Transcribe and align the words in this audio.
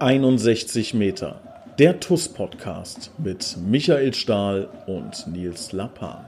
61 0.00 0.94
Meter. 0.94 1.42
Der 1.78 2.00
TUS-Podcast 2.00 3.10
mit 3.18 3.58
Michael 3.62 4.14
Stahl 4.14 4.66
und 4.86 5.26
Nils 5.26 5.72
Lappan. 5.72 6.24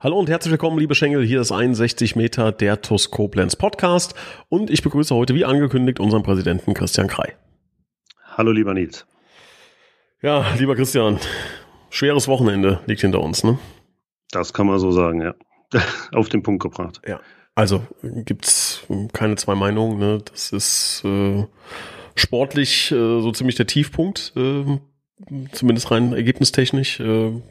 Hallo 0.00 0.18
und 0.18 0.28
herzlich 0.28 0.50
willkommen, 0.50 0.80
liebe 0.80 0.96
Schengel. 0.96 1.24
Hier 1.24 1.40
ist 1.40 1.52
61 1.52 2.16
Meter 2.16 2.50
der 2.50 2.82
TUS 2.82 3.12
Koblenz 3.12 3.54
Podcast 3.54 4.16
und 4.48 4.68
ich 4.68 4.82
begrüße 4.82 5.14
heute, 5.14 5.36
wie 5.36 5.44
angekündigt, 5.44 6.00
unseren 6.00 6.24
Präsidenten 6.24 6.74
Christian 6.74 7.06
Krei. 7.06 7.36
Hallo, 8.40 8.52
lieber 8.52 8.72
Nils. 8.72 9.04
Ja, 10.22 10.54
lieber 10.58 10.74
Christian, 10.74 11.20
schweres 11.90 12.26
Wochenende 12.26 12.80
liegt 12.86 13.02
hinter 13.02 13.20
uns, 13.20 13.44
ne? 13.44 13.58
Das 14.30 14.54
kann 14.54 14.66
man 14.66 14.78
so 14.78 14.92
sagen, 14.92 15.20
ja. 15.20 15.34
Auf 16.14 16.30
den 16.30 16.42
Punkt 16.42 16.62
gebracht. 16.62 17.02
Ja. 17.06 17.20
Also 17.54 17.82
gibt's 18.02 18.82
keine 19.12 19.36
zwei 19.36 19.54
Meinungen, 19.54 19.98
ne? 19.98 20.22
Das 20.24 20.52
ist 20.52 21.02
äh, 21.04 21.44
sportlich 22.14 22.90
äh, 22.90 23.20
so 23.20 23.30
ziemlich 23.30 23.56
der 23.56 23.66
Tiefpunkt, 23.66 24.32
äh, 24.36 24.78
zumindest 25.52 25.90
rein 25.90 26.14
ergebnistechnisch. 26.14 26.98
Äh, 26.98 27.42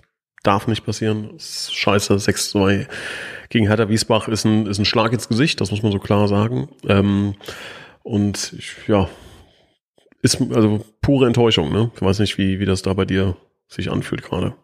darf 0.41 0.65
nicht 0.65 0.87
passieren. 0.87 1.35
ist 1.35 1.71
scheiße. 1.71 2.15
6-2 2.15 2.87
gegen 3.49 3.67
Hertha 3.67 3.89
Wiesbach 3.89 4.27
ist 4.27 4.43
ein, 4.43 4.65
ist 4.65 4.79
ein 4.79 4.85
Schlag 4.85 5.13
ins 5.13 5.29
Gesicht, 5.29 5.61
das 5.61 5.69
muss 5.69 5.83
man 5.83 5.91
so 5.91 5.99
klar 5.99 6.27
sagen. 6.27 6.67
Ähm, 6.87 7.35
und 8.01 8.53
ich, 8.57 8.87
ja, 8.87 9.07
ist 10.21 10.41
also 10.41 10.85
pure 11.01 11.27
Enttäuschung, 11.27 11.71
ne? 11.71 11.91
Ich 11.95 12.01
weiß 12.01 12.19
nicht, 12.19 12.37
wie, 12.37 12.59
wie 12.59 12.65
das 12.65 12.81
da 12.81 12.93
bei 12.93 13.05
dir 13.05 13.35
sich 13.67 13.91
anfühlt 13.91 14.23
gerade. 14.23 14.55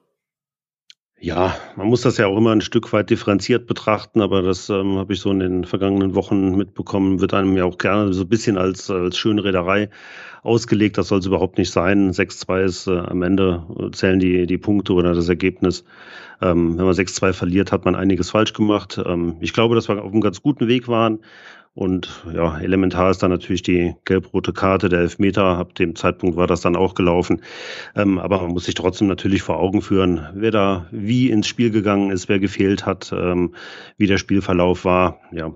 Ja, 1.18 1.56
man 1.78 1.88
muss 1.88 2.02
das 2.02 2.18
ja 2.18 2.28
auch 2.28 2.38
immer 2.38 2.52
ein 2.52 2.62
Stück 2.62 2.92
weit 2.92 3.10
differenziert 3.10 3.68
betrachten, 3.68 4.22
aber 4.22 4.42
das 4.42 4.70
ähm, 4.70 4.98
habe 4.98 5.14
ich 5.14 5.22
so 5.22 5.32
in 5.32 5.40
den 5.40 5.64
vergangenen 5.64 6.14
Wochen 6.14 6.56
mitbekommen, 6.56 7.22
wird 7.22 7.34
einem 7.34 7.56
ja 7.56 7.64
auch 7.64 7.78
gerne 7.78 8.14
so 8.14 8.24
ein 8.24 8.30
bisschen 8.30 8.58
als, 8.58 8.92
als 8.92 9.18
Schönrederei 9.18 9.90
ausgelegt. 10.44 10.98
Das 10.98 11.08
soll 11.08 11.20
es 11.20 11.26
überhaupt 11.26 11.58
nicht 11.58 11.72
sein. 11.72 12.12
6-2 12.12 12.64
ist 12.64 12.88
äh, 12.88 13.00
am 13.00 13.24
Ende 13.24 13.66
äh, 13.80 13.92
zählen 13.92 14.20
die, 14.20 14.46
die 14.46 14.58
Punkte 14.58 14.94
oder 14.94 15.14
das 15.16 15.30
Ergebnis. 15.30 15.86
Ähm, 16.42 16.78
wenn 16.78 16.86
man 16.86 16.94
6-2 16.94 17.34
verliert, 17.34 17.72
hat 17.72 17.86
man 17.86 17.96
einiges 17.96 18.30
falsch 18.30 18.54
gemacht. 18.54 19.02
Ähm, 19.04 19.38
ich 19.40 19.54
glaube, 19.54 19.76
dass 19.76 19.88
wir 19.88 20.04
auf 20.04 20.12
einem 20.12 20.22
ganz 20.22 20.42
guten 20.42 20.68
Weg 20.68 20.88
waren. 20.88 21.20
Und 21.76 22.24
ja, 22.34 22.58
elementar 22.60 23.12
ist 23.12 23.22
dann 23.22 23.32
natürlich 23.32 23.62
die 23.62 23.96
gelb-rote 24.06 24.54
Karte, 24.54 24.88
der 24.88 25.02
Elfmeter. 25.02 25.44
Ab 25.44 25.76
dem 25.76 25.94
Zeitpunkt 25.96 26.38
war 26.38 26.48
das 26.48 26.62
dann 26.62 26.78
auch 26.78 26.96
gelaufen. 26.96 27.42
Ähm, 27.96 28.18
aber 28.18 28.42
man 28.42 28.52
muss 28.52 28.64
sich 28.64 28.76
trotzdem 28.76 29.08
natürlich 29.08 29.42
vor 29.42 29.60
Augen 29.60 29.82
führen, 29.82 30.26
wer 30.34 30.52
da 30.52 30.88
wie 30.92 31.30
ins 31.30 31.48
Spiel 31.48 31.72
gegangen 31.72 32.12
ist, 32.12 32.30
wer 32.30 32.40
gefehlt 32.40 32.86
hat, 32.86 33.14
ähm, 33.14 33.56
wie 33.98 34.08
der 34.08 34.18
Spielverlauf 34.18 34.86
war. 34.86 35.20
Ja, 35.34 35.52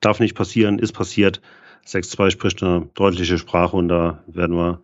darf 0.00 0.18
nicht 0.18 0.34
passieren, 0.34 0.80
ist 0.80 0.92
passiert. 0.92 1.40
6-2 1.86 2.30
spricht 2.30 2.62
eine 2.62 2.88
deutliche 2.94 3.38
Sprache 3.38 3.76
und 3.76 3.88
da 3.88 4.24
werden 4.26 4.56
wir 4.56 4.82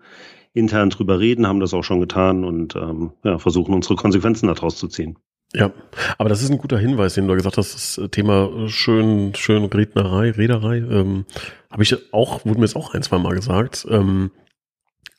intern 0.54 0.90
drüber 0.90 1.18
reden, 1.18 1.48
haben 1.48 1.60
das 1.60 1.74
auch 1.74 1.84
schon 1.84 2.00
getan 2.00 2.44
und 2.44 2.76
ähm, 2.76 3.12
ja, 3.24 3.38
versuchen 3.38 3.74
unsere 3.74 3.96
Konsequenzen 3.96 4.46
daraus 4.46 4.76
zu 4.76 4.86
ziehen. 4.86 5.18
Ja, 5.54 5.72
aber 6.18 6.28
das 6.28 6.42
ist 6.42 6.50
ein 6.50 6.58
guter 6.58 6.78
Hinweis, 6.78 7.14
den 7.14 7.26
du 7.26 7.34
gesagt 7.34 7.56
hast, 7.56 7.74
das 7.74 8.10
Thema 8.10 8.68
schön, 8.68 9.34
schön 9.34 9.64
Rednerei, 9.64 10.30
Rederei, 10.30 10.78
ähm, 10.78 11.24
habe 11.70 11.82
ich 11.82 12.12
auch, 12.12 12.44
wurde 12.44 12.60
mir 12.60 12.66
jetzt 12.66 12.76
auch 12.76 12.92
ein, 12.92 13.02
zwei 13.02 13.18
Mal 13.18 13.34
gesagt. 13.34 13.86
Ähm, 13.88 14.30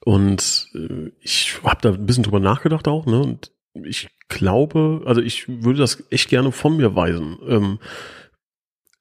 und 0.05 0.69
äh, 0.75 1.11
ich 1.19 1.59
habe 1.63 1.81
da 1.81 1.89
ein 1.93 2.05
bisschen 2.05 2.23
drüber 2.23 2.39
nachgedacht 2.39 2.87
auch, 2.87 3.05
ne? 3.07 3.21
Und 3.21 3.51
ich 3.83 4.09
glaube, 4.27 5.01
also 5.05 5.21
ich 5.21 5.47
würde 5.47 5.79
das 5.79 6.03
echt 6.11 6.29
gerne 6.29 6.51
von 6.51 6.77
mir 6.77 6.95
weisen. 6.95 7.37
Ähm, 7.47 7.79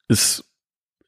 ist, 0.09 0.45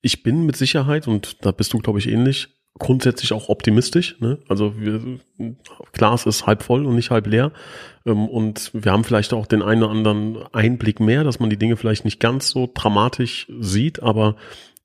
ich 0.02 0.22
bin 0.22 0.44
mit 0.44 0.56
Sicherheit, 0.56 1.08
und 1.08 1.44
da 1.44 1.50
bist 1.50 1.72
du, 1.72 1.78
glaube 1.78 1.98
ich, 1.98 2.08
ähnlich, 2.08 2.59
grundsätzlich 2.80 3.32
auch 3.32 3.48
optimistisch. 3.48 4.16
Ne? 4.20 4.38
Also 4.48 4.74
wir, 4.80 5.20
Glas 5.92 6.26
ist 6.26 6.46
halb 6.46 6.64
voll 6.64 6.84
und 6.84 6.96
nicht 6.96 7.10
halb 7.10 7.28
leer. 7.28 7.52
Ähm, 8.04 8.28
und 8.28 8.72
wir 8.72 8.90
haben 8.90 9.04
vielleicht 9.04 9.32
auch 9.32 9.46
den 9.46 9.62
einen 9.62 9.84
oder 9.84 9.92
anderen 9.92 10.38
Einblick 10.52 10.98
mehr, 10.98 11.22
dass 11.22 11.38
man 11.38 11.50
die 11.50 11.58
Dinge 11.58 11.76
vielleicht 11.76 12.04
nicht 12.04 12.18
ganz 12.18 12.50
so 12.50 12.68
dramatisch 12.72 13.46
sieht. 13.60 14.02
Aber 14.02 14.34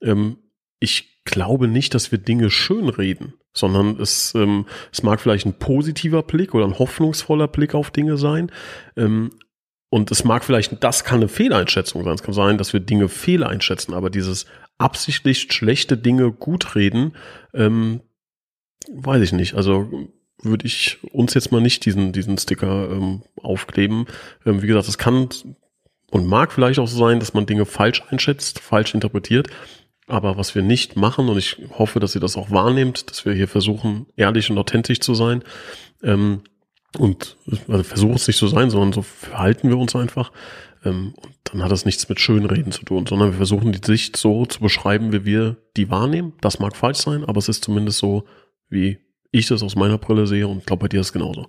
ähm, 0.02 0.38
ich 0.80 1.24
glaube 1.24 1.68
nicht, 1.68 1.96
dass 1.96 2.12
wir 2.12 2.20
Dinge 2.20 2.52
schön 2.52 2.90
reden, 2.90 3.34
sondern 3.54 4.00
es, 4.00 4.36
ähm, 4.36 4.68
es 4.92 5.02
mag 5.02 5.20
vielleicht 5.20 5.48
ein 5.48 5.58
positiver 5.58 6.22
Blick 6.22 6.54
oder 6.54 6.66
ein 6.66 6.78
hoffnungsvoller 6.78 7.48
Blick 7.48 7.74
auf 7.74 7.90
Dinge 7.90 8.18
sein. 8.18 8.52
Ähm, 8.96 9.32
und 9.90 10.12
es 10.12 10.26
mag 10.26 10.44
vielleicht, 10.44 10.84
das 10.84 11.06
kann 11.06 11.20
eine 11.20 11.30
Fehleinschätzung 11.30 12.04
sein. 12.04 12.16
Es 12.16 12.24
kann 12.24 12.34
sein, 12.34 12.58
dass 12.58 12.74
wir 12.74 12.82
Dinge 12.82 13.08
fehleinschätzen, 13.08 13.94
aber 13.94 14.10
dieses 14.10 14.46
absichtlich 14.78 15.48
schlechte 15.52 15.98
Dinge 15.98 16.32
gut 16.32 16.76
reden, 16.76 17.16
ähm, 17.54 18.02
weiß 18.92 19.22
ich 19.22 19.32
nicht. 19.32 19.54
Also 19.56 19.90
würde 20.42 20.66
ich 20.66 21.00
uns 21.12 21.34
jetzt 21.34 21.52
mal 21.52 21.62
nicht 21.62 21.86
diesen, 21.86 22.12
diesen 22.12 22.38
Sticker 22.38 22.90
ähm, 22.92 23.24
aufkleben. 23.42 24.06
Ähm, 24.46 24.62
wie 24.62 24.68
gesagt, 24.68 24.88
es 24.88 24.98
kann 24.98 25.30
und 26.12 26.28
mag 26.28 26.52
vielleicht 26.52 26.80
auch 26.80 26.88
so 26.88 26.98
sein, 26.98 27.20
dass 27.20 27.34
man 27.34 27.46
Dinge 27.46 27.66
falsch 27.66 28.04
einschätzt, 28.10 28.60
falsch 28.60 28.94
interpretiert. 28.94 29.50
Aber 30.08 30.38
was 30.38 30.54
wir 30.54 30.62
nicht 30.62 30.96
machen, 30.96 31.30
und 31.30 31.38
ich 31.38 31.58
hoffe, 31.78 32.00
dass 32.00 32.14
ihr 32.14 32.22
das 32.22 32.38
auch 32.38 32.52
wahrnehmt, 32.52 33.10
dass 33.10 33.26
wir 33.26 33.34
hier 33.34 33.48
versuchen, 33.48 34.06
ehrlich 34.16 34.52
und 34.52 34.58
authentisch 34.58 35.00
zu 35.00 35.16
sein, 35.16 35.44
ähm, 36.04 36.42
und 36.98 37.36
also 37.68 37.84
versuchen 37.84 38.16
es 38.16 38.28
nicht 38.28 38.38
zu 38.38 38.48
sein, 38.48 38.70
sondern 38.70 38.94
so 38.94 39.02
verhalten 39.02 39.70
wir 39.70 39.78
uns 39.78 39.96
einfach. 39.96 40.32
Ähm, 40.86 41.14
und 41.22 41.34
dann 41.44 41.64
hat 41.64 41.72
das 41.72 41.86
nichts 41.86 42.08
mit 42.08 42.20
Schönreden 42.20 42.72
zu 42.72 42.86
tun, 42.86 43.06
sondern 43.06 43.32
wir 43.32 43.38
versuchen 43.38 43.72
die 43.72 43.86
Sicht 43.86 44.16
so 44.18 44.46
zu 44.46 44.60
beschreiben, 44.60 45.12
wie 45.12 45.26
wir 45.26 45.58
die 45.76 45.90
wahrnehmen. 45.90 46.34
Das 46.42 46.60
mag 46.60 46.76
falsch 46.76 47.00
sein, 47.00 47.24
aber 47.26 47.40
es 47.40 47.50
ist 47.50 47.64
zumindest 47.64 48.00
so, 48.00 48.24
wie 48.70 49.00
ich 49.32 49.48
das 49.48 49.64
aus 49.64 49.76
meiner 49.76 49.98
Brille 49.98 50.28
sehe 50.28 50.48
und 50.48 50.66
glaube, 50.66 50.82
bei 50.82 50.88
dir 50.88 51.02
ist 51.02 51.08
es 51.08 51.14
genauso. 51.14 51.48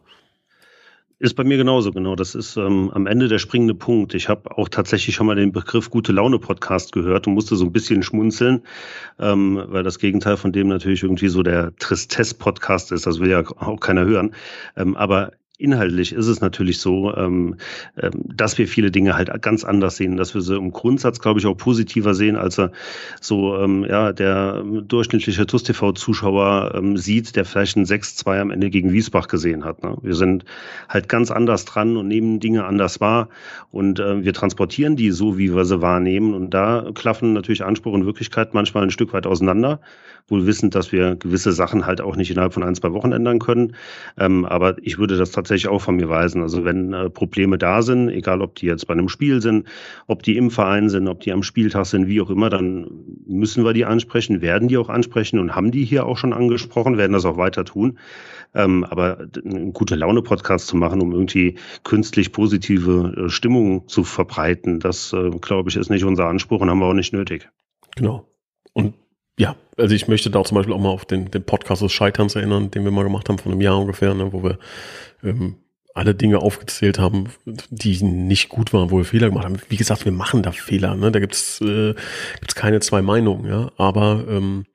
Ist 1.18 1.34
bei 1.34 1.44
mir 1.44 1.56
genauso, 1.56 1.92
genau. 1.92 2.14
Das 2.14 2.34
ist 2.34 2.58
ähm, 2.58 2.90
am 2.92 3.06
Ende 3.06 3.28
der 3.28 3.38
springende 3.38 3.74
Punkt. 3.74 4.12
Ich 4.12 4.28
habe 4.28 4.58
auch 4.58 4.68
tatsächlich 4.68 5.14
schon 5.14 5.26
mal 5.26 5.34
den 5.34 5.50
Begriff 5.50 5.88
Gute 5.88 6.12
Laune 6.12 6.38
Podcast 6.38 6.92
gehört 6.92 7.26
und 7.26 7.32
musste 7.32 7.56
so 7.56 7.64
ein 7.64 7.72
bisschen 7.72 8.02
schmunzeln, 8.02 8.64
ähm, 9.18 9.64
weil 9.68 9.82
das 9.82 9.98
Gegenteil 9.98 10.36
von 10.36 10.52
dem 10.52 10.68
natürlich 10.68 11.02
irgendwie 11.02 11.28
so 11.28 11.42
der 11.42 11.74
Tristesse 11.76 12.34
Podcast 12.34 12.92
ist. 12.92 13.06
Das 13.06 13.18
will 13.18 13.30
ja 13.30 13.44
auch 13.56 13.80
keiner 13.80 14.04
hören. 14.04 14.34
Ähm, 14.76 14.94
aber 14.94 15.32
Inhaltlich 15.58 16.12
ist 16.12 16.26
es 16.26 16.42
natürlich 16.42 16.80
so, 16.80 17.14
ähm, 17.16 17.56
ähm, 17.96 18.10
dass 18.24 18.58
wir 18.58 18.68
viele 18.68 18.90
Dinge 18.90 19.16
halt 19.16 19.30
ganz 19.40 19.64
anders 19.64 19.96
sehen, 19.96 20.18
dass 20.18 20.34
wir 20.34 20.42
sie 20.42 20.54
im 20.54 20.70
Grundsatz, 20.70 21.18
glaube 21.18 21.40
ich, 21.40 21.46
auch 21.46 21.56
positiver 21.56 22.14
sehen, 22.14 22.36
als 22.36 22.58
er 22.58 22.72
so 23.22 23.56
ähm, 23.56 23.82
ja 23.88 24.12
der 24.12 24.62
durchschnittliche 24.62 25.46
TUS-TV-Zuschauer 25.46 26.82
sieht, 26.96 27.36
der 27.36 27.46
vielleicht 27.46 27.76
ein 27.76 27.86
6-2 27.86 28.40
am 28.40 28.50
Ende 28.50 28.68
gegen 28.68 28.92
Wiesbach 28.92 29.28
gesehen 29.28 29.64
hat. 29.64 29.82
Ne? 29.82 29.96
Wir 30.02 30.14
sind 30.14 30.44
halt 30.90 31.08
ganz 31.08 31.30
anders 31.30 31.64
dran 31.64 31.96
und 31.96 32.06
nehmen 32.06 32.38
Dinge 32.38 32.66
anders 32.66 33.00
wahr 33.00 33.28
und 33.70 33.98
wir 33.98 34.32
transportieren 34.32 34.96
die 34.96 35.10
so, 35.10 35.38
wie 35.38 35.54
wir 35.54 35.64
sie 35.64 35.80
wahrnehmen. 35.80 36.34
Und 36.34 36.50
da 36.50 36.90
klaffen 36.94 37.32
natürlich 37.32 37.64
Anspruch 37.64 37.92
und 37.92 38.04
Wirklichkeit 38.04 38.52
manchmal 38.52 38.82
ein 38.82 38.90
Stück 38.90 39.12
weit 39.12 39.26
auseinander 39.26 39.80
wohl 40.28 40.44
wissend, 40.44 40.74
dass 40.74 40.90
wir 40.90 41.14
gewisse 41.14 41.52
Sachen 41.52 41.86
halt 41.86 42.00
auch 42.00 42.16
nicht 42.16 42.32
innerhalb 42.32 42.52
von 42.52 42.64
ein, 42.64 42.74
zwei 42.74 42.92
Wochen 42.92 43.12
ändern 43.12 43.38
können. 43.38 43.76
Aber 44.16 44.74
ich 44.82 44.98
würde 44.98 45.16
das 45.16 45.30
tatsächlich 45.30 45.45
auch 45.68 45.80
von 45.80 45.96
mir 45.96 46.08
weisen. 46.08 46.42
Also 46.42 46.64
wenn 46.64 46.92
äh, 46.92 47.10
Probleme 47.10 47.58
da 47.58 47.82
sind, 47.82 48.08
egal 48.08 48.42
ob 48.42 48.54
die 48.56 48.66
jetzt 48.66 48.86
bei 48.86 48.94
einem 48.94 49.08
Spiel 49.08 49.40
sind, 49.40 49.66
ob 50.06 50.22
die 50.22 50.36
im 50.36 50.50
Verein 50.50 50.88
sind, 50.88 51.08
ob 51.08 51.20
die 51.20 51.32
am 51.32 51.42
Spieltag 51.42 51.86
sind, 51.86 52.06
wie 52.08 52.20
auch 52.20 52.30
immer, 52.30 52.50
dann 52.50 52.88
müssen 53.26 53.64
wir 53.64 53.72
die 53.72 53.84
ansprechen, 53.84 54.42
werden 54.42 54.68
die 54.68 54.76
auch 54.76 54.88
ansprechen 54.88 55.38
und 55.38 55.54
haben 55.54 55.70
die 55.70 55.84
hier 55.84 56.06
auch 56.06 56.16
schon 56.18 56.32
angesprochen, 56.32 56.98
werden 56.98 57.12
das 57.12 57.24
auch 57.24 57.36
weiter 57.36 57.64
tun. 57.64 57.98
Ähm, 58.54 58.84
aber 58.84 59.28
einen 59.44 59.72
gute 59.72 59.96
Laune-Podcast 59.96 60.66
zu 60.66 60.76
machen, 60.76 61.00
um 61.00 61.12
irgendwie 61.12 61.56
künstlich 61.84 62.32
positive 62.32 63.26
äh, 63.26 63.28
Stimmung 63.28 63.88
zu 63.88 64.04
verbreiten, 64.04 64.80
das, 64.80 65.12
äh, 65.12 65.30
glaube 65.40 65.70
ich, 65.70 65.76
ist 65.76 65.90
nicht 65.90 66.04
unser 66.04 66.26
Anspruch 66.26 66.60
und 66.60 66.70
haben 66.70 66.78
wir 66.78 66.86
auch 66.86 66.94
nicht 66.94 67.12
nötig. 67.12 67.48
Genau. 67.96 68.28
Und 68.72 68.94
ja, 69.38 69.56
also 69.76 69.94
ich 69.94 70.08
möchte 70.08 70.30
da 70.30 70.42
zum 70.44 70.56
Beispiel 70.56 70.74
auch 70.74 70.80
mal 70.80 70.90
auf 70.90 71.04
den, 71.04 71.30
den 71.30 71.44
Podcast 71.44 71.82
des 71.82 71.92
Scheiterns 71.92 72.34
erinnern, 72.34 72.70
den 72.70 72.84
wir 72.84 72.90
mal 72.90 73.04
gemacht 73.04 73.28
haben, 73.28 73.38
von 73.38 73.52
einem 73.52 73.60
Jahr 73.60 73.78
ungefähr, 73.78 74.14
ne, 74.14 74.32
wo 74.32 74.42
wir 74.42 74.58
ähm, 75.22 75.56
alle 75.96 76.14
Dinge 76.14 76.40
aufgezählt 76.40 76.98
haben, 76.98 77.30
die 77.44 78.02
nicht 78.04 78.50
gut 78.50 78.72
waren, 78.72 78.90
wo 78.90 78.98
wir 78.98 79.04
Fehler 79.04 79.28
gemacht 79.28 79.46
haben. 79.46 79.58
Wie 79.68 79.76
gesagt, 79.76 80.04
wir 80.04 80.12
machen 80.12 80.42
da 80.42 80.52
Fehler, 80.52 80.94
ne? 80.94 81.10
Da 81.10 81.20
gibt's 81.20 81.60
äh, 81.62 81.94
keine 82.54 82.80
zwei 82.80 83.00
Meinungen, 83.00 83.48
ja. 83.48 83.72
Aber 83.78 84.24
ähm, 84.28 84.66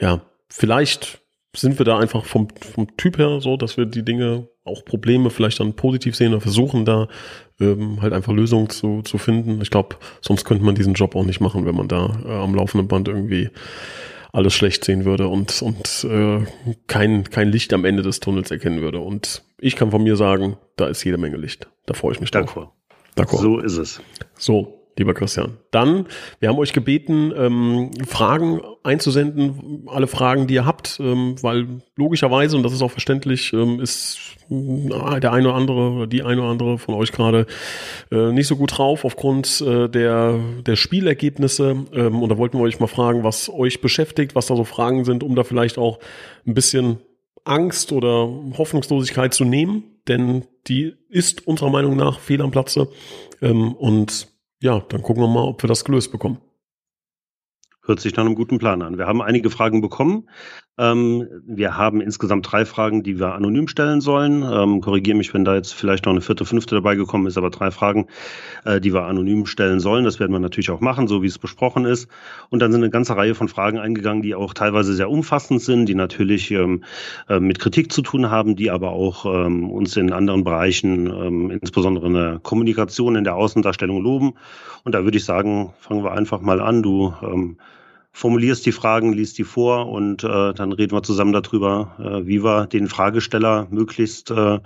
ja, 0.00 0.22
vielleicht 0.48 1.19
sind 1.54 1.78
wir 1.78 1.84
da 1.84 1.98
einfach 1.98 2.24
vom, 2.24 2.48
vom 2.74 2.96
Typ 2.96 3.18
her 3.18 3.40
so, 3.40 3.56
dass 3.56 3.76
wir 3.76 3.86
die 3.86 4.04
Dinge, 4.04 4.48
auch 4.64 4.84
Probleme 4.84 5.30
vielleicht 5.30 5.58
dann 5.58 5.74
positiv 5.74 6.14
sehen 6.14 6.32
oder 6.32 6.40
versuchen 6.40 6.84
da 6.84 7.08
ähm, 7.60 8.00
halt 8.00 8.12
einfach 8.12 8.32
Lösungen 8.32 8.70
zu, 8.70 9.02
zu 9.02 9.18
finden. 9.18 9.60
Ich 9.62 9.70
glaube, 9.70 9.96
sonst 10.20 10.44
könnte 10.44 10.64
man 10.64 10.74
diesen 10.74 10.94
Job 10.94 11.16
auch 11.16 11.24
nicht 11.24 11.40
machen, 11.40 11.66
wenn 11.66 11.74
man 11.74 11.88
da 11.88 12.20
äh, 12.24 12.32
am 12.32 12.54
laufenden 12.54 12.86
Band 12.86 13.08
irgendwie 13.08 13.50
alles 14.32 14.54
schlecht 14.54 14.84
sehen 14.84 15.04
würde 15.04 15.26
und, 15.26 15.60
und 15.60 16.04
äh, 16.04 16.46
kein, 16.86 17.24
kein 17.24 17.50
Licht 17.50 17.72
am 17.72 17.84
Ende 17.84 18.02
des 18.02 18.20
Tunnels 18.20 18.50
erkennen 18.50 18.80
würde. 18.80 19.00
Und 19.00 19.42
ich 19.58 19.74
kann 19.74 19.90
von 19.90 20.02
mir 20.04 20.14
sagen, 20.14 20.56
da 20.76 20.86
ist 20.86 21.02
jede 21.02 21.18
Menge 21.18 21.36
Licht. 21.36 21.68
Da 21.86 21.94
freue 21.94 22.12
ich 22.12 22.20
mich 22.20 22.30
drauf. 22.30 22.68
D'accord. 23.16 23.40
So 23.40 23.58
ist 23.58 23.76
es. 23.76 24.00
So, 24.36 24.79
lieber 24.98 25.14
Christian. 25.14 25.58
Dann, 25.70 26.06
wir 26.40 26.48
haben 26.48 26.58
euch 26.58 26.72
gebeten, 26.72 27.32
ähm, 27.36 27.90
Fragen 28.06 28.60
einzusenden, 28.82 29.84
alle 29.86 30.06
Fragen, 30.06 30.46
die 30.46 30.54
ihr 30.54 30.66
habt, 30.66 30.98
ähm, 31.00 31.36
weil 31.42 31.82
logischerweise, 31.96 32.56
und 32.56 32.62
das 32.62 32.72
ist 32.72 32.82
auch 32.82 32.90
verständlich, 32.90 33.52
ähm, 33.52 33.80
ist 33.80 34.18
äh, 34.50 35.20
der 35.20 35.32
eine 35.32 35.48
oder 35.48 35.56
andere 35.56 36.08
die 36.08 36.22
eine 36.22 36.40
oder 36.42 36.50
andere 36.50 36.78
von 36.78 36.94
euch 36.94 37.12
gerade 37.12 37.46
äh, 38.10 38.32
nicht 38.32 38.46
so 38.46 38.56
gut 38.56 38.78
drauf 38.78 39.04
aufgrund 39.04 39.60
äh, 39.60 39.88
der, 39.88 40.38
der 40.66 40.76
Spielergebnisse. 40.76 41.86
Ähm, 41.92 42.22
und 42.22 42.28
da 42.28 42.38
wollten 42.38 42.58
wir 42.58 42.64
euch 42.64 42.80
mal 42.80 42.86
fragen, 42.86 43.24
was 43.24 43.48
euch 43.48 43.80
beschäftigt, 43.80 44.34
was 44.34 44.46
da 44.46 44.56
so 44.56 44.64
Fragen 44.64 45.04
sind, 45.04 45.22
um 45.22 45.34
da 45.34 45.44
vielleicht 45.44 45.78
auch 45.78 45.98
ein 46.46 46.54
bisschen 46.54 46.98
Angst 47.44 47.92
oder 47.92 48.28
Hoffnungslosigkeit 48.58 49.34
zu 49.34 49.44
nehmen, 49.44 49.84
denn 50.08 50.44
die 50.66 50.94
ist 51.08 51.46
unserer 51.46 51.70
Meinung 51.70 51.96
nach 51.96 52.20
fehl 52.20 52.42
am 52.42 52.50
Platze. 52.50 52.88
Ähm, 53.40 53.72
und 53.72 54.28
ja, 54.62 54.80
dann 54.80 55.02
gucken 55.02 55.22
wir 55.22 55.28
mal, 55.28 55.44
ob 55.44 55.62
wir 55.62 55.68
das 55.68 55.84
gelöst 55.84 56.12
bekommen. 56.12 56.40
Hört 57.82 58.00
sich 58.00 58.14
nach 58.14 58.24
einem 58.24 58.34
guten 58.34 58.58
Plan 58.58 58.82
an. 58.82 58.98
Wir 58.98 59.06
haben 59.06 59.22
einige 59.22 59.50
Fragen 59.50 59.80
bekommen. 59.80 60.28
Ähm, 60.80 61.28
wir 61.46 61.76
haben 61.76 62.00
insgesamt 62.00 62.50
drei 62.50 62.64
Fragen, 62.64 63.02
die 63.02 63.18
wir 63.18 63.34
anonym 63.34 63.68
stellen 63.68 64.00
sollen. 64.00 64.42
Ähm, 64.42 64.80
Korrigiere 64.80 65.16
mich, 65.16 65.34
wenn 65.34 65.44
da 65.44 65.54
jetzt 65.54 65.74
vielleicht 65.74 66.06
noch 66.06 66.12
eine 66.12 66.22
vierte, 66.22 66.46
fünfte 66.46 66.74
dabei 66.74 66.94
gekommen 66.94 67.26
ist, 67.26 67.36
aber 67.36 67.50
drei 67.50 67.70
Fragen, 67.70 68.06
äh, 68.64 68.80
die 68.80 68.94
wir 68.94 69.04
anonym 69.04 69.44
stellen 69.44 69.78
sollen. 69.78 70.06
Das 70.06 70.18
werden 70.20 70.32
wir 70.32 70.38
natürlich 70.38 70.70
auch 70.70 70.80
machen, 70.80 71.06
so 71.06 71.22
wie 71.22 71.26
es 71.26 71.38
besprochen 71.38 71.84
ist. 71.84 72.08
Und 72.48 72.60
dann 72.62 72.72
sind 72.72 72.82
eine 72.82 72.90
ganze 72.90 73.14
Reihe 73.14 73.34
von 73.34 73.48
Fragen 73.48 73.78
eingegangen, 73.78 74.22
die 74.22 74.34
auch 74.34 74.54
teilweise 74.54 74.94
sehr 74.94 75.10
umfassend 75.10 75.60
sind, 75.60 75.84
die 75.84 75.94
natürlich 75.94 76.50
ähm, 76.50 76.82
äh, 77.28 77.40
mit 77.40 77.58
Kritik 77.58 77.92
zu 77.92 78.00
tun 78.00 78.30
haben, 78.30 78.56
die 78.56 78.70
aber 78.70 78.92
auch 78.92 79.26
ähm, 79.26 79.70
uns 79.70 79.98
in 79.98 80.14
anderen 80.14 80.44
Bereichen, 80.44 81.08
ähm, 81.08 81.50
insbesondere 81.50 82.06
in 82.06 82.14
der 82.14 82.40
Kommunikation, 82.42 83.16
in 83.16 83.24
der 83.24 83.36
Außendarstellung 83.36 84.02
loben. 84.02 84.32
Und 84.84 84.94
da 84.94 85.04
würde 85.04 85.18
ich 85.18 85.26
sagen, 85.26 85.74
fangen 85.78 86.02
wir 86.02 86.12
einfach 86.12 86.40
mal 86.40 86.62
an. 86.62 86.82
Du 86.82 87.12
ähm, 87.22 87.58
formulierst 88.20 88.66
die 88.66 88.72
Fragen, 88.72 89.14
liest 89.14 89.38
die 89.38 89.44
vor 89.44 89.88
und 89.88 90.24
äh, 90.24 90.52
dann 90.52 90.72
reden 90.72 90.92
wir 90.92 91.02
zusammen 91.02 91.32
darüber, 91.32 91.96
äh, 91.98 92.26
wie 92.26 92.44
wir 92.44 92.66
den 92.66 92.86
Fragesteller 92.86 93.66
möglichst 93.70 94.30
äh, 94.30 94.58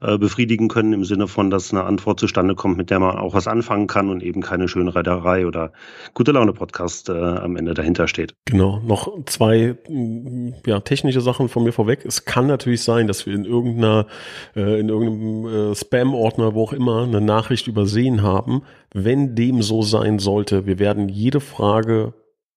äh, 0.00 0.16
befriedigen 0.16 0.68
können, 0.68 0.94
im 0.94 1.04
Sinne 1.04 1.28
von, 1.28 1.50
dass 1.50 1.72
eine 1.72 1.84
Antwort 1.84 2.20
zustande 2.20 2.54
kommt, 2.54 2.78
mit 2.78 2.88
der 2.88 2.98
man 2.98 3.18
auch 3.18 3.34
was 3.34 3.48
anfangen 3.48 3.86
kann 3.86 4.08
und 4.08 4.22
eben 4.22 4.40
keine 4.40 4.66
schöne 4.66 4.94
Reiterei 4.94 5.46
oder 5.46 5.72
gute 6.14 6.32
Laune-Podcast 6.32 7.10
äh, 7.10 7.12
am 7.12 7.56
Ende 7.56 7.74
dahinter 7.74 8.08
steht. 8.08 8.34
Genau, 8.46 8.80
noch 8.80 9.12
zwei 9.26 9.76
mm, 9.88 10.54
ja, 10.64 10.80
technische 10.80 11.20
Sachen 11.20 11.50
von 11.50 11.64
mir 11.64 11.72
vorweg. 11.72 12.02
Es 12.06 12.24
kann 12.24 12.46
natürlich 12.46 12.82
sein, 12.82 13.08
dass 13.08 13.26
wir 13.26 13.34
in 13.34 13.44
irgendeiner, 13.44 14.06
äh, 14.54 14.80
in 14.80 14.88
irgendeinem 14.88 15.72
äh, 15.72 15.74
Spam-Ordner, 15.74 16.54
wo 16.54 16.62
auch 16.62 16.72
immer, 16.72 17.02
eine 17.02 17.20
Nachricht 17.20 17.66
übersehen 17.66 18.22
haben. 18.22 18.62
Wenn 18.94 19.34
dem 19.34 19.60
so 19.60 19.82
sein 19.82 20.18
sollte, 20.18 20.64
wir 20.64 20.78
werden 20.78 21.10
jede 21.10 21.40
Frage 21.40 22.14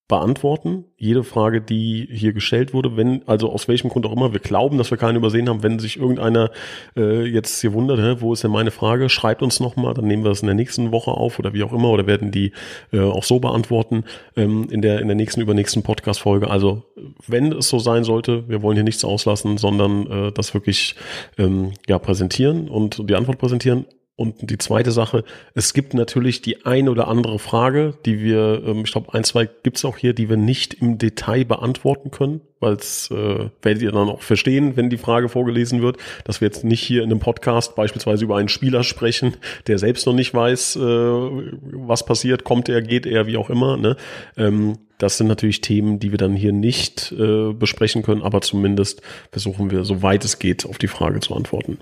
beantworten. 0.09 0.85
Jede 0.97 1.23
Frage, 1.23 1.61
die 1.61 2.09
hier 2.11 2.33
gestellt 2.33 2.73
wurde, 2.73 2.97
wenn, 2.97 3.21
also 3.27 3.49
aus 3.51 3.67
welchem 3.67 3.89
Grund 3.89 4.07
auch 4.07 4.11
immer, 4.11 4.33
wir 4.33 4.39
glauben, 4.39 4.79
dass 4.79 4.89
wir 4.89 4.97
keinen 4.97 5.17
übersehen 5.17 5.47
haben, 5.47 5.61
wenn 5.61 5.77
sich 5.77 5.97
irgendeiner 5.97 6.49
äh, 6.97 7.23
jetzt 7.25 7.61
hier 7.61 7.73
wundert, 7.73 7.99
hä, 7.99 8.15
wo 8.19 8.33
ist 8.33 8.43
denn 8.43 8.49
meine 8.49 8.71
Frage, 8.71 9.07
schreibt 9.07 9.43
uns 9.43 9.59
nochmal, 9.59 9.93
dann 9.93 10.07
nehmen 10.07 10.23
wir 10.23 10.31
es 10.31 10.41
in 10.41 10.47
der 10.47 10.55
nächsten 10.55 10.91
Woche 10.91 11.11
auf 11.11 11.37
oder 11.37 11.53
wie 11.53 11.63
auch 11.63 11.71
immer 11.71 11.89
oder 11.91 12.07
werden 12.07 12.31
die 12.31 12.53
äh, 12.91 12.99
auch 12.99 13.23
so 13.23 13.39
beantworten 13.39 14.03
ähm, 14.35 14.67
in 14.71 14.81
der 14.81 14.99
in 14.99 15.07
der 15.07 15.15
nächsten 15.15 15.41
übernächsten 15.41 15.83
Podcast-Folge. 15.83 16.49
Also 16.49 16.83
wenn 17.27 17.51
es 17.51 17.69
so 17.69 17.77
sein 17.77 18.03
sollte, 18.03 18.49
wir 18.49 18.63
wollen 18.63 18.75
hier 18.75 18.83
nichts 18.83 19.05
auslassen, 19.05 19.59
sondern 19.59 20.07
äh, 20.07 20.31
das 20.31 20.55
wirklich 20.55 20.95
ähm, 21.37 21.73
ja 21.87 21.99
präsentieren 21.99 22.67
und 22.67 23.07
die 23.07 23.15
Antwort 23.15 23.37
präsentieren. 23.37 23.85
Und 24.19 24.49
die 24.49 24.57
zweite 24.57 24.91
Sache, 24.91 25.23
es 25.53 25.73
gibt 25.73 25.93
natürlich 25.93 26.41
die 26.41 26.65
eine 26.65 26.91
oder 26.91 27.07
andere 27.07 27.39
Frage, 27.39 27.93
die 28.05 28.19
wir, 28.19 28.61
ähm, 28.65 28.81
ich 28.83 28.91
glaube, 28.91 29.13
ein, 29.13 29.23
zwei 29.23 29.47
gibt's 29.63 29.85
auch 29.85 29.95
hier, 29.95 30.11
die 30.11 30.27
wir 30.27 30.35
nicht 30.35 30.73
im 30.73 30.97
Detail 30.97 31.45
beantworten 31.45 32.11
können, 32.11 32.41
weil 32.59 32.73
es 32.73 33.09
äh, 33.11 33.49
werdet 33.61 33.81
ihr 33.81 33.93
dann 33.93 34.09
auch 34.09 34.21
verstehen, 34.21 34.75
wenn 34.75 34.89
die 34.89 34.97
Frage 34.97 35.29
vorgelesen 35.29 35.81
wird, 35.81 35.95
dass 36.25 36.41
wir 36.41 36.49
jetzt 36.49 36.65
nicht 36.65 36.83
hier 36.83 37.01
in 37.03 37.11
einem 37.11 37.21
Podcast 37.21 37.77
beispielsweise 37.77 38.25
über 38.25 38.35
einen 38.35 38.49
Spieler 38.49 38.83
sprechen, 38.83 39.37
der 39.67 39.79
selbst 39.79 40.05
noch 40.05 40.13
nicht 40.13 40.33
weiß, 40.33 40.75
äh, 40.75 40.79
was 40.81 42.05
passiert, 42.05 42.43
kommt 42.43 42.67
er, 42.67 42.81
geht 42.81 43.05
er, 43.05 43.25
wie 43.25 43.37
auch 43.37 43.49
immer. 43.49 43.77
Ne? 43.77 43.95
Ähm, 44.35 44.79
das 44.99 45.17
sind 45.17 45.27
natürlich 45.27 45.61
Themen, 45.61 45.99
die 45.99 46.11
wir 46.11 46.17
dann 46.17 46.35
hier 46.35 46.51
nicht 46.51 47.11
äh, 47.13 47.53
besprechen 47.53 48.03
können, 48.03 48.21
aber 48.21 48.41
zumindest 48.41 49.01
versuchen 49.31 49.71
wir, 49.71 49.85
soweit 49.85 50.23
es 50.25 50.39
geht, 50.39 50.65
auf 50.65 50.77
die 50.77 50.87
Frage 50.87 51.21
zu 51.21 51.33
antworten. 51.33 51.79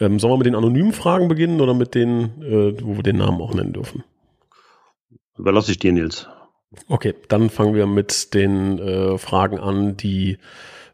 Ähm, 0.00 0.20
sollen 0.20 0.34
wir 0.34 0.38
mit 0.38 0.46
den 0.46 0.54
anonymen 0.54 0.92
Fragen 0.92 1.28
beginnen 1.28 1.60
oder 1.60 1.74
mit 1.74 1.94
denen, 1.94 2.42
äh, 2.42 2.80
wo 2.82 2.96
wir 2.96 3.02
den 3.02 3.16
Namen 3.16 3.40
auch 3.40 3.54
nennen 3.54 3.72
dürfen? 3.72 4.04
Überlasse 5.36 5.72
ich 5.72 5.78
dir, 5.78 5.92
Nils. 5.92 6.28
Okay, 6.88 7.14
dann 7.28 7.48
fangen 7.48 7.74
wir 7.74 7.86
mit 7.86 8.34
den 8.34 8.78
äh, 8.78 9.16
Fragen 9.16 9.58
an, 9.58 9.96
die 9.96 10.36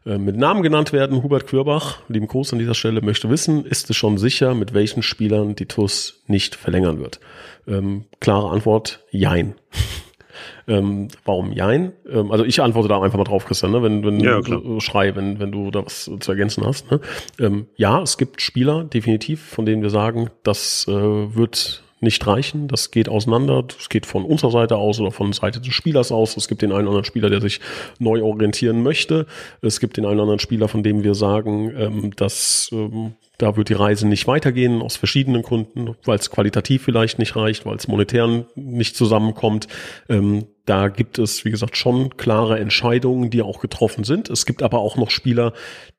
äh, 0.05 0.17
mit 0.17 0.37
Namen 0.37 0.63
genannt 0.63 0.93
werden. 0.93 1.23
Hubert 1.23 1.45
Quirbach, 1.47 1.99
lieben 2.07 2.27
Gruß 2.27 2.53
an 2.53 2.59
dieser 2.59 2.75
Stelle, 2.75 3.01
möchte 3.01 3.29
wissen, 3.29 3.65
ist 3.65 3.89
es 3.89 3.97
schon 3.97 4.17
sicher, 4.17 4.55
mit 4.55 4.73
welchen 4.73 5.03
Spielern 5.03 5.55
die 5.55 5.65
TUS 5.65 6.23
nicht 6.27 6.55
verlängern 6.55 6.99
wird? 6.99 7.19
Ähm, 7.67 8.05
klare 8.21 8.49
Antwort, 8.51 9.03
jein. 9.11 9.55
Ähm, 10.67 11.09
warum 11.25 11.51
Jein? 11.51 11.93
Ähm, 12.09 12.31
also 12.31 12.43
ich 12.43 12.61
antworte 12.61 12.87
da 12.87 13.01
einfach 13.01 13.17
mal 13.17 13.23
drauf, 13.23 13.45
Christian, 13.45 13.71
ne? 13.71 13.83
wenn, 13.83 14.03
wenn 14.03 14.19
ja, 14.19 14.41
du 14.41 14.79
schrei, 14.79 15.15
wenn, 15.15 15.39
wenn 15.39 15.51
du 15.51 15.71
da 15.71 15.85
was 15.85 16.09
zu 16.19 16.31
ergänzen 16.31 16.65
hast. 16.65 16.89
Ne? 16.89 16.99
Ähm, 17.39 17.67
ja, 17.75 18.01
es 18.01 18.17
gibt 18.17 18.41
Spieler, 18.41 18.83
definitiv, 18.83 19.41
von 19.41 19.65
denen 19.65 19.81
wir 19.81 19.89
sagen, 19.89 20.29
das 20.43 20.87
äh, 20.87 20.91
wird 20.91 21.83
nicht 22.01 22.25
reichen. 22.25 22.67
Das 22.67 22.91
geht 22.91 23.09
auseinander. 23.09 23.63
Das 23.63 23.89
geht 23.89 24.05
von 24.05 24.23
unserer 24.23 24.51
Seite 24.51 24.77
aus 24.77 24.99
oder 24.99 25.11
von 25.11 25.33
Seite 25.33 25.59
des 25.59 25.73
Spielers 25.73 26.11
aus. 26.11 26.37
Es 26.37 26.47
gibt 26.47 26.61
den 26.61 26.71
einen 26.71 26.81
oder 26.81 26.89
anderen 26.89 27.05
Spieler, 27.05 27.29
der 27.29 27.41
sich 27.41 27.59
neu 27.99 28.21
orientieren 28.21 28.83
möchte. 28.83 29.25
Es 29.61 29.79
gibt 29.79 29.97
den 29.97 30.05
einen 30.05 30.15
oder 30.15 30.23
anderen 30.23 30.39
Spieler, 30.39 30.67
von 30.67 30.83
dem 30.83 31.03
wir 31.03 31.15
sagen, 31.15 31.73
ähm, 31.77 32.15
dass 32.15 32.69
ähm, 32.71 33.15
da 33.37 33.57
wird 33.57 33.69
die 33.69 33.73
Reise 33.73 34.07
nicht 34.07 34.27
weitergehen, 34.27 34.81
aus 34.81 34.95
verschiedenen 34.95 35.41
Gründen, 35.41 35.95
weil 36.05 36.17
es 36.17 36.31
qualitativ 36.31 36.83
vielleicht 36.83 37.19
nicht 37.19 37.35
reicht, 37.35 37.65
weil 37.65 37.75
es 37.75 37.87
monetär 37.87 38.45
nicht 38.55 38.95
zusammenkommt. 38.95 39.67
Ähm, 40.07 40.45
da 40.65 40.87
gibt 40.87 41.19
es, 41.19 41.45
wie 41.45 41.51
gesagt, 41.51 41.77
schon 41.77 42.17
klare 42.17 42.59
Entscheidungen, 42.59 43.29
die 43.29 43.43
auch 43.43 43.59
getroffen 43.59 44.03
sind. 44.03 44.29
Es 44.29 44.45
gibt 44.45 44.63
aber 44.63 44.79
auch 44.79 44.97
noch 44.97 45.11
Spieler, 45.11 45.53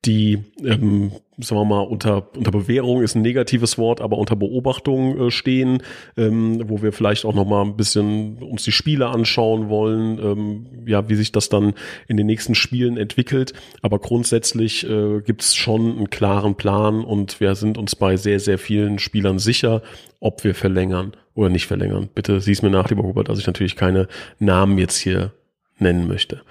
die, 0.04 0.44
ähm, 0.64 1.12
sagen 1.38 1.60
wir 1.60 1.64
mal, 1.64 1.82
unter, 1.82 2.28
unter 2.36 2.50
Bewährung 2.50 3.02
ist 3.02 3.14
ein 3.14 3.22
negatives 3.22 3.78
Wort, 3.78 4.00
aber 4.00 4.18
unter 4.18 4.34
Beobachtung 4.34 5.18
äh, 5.18 5.30
stehen, 5.30 5.82
ähm, 6.16 6.62
wo 6.68 6.82
wir 6.82 6.92
vielleicht 6.92 7.24
auch 7.24 7.34
noch 7.34 7.44
mal 7.44 7.62
ein 7.62 7.76
bisschen 7.76 8.38
uns 8.38 8.64
die 8.64 8.72
Spiele 8.72 9.08
anschauen 9.08 9.68
wollen, 9.68 10.18
ähm, 10.18 10.66
ja, 10.86 11.08
wie 11.08 11.14
sich 11.14 11.30
das 11.30 11.48
dann 11.48 11.74
in 12.08 12.16
den 12.16 12.26
nächsten 12.26 12.54
Spielen 12.56 12.96
entwickelt. 12.96 13.52
Aber 13.82 14.00
grundsätzlich 14.00 14.88
äh, 14.88 15.20
gibt 15.20 15.42
es 15.42 15.54
schon 15.54 15.96
einen 15.96 16.10
klaren 16.10 16.56
Plan 16.56 17.04
und 17.04 17.40
wir 17.40 17.54
sind 17.54 17.78
uns 17.78 17.94
bei 17.94 18.16
sehr, 18.16 18.40
sehr 18.40 18.58
vielen 18.58 18.98
Spielern 18.98 19.38
sicher, 19.38 19.82
ob 20.26 20.42
wir 20.42 20.56
verlängern 20.56 21.12
oder 21.34 21.50
nicht 21.50 21.66
verlängern. 21.66 22.08
Bitte 22.12 22.40
sieh's 22.40 22.60
mir 22.60 22.70
nach, 22.70 22.90
lieber 22.90 23.04
Hubert, 23.04 23.28
dass 23.28 23.38
ich 23.38 23.46
natürlich 23.46 23.76
keine 23.76 24.08
Namen 24.40 24.76
jetzt 24.76 24.96
hier 24.96 25.32
nennen 25.78 26.08
möchte. 26.08 26.42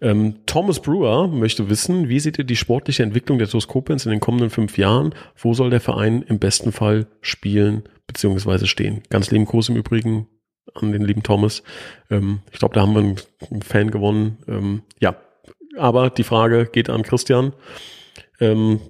Ähm, 0.00 0.36
Thomas 0.46 0.80
Brewer 0.80 1.28
möchte 1.28 1.68
wissen, 1.68 2.08
wie 2.08 2.20
seht 2.20 2.38
ihr 2.38 2.44
die 2.44 2.56
sportliche 2.56 3.02
Entwicklung 3.02 3.38
der 3.38 3.48
TuS 3.48 3.66
in 3.66 4.10
den 4.10 4.20
kommenden 4.20 4.48
fünf 4.48 4.78
Jahren? 4.78 5.14
Wo 5.36 5.52
soll 5.52 5.68
der 5.68 5.80
Verein 5.80 6.22
im 6.22 6.38
besten 6.38 6.72
Fall 6.72 7.06
spielen 7.20 7.82
bzw. 8.06 8.66
stehen? 8.66 9.02
Ganz 9.10 9.30
lieben 9.30 9.44
Gruß 9.44 9.68
im 9.68 9.76
Übrigen 9.76 10.26
an 10.74 10.92
den 10.92 11.04
lieben 11.04 11.22
Thomas. 11.22 11.62
Ähm, 12.10 12.40
ich 12.50 12.60
glaube, 12.60 12.74
da 12.74 12.80
haben 12.80 12.94
wir 12.94 13.00
einen, 13.00 13.16
einen 13.50 13.62
Fan 13.62 13.90
gewonnen. 13.90 14.38
Ähm, 14.48 14.82
ja, 15.00 15.16
aber 15.76 16.08
die 16.08 16.24
Frage 16.24 16.66
geht 16.72 16.88
an 16.88 17.02
Christian. 17.02 17.52
Ähm, 18.40 18.80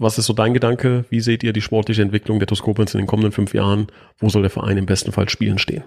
was 0.00 0.18
ist 0.18 0.26
so 0.26 0.32
dein 0.32 0.54
Gedanke? 0.54 1.04
Wie 1.10 1.20
seht 1.20 1.42
ihr 1.42 1.52
die 1.52 1.60
sportliche 1.60 2.02
Entwicklung 2.02 2.38
der 2.38 2.48
TuS 2.48 2.62
Koblenz 2.62 2.94
in 2.94 2.98
den 2.98 3.06
kommenden 3.06 3.32
fünf 3.32 3.54
Jahren? 3.54 3.88
Wo 4.18 4.28
soll 4.28 4.42
der 4.42 4.50
Verein 4.50 4.78
im 4.78 4.86
besten 4.86 5.12
Fall 5.12 5.28
spielen 5.28 5.58
stehen? 5.58 5.84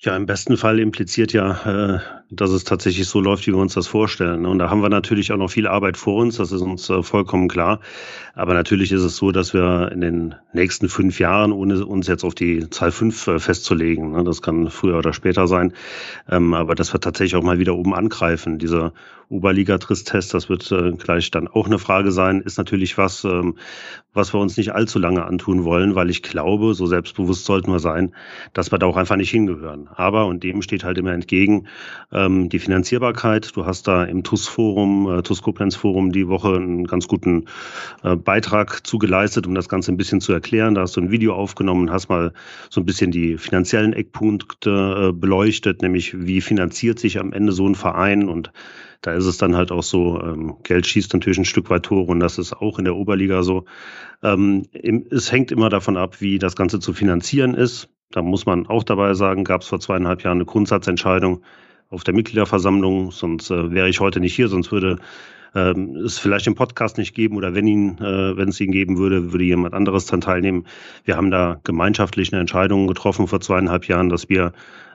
Ja, 0.00 0.16
im 0.16 0.26
besten 0.26 0.56
Fall 0.56 0.78
impliziert 0.78 1.32
ja, 1.32 1.96
äh, 1.96 2.00
dass 2.30 2.50
es 2.50 2.62
tatsächlich 2.62 3.08
so 3.08 3.20
läuft, 3.20 3.48
wie 3.48 3.52
wir 3.52 3.58
uns 3.58 3.74
das 3.74 3.88
vorstellen. 3.88 4.46
Und 4.46 4.60
da 4.60 4.70
haben 4.70 4.80
wir 4.80 4.90
natürlich 4.90 5.32
auch 5.32 5.36
noch 5.36 5.50
viel 5.50 5.66
Arbeit 5.66 5.96
vor 5.96 6.22
uns, 6.22 6.36
das 6.36 6.52
ist 6.52 6.60
uns 6.60 6.88
äh, 6.88 7.02
vollkommen 7.02 7.48
klar. 7.48 7.80
Aber 8.34 8.54
natürlich 8.54 8.92
ist 8.92 9.02
es 9.02 9.16
so, 9.16 9.32
dass 9.32 9.54
wir 9.54 9.90
in 9.90 10.00
den 10.00 10.36
nächsten 10.52 10.88
fünf 10.88 11.18
Jahren, 11.18 11.50
ohne 11.50 11.84
uns 11.84 12.06
jetzt 12.06 12.22
auf 12.22 12.36
die 12.36 12.70
Zahl 12.70 12.92
fünf 12.92 13.26
äh, 13.26 13.40
festzulegen, 13.40 14.12
ne, 14.12 14.22
das 14.22 14.40
kann 14.40 14.70
früher 14.70 14.98
oder 14.98 15.12
später 15.12 15.48
sein, 15.48 15.72
ähm, 16.28 16.54
aber 16.54 16.76
dass 16.76 16.94
wir 16.94 17.00
tatsächlich 17.00 17.34
auch 17.34 17.42
mal 17.42 17.58
wieder 17.58 17.74
oben 17.74 17.92
angreifen. 17.92 18.58
Diese 18.58 18.92
Oberliga-Tristest, 19.30 20.32
das 20.32 20.48
wird 20.48 20.72
gleich 20.98 21.30
dann 21.30 21.48
auch 21.48 21.66
eine 21.66 21.78
Frage 21.78 22.12
sein, 22.12 22.40
ist 22.40 22.56
natürlich 22.56 22.96
was, 22.96 23.24
ähm, 23.24 23.58
was 24.14 24.32
wir 24.32 24.40
uns 24.40 24.56
nicht 24.56 24.72
allzu 24.72 24.98
lange 24.98 25.24
antun 25.24 25.64
wollen, 25.64 25.94
weil 25.94 26.08
ich 26.08 26.22
glaube, 26.22 26.74
so 26.74 26.86
selbstbewusst 26.86 27.44
sollten 27.44 27.70
wir 27.72 27.80
sein, 27.80 28.14
dass 28.52 28.70
wir 28.70 28.78
da 28.78 28.86
auch 28.86 28.96
einfach 28.96 29.16
nicht 29.16 29.30
hingehören. 29.30 29.87
Aber, 29.94 30.26
und 30.26 30.42
dem 30.44 30.62
steht 30.62 30.84
halt 30.84 30.98
immer 30.98 31.12
entgegen, 31.12 31.66
ähm, 32.12 32.48
die 32.48 32.58
Finanzierbarkeit. 32.58 33.56
Du 33.56 33.66
hast 33.66 33.88
da 33.88 34.04
im 34.04 34.22
TUS-Forum, 34.22 35.18
äh, 35.18 35.22
TUS-Koblenz-Forum 35.22 36.12
die 36.12 36.28
Woche 36.28 36.56
einen 36.56 36.86
ganz 36.86 37.08
guten 37.08 37.46
äh, 38.02 38.16
Beitrag 38.16 38.86
zugeleistet, 38.86 39.46
um 39.46 39.54
das 39.54 39.68
Ganze 39.68 39.92
ein 39.92 39.96
bisschen 39.96 40.20
zu 40.20 40.32
erklären. 40.32 40.74
Da 40.74 40.82
hast 40.82 40.96
du 40.96 41.00
ein 41.00 41.10
Video 41.10 41.34
aufgenommen, 41.34 41.90
hast 41.90 42.08
mal 42.08 42.32
so 42.70 42.80
ein 42.80 42.86
bisschen 42.86 43.10
die 43.10 43.38
finanziellen 43.38 43.92
Eckpunkte 43.92 45.08
äh, 45.08 45.12
beleuchtet, 45.12 45.82
nämlich 45.82 46.14
wie 46.18 46.40
finanziert 46.40 46.98
sich 46.98 47.18
am 47.18 47.32
Ende 47.32 47.52
so 47.52 47.66
ein 47.68 47.74
Verein 47.74 48.28
und 48.28 48.52
da 49.00 49.12
ist 49.12 49.26
es 49.26 49.38
dann 49.38 49.54
halt 49.54 49.70
auch 49.70 49.82
so, 49.82 50.20
ähm, 50.20 50.56
Geld 50.64 50.86
schießt 50.86 51.12
natürlich 51.12 51.38
ein 51.38 51.44
Stück 51.44 51.70
weit 51.70 51.84
Tore 51.84 52.10
und 52.10 52.20
das 52.20 52.38
ist 52.38 52.52
auch 52.52 52.78
in 52.78 52.84
der 52.84 52.96
Oberliga 52.96 53.42
so. 53.42 53.64
Ähm, 54.22 54.64
es 55.10 55.30
hängt 55.30 55.52
immer 55.52 55.68
davon 55.68 55.96
ab, 55.96 56.20
wie 56.20 56.38
das 56.38 56.56
Ganze 56.56 56.80
zu 56.80 56.92
finanzieren 56.92 57.54
ist. 57.54 57.88
Da 58.10 58.22
muss 58.22 58.46
man 58.46 58.66
auch 58.66 58.84
dabei 58.84 59.14
sagen, 59.14 59.44
gab 59.44 59.62
es 59.62 59.68
vor 59.68 59.80
zweieinhalb 59.80 60.22
Jahren 60.22 60.38
eine 60.38 60.46
Grundsatzentscheidung 60.46 61.42
auf 61.90 62.04
der 62.04 62.14
Mitgliederversammlung, 62.14 63.10
sonst 63.10 63.50
äh, 63.50 63.70
wäre 63.70 63.88
ich 63.88 64.00
heute 64.00 64.20
nicht 64.20 64.34
hier, 64.34 64.48
sonst 64.48 64.72
würde 64.72 64.98
ähm, 65.54 65.96
es 65.96 66.18
vielleicht 66.18 66.46
den 66.46 66.54
Podcast 66.54 66.98
nicht 66.98 67.14
geben 67.14 67.36
oder 67.36 67.54
wenn 67.54 67.66
ihn, 67.66 67.98
äh, 67.98 68.36
wenn 68.36 68.48
es 68.48 68.60
ihn 68.60 68.72
geben 68.72 68.98
würde, 68.98 69.32
würde 69.32 69.44
jemand 69.44 69.74
anderes 69.74 70.06
dann 70.06 70.20
teilnehmen. 70.20 70.66
Wir 71.04 71.16
haben 71.16 71.30
da 71.30 71.60
gemeinschaftlich 71.64 72.32
eine 72.32 72.40
Entscheidung 72.40 72.86
getroffen 72.86 73.26
vor 73.26 73.40
zweieinhalb 73.40 73.86
Jahren, 73.86 74.08
dass 74.08 74.28
wir 74.28 74.52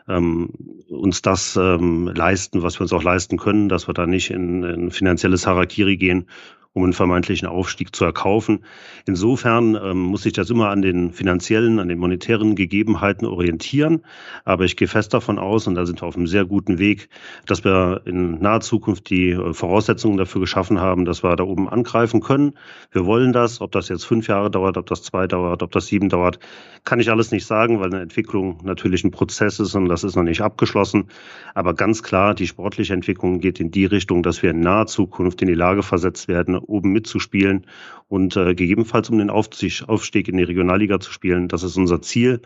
ähm, 0.07 0.49
uns 0.89 1.21
das 1.21 1.55
ähm, 1.55 2.07
leisten, 2.13 2.61
was 2.61 2.77
wir 2.77 2.81
uns 2.81 2.93
auch 2.93 3.03
leisten 3.03 3.37
können, 3.37 3.69
dass 3.69 3.87
wir 3.87 3.93
da 3.93 4.05
nicht 4.05 4.31
in, 4.31 4.63
in 4.63 4.91
finanzielles 4.91 5.47
Harakiri 5.47 5.97
gehen 5.97 6.27
um 6.73 6.83
einen 6.83 6.93
vermeintlichen 6.93 7.47
Aufstieg 7.47 7.95
zu 7.95 8.03
erkaufen. 8.03 8.65
Insofern 9.05 9.75
ähm, 9.75 9.99
muss 9.99 10.23
sich 10.23 10.33
das 10.33 10.49
immer 10.49 10.69
an 10.69 10.81
den 10.81 11.11
finanziellen, 11.11 11.79
an 11.79 11.87
den 11.87 11.99
monetären 11.99 12.55
Gegebenheiten 12.55 13.27
orientieren. 13.27 14.01
Aber 14.43 14.65
ich 14.65 14.75
gehe 14.75 14.87
fest 14.87 15.13
davon 15.13 15.37
aus, 15.37 15.67
und 15.67 15.75
da 15.75 15.85
sind 15.85 16.01
wir 16.01 16.07
auf 16.07 16.15
einem 16.15 16.25
sehr 16.25 16.45
guten 16.45 16.79
Weg, 16.79 17.09
dass 17.45 17.63
wir 17.63 18.01
in 18.05 18.39
naher 18.39 18.61
Zukunft 18.61 19.09
die 19.11 19.29
äh, 19.29 19.53
Voraussetzungen 19.53 20.17
dafür 20.17 20.41
geschaffen 20.41 20.79
haben, 20.79 21.05
dass 21.05 21.23
wir 21.23 21.35
da 21.35 21.43
oben 21.43 21.69
angreifen 21.69 22.21
können. 22.21 22.53
Wir 22.91 23.05
wollen 23.05 23.33
das. 23.33 23.61
Ob 23.61 23.71
das 23.71 23.89
jetzt 23.89 24.05
fünf 24.05 24.27
Jahre 24.27 24.49
dauert, 24.49 24.77
ob 24.77 24.87
das 24.87 25.03
zwei 25.03 25.27
dauert, 25.27 25.61
ob 25.61 25.71
das 25.71 25.85
sieben 25.85 26.09
dauert, 26.09 26.39
kann 26.85 26.99
ich 26.99 27.11
alles 27.11 27.31
nicht 27.31 27.45
sagen, 27.45 27.79
weil 27.79 27.87
eine 27.87 28.01
Entwicklung 28.01 28.57
natürlich 28.63 29.03
ein 29.03 29.11
Prozess 29.11 29.59
ist 29.59 29.75
und 29.75 29.87
das 29.89 30.03
ist 30.03 30.15
noch 30.15 30.23
nicht 30.23 30.41
abgeschlossen. 30.41 31.05
Aber 31.53 31.75
ganz 31.75 32.01
klar, 32.01 32.33
die 32.33 32.47
sportliche 32.47 32.93
Entwicklung 32.93 33.39
geht 33.39 33.59
in 33.59 33.69
die 33.69 33.85
Richtung, 33.85 34.23
dass 34.23 34.41
wir 34.41 34.51
in 34.51 34.61
naher 34.61 34.87
Zukunft 34.87 35.41
in 35.41 35.47
die 35.47 35.53
Lage 35.53 35.83
versetzt 35.83 36.27
werden, 36.27 36.62
oben 36.63 36.91
mitzuspielen 36.91 37.67
und 38.07 38.35
äh, 38.35 38.55
gegebenenfalls 38.55 39.09
um 39.09 39.17
den 39.17 39.29
Aufstieg 39.29 40.27
in 40.27 40.37
die 40.37 40.43
Regionalliga 40.43 40.99
zu 40.99 41.11
spielen. 41.11 41.47
Das 41.47 41.63
ist 41.63 41.77
unser 41.77 42.01
Ziel. 42.01 42.41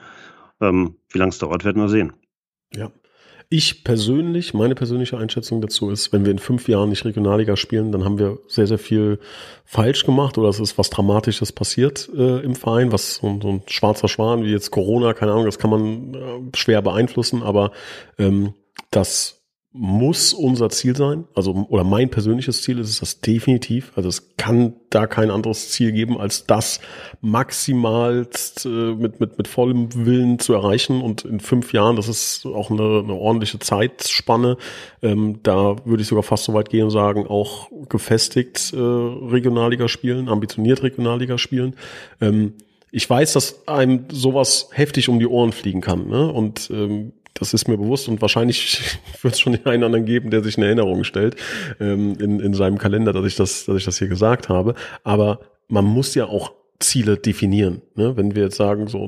Ähm, 0.60 0.96
wie 1.10 1.20
lange 1.20 1.30
es 1.30 1.38
dauert, 1.38 1.66
werden 1.66 1.82
wir 1.82 1.90
sehen. 1.90 2.14
Ja. 2.74 2.92
Ich 3.50 3.86
persönlich, 3.86 4.54
meine 4.54 4.76
persönliche 4.76 5.18
Einschätzung 5.18 5.62
dazu 5.62 5.90
ist, 5.90 6.12
wenn 6.12 6.26
wir 6.26 6.32
in 6.34 6.40
fünf 6.40 6.68
Jahren 6.68 6.90
nicht 6.90 7.06
Regionalliga 7.06 7.56
spielen, 7.56 7.94
dann 7.94 8.04
haben 8.04 8.20
wir 8.20 8.40
sehr, 8.50 8.68
sehr 8.68 8.78
viel 8.78 9.20
falsch 9.64 10.04
gemacht 10.06 10.38
oder 10.38 10.50
es 10.50 10.60
ist 10.60 10.78
was 10.78 10.90
Dramatisches 10.90 11.54
passiert 11.54 12.10
äh, 12.14 12.40
im 12.42 12.56
Verein, 12.56 12.92
was 12.92 13.16
so, 13.16 13.40
so, 13.42 13.48
ein 13.48 13.62
schwarzer 13.68 14.10
Schwan 14.10 14.44
wie 14.44 14.52
jetzt 14.52 14.72
Corona, 14.72 15.14
keine 15.14 15.32
Ahnung, 15.32 15.46
das 15.46 15.60
kann 15.60 15.70
man 15.70 16.14
äh, 16.14 16.58
schwer 16.58 16.82
beeinflussen, 16.82 17.42
aber 17.42 17.72
ähm, 18.18 18.54
das 18.92 19.37
muss 19.78 20.34
unser 20.34 20.70
Ziel 20.70 20.96
sein, 20.96 21.26
also 21.36 21.68
oder 21.70 21.84
mein 21.84 22.10
persönliches 22.10 22.62
Ziel 22.62 22.80
ist 22.80 22.90
es 22.90 23.00
das 23.00 23.22
definitiv. 23.22 23.92
Also 23.96 24.10
es 24.10 24.36
kann 24.38 24.74
da 24.90 25.08
kein 25.08 25.30
anderes 25.30 25.70
Ziel 25.70 25.92
geben, 25.92 26.18
als 26.18 26.46
das 26.46 26.80
maximalst 27.22 28.66
äh, 28.66 28.70
mit 28.70 29.20
mit 29.20 29.38
mit 29.38 29.48
vollem 29.48 30.06
Willen 30.06 30.40
zu 30.40 30.54
erreichen. 30.54 31.02
Und 31.02 31.26
in 31.26 31.40
fünf 31.40 31.74
Jahren, 31.74 31.96
das 31.96 32.08
ist 32.08 32.46
auch 32.46 32.72
eine, 32.72 33.04
eine 33.04 33.14
ordentliche 33.14 33.60
Zeitspanne. 33.60 34.58
Ähm, 35.02 35.40
da 35.44 35.76
würde 35.86 36.02
ich 36.02 36.08
sogar 36.08 36.24
fast 36.24 36.46
so 36.46 36.54
weit 36.54 36.70
gehen 36.70 36.86
und 36.86 36.92
sagen, 36.92 37.28
auch 37.28 37.70
gefestigt 37.90 38.74
äh, 38.74 38.78
Regionalliga 38.78 39.88
spielen, 39.88 40.30
ambitioniert 40.30 40.84
Regionalliga 40.84 41.38
spielen. 41.38 41.76
Ähm, 42.22 42.54
ich 42.92 43.10
weiß, 43.10 43.34
dass 43.34 43.68
einem 43.68 44.06
sowas 44.12 44.70
heftig 44.72 45.10
um 45.10 45.20
die 45.20 45.28
Ohren 45.28 45.52
fliegen 45.52 45.82
kann. 45.82 46.08
Ne? 46.08 46.32
Und 46.32 46.70
ähm, 46.72 47.14
das 47.40 47.54
ist 47.54 47.68
mir 47.68 47.78
bewusst 47.78 48.08
und 48.08 48.22
wahrscheinlich 48.22 48.82
wird 49.22 49.34
es 49.34 49.40
schon 49.40 49.54
den 49.54 49.66
einen 49.66 49.84
anderen 49.84 50.06
geben, 50.06 50.30
der 50.30 50.44
sich 50.44 50.58
eine 50.58 50.68
Erinnerung 50.68 51.04
stellt 51.04 51.36
ähm, 51.80 52.16
in, 52.20 52.40
in 52.40 52.54
seinem 52.54 52.78
Kalender, 52.78 53.14
dass 53.14 53.26
ich 53.26 53.36
das, 53.36 53.66
dass 53.66 53.78
ich 53.78 53.86
das 53.86 54.00
hier 54.00 54.08
gesagt 54.08 54.50
habe. 54.50 54.76
Aber 55.04 55.40
man 55.68 55.86
muss 55.86 56.16
ja 56.16 56.26
auch 56.26 56.54
Ziele 56.80 57.18
definieren. 57.18 57.82
Ne? 57.96 58.16
Wenn 58.18 58.36
wir 58.36 58.44
jetzt 58.44 58.58
sagen, 58.58 58.88
so 58.88 59.08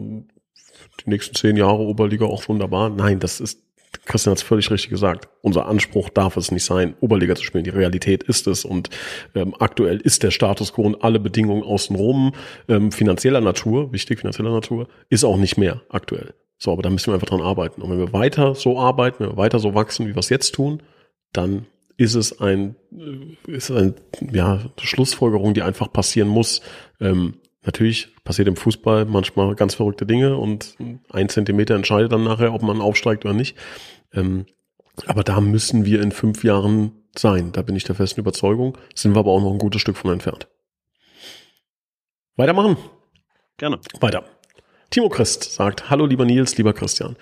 die 1.06 1.10
nächsten 1.10 1.36
zehn 1.36 1.58
Jahre 1.58 1.80
Oberliga 1.80 2.26
auch 2.26 2.48
wunderbar. 2.50 2.90
Nein, 2.90 3.20
das 3.20 3.40
ist, 3.40 3.62
Christian 4.06 4.32
hat 4.32 4.38
es 4.38 4.44
völlig 4.44 4.70
richtig 4.72 4.90
gesagt. 4.90 5.30
Unser 5.42 5.68
Anspruch 5.68 6.10
darf 6.10 6.38
es 6.38 6.52
nicht 6.52 6.64
sein, 6.64 6.96
Oberliga 7.00 7.36
zu 7.36 7.44
spielen. 7.44 7.64
Die 7.64 7.70
Realität 7.70 8.24
ist 8.24 8.48
es 8.48 8.66
und 8.66 8.90
ähm, 9.36 9.56
aktuell 9.60 9.98
ist 9.98 10.24
der 10.24 10.32
Status 10.32 10.74
quo 10.74 10.84
und 10.84 11.04
alle 11.04 11.20
Bedingungen 11.20 11.64
außenrum 11.64 12.34
ähm, 12.68 12.92
finanzieller 12.92 13.42
Natur, 13.42 13.92
wichtig 13.92 14.20
finanzieller 14.20 14.52
Natur, 14.52 14.88
ist 15.10 15.24
auch 15.24 15.38
nicht 15.38 15.58
mehr 15.58 15.82
aktuell. 15.90 16.34
So, 16.58 16.72
aber 16.72 16.82
da 16.82 16.90
müssen 16.90 17.08
wir 17.08 17.14
einfach 17.16 17.30
dran 17.30 17.42
arbeiten. 17.42 17.82
Und 17.82 17.90
wenn 17.90 18.00
wir 18.00 18.14
weiter 18.14 18.54
so 18.54 18.78
arbeiten, 18.80 19.24
wenn 19.24 19.32
wir 19.32 19.38
weiter 19.38 19.60
so 19.60 19.74
wachsen, 19.74 20.08
wie 20.08 20.16
wir 20.16 20.20
es 20.20 20.30
jetzt 20.30 20.54
tun, 20.54 20.84
dann 21.32 21.66
ist 21.98 22.16
es 22.16 22.40
ein, 22.40 22.76
äh, 22.92 23.52
ist 23.52 23.72
ein, 23.72 23.96
ja, 24.32 24.62
Schlussfolgerung, 24.80 25.54
die 25.54 25.62
einfach 25.62 25.92
passieren 25.92 26.30
muss. 26.30 26.62
Ähm, 27.02 27.39
natürlich 27.64 28.16
passiert 28.24 28.48
im 28.48 28.56
Fußball 28.56 29.06
manchmal 29.06 29.56
ganz 29.56 29.76
verrückte 29.76 30.06
Dinge 30.06 30.38
und 30.38 30.76
ein 31.12 31.30
Zentimeter 31.30 31.76
entscheidet 31.76 32.12
dann 32.12 32.24
nachher, 32.24 32.54
ob 32.54 32.62
man 32.62 32.82
aufsteigt 32.82 33.26
oder 33.26 33.34
nicht. 33.34 33.58
Ähm, 34.14 34.46
aber 35.06 35.24
da 35.24 35.40
müssen 35.42 35.86
wir 35.86 36.02
in 36.02 36.12
fünf 36.12 36.44
Jahren 36.44 36.92
sein. 37.18 37.52
Da 37.52 37.62
bin 37.62 37.76
ich 37.76 37.84
der 37.84 37.96
festen 37.96 38.20
Überzeugung. 38.20 38.78
Sind 38.96 39.16
wir 39.16 39.20
aber 39.20 39.32
auch 39.32 39.42
noch 39.42 39.52
ein 39.52 39.58
gutes 39.58 39.82
Stück 39.82 39.98
von 39.98 40.12
entfernt. 40.12 40.48
Weitermachen? 42.36 42.78
Gerne. 43.58 43.80
Weiter. 44.00 44.24
Timo 44.90 45.10
Christ 45.10 45.44
sagt, 45.44 45.90
hallo 45.90 46.06
lieber 46.06 46.26
Nils, 46.26 46.58
lieber 46.58 46.74
Christian. 46.74 47.16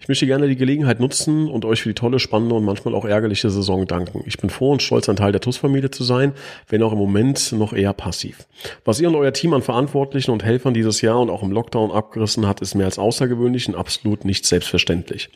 Ich 0.00 0.08
möchte 0.08 0.26
gerne 0.26 0.48
die 0.48 0.56
Gelegenheit 0.56 0.98
nutzen 0.98 1.48
und 1.48 1.66
euch 1.66 1.82
für 1.82 1.90
die 1.90 1.94
tolle, 1.94 2.18
spannende 2.18 2.54
und 2.54 2.64
manchmal 2.64 2.94
auch 2.94 3.04
ärgerliche 3.04 3.50
Saison 3.50 3.86
danken. 3.86 4.22
Ich 4.24 4.38
bin 4.38 4.48
froh 4.48 4.72
und 4.72 4.82
stolz, 4.82 5.08
ein 5.10 5.16
Teil 5.16 5.32
der 5.32 5.42
TUS-Familie 5.42 5.90
zu 5.90 6.04
sein, 6.04 6.32
wenn 6.68 6.82
auch 6.82 6.92
im 6.92 6.98
Moment 6.98 7.52
noch 7.52 7.74
eher 7.74 7.92
passiv. 7.92 8.46
Was 8.86 8.98
ihr 8.98 9.08
und 9.08 9.14
euer 9.14 9.34
Team 9.34 9.52
an 9.52 9.60
Verantwortlichen 9.60 10.30
und 10.30 10.42
Helfern 10.42 10.72
dieses 10.72 11.02
Jahr 11.02 11.20
und 11.20 11.28
auch 11.28 11.42
im 11.42 11.52
Lockdown 11.52 11.90
abgerissen 11.90 12.46
hat, 12.46 12.62
ist 12.62 12.74
mehr 12.74 12.86
als 12.86 12.98
außergewöhnlich 12.98 13.68
und 13.68 13.74
absolut 13.74 14.24
nicht 14.24 14.46
selbstverständlich. 14.46 15.28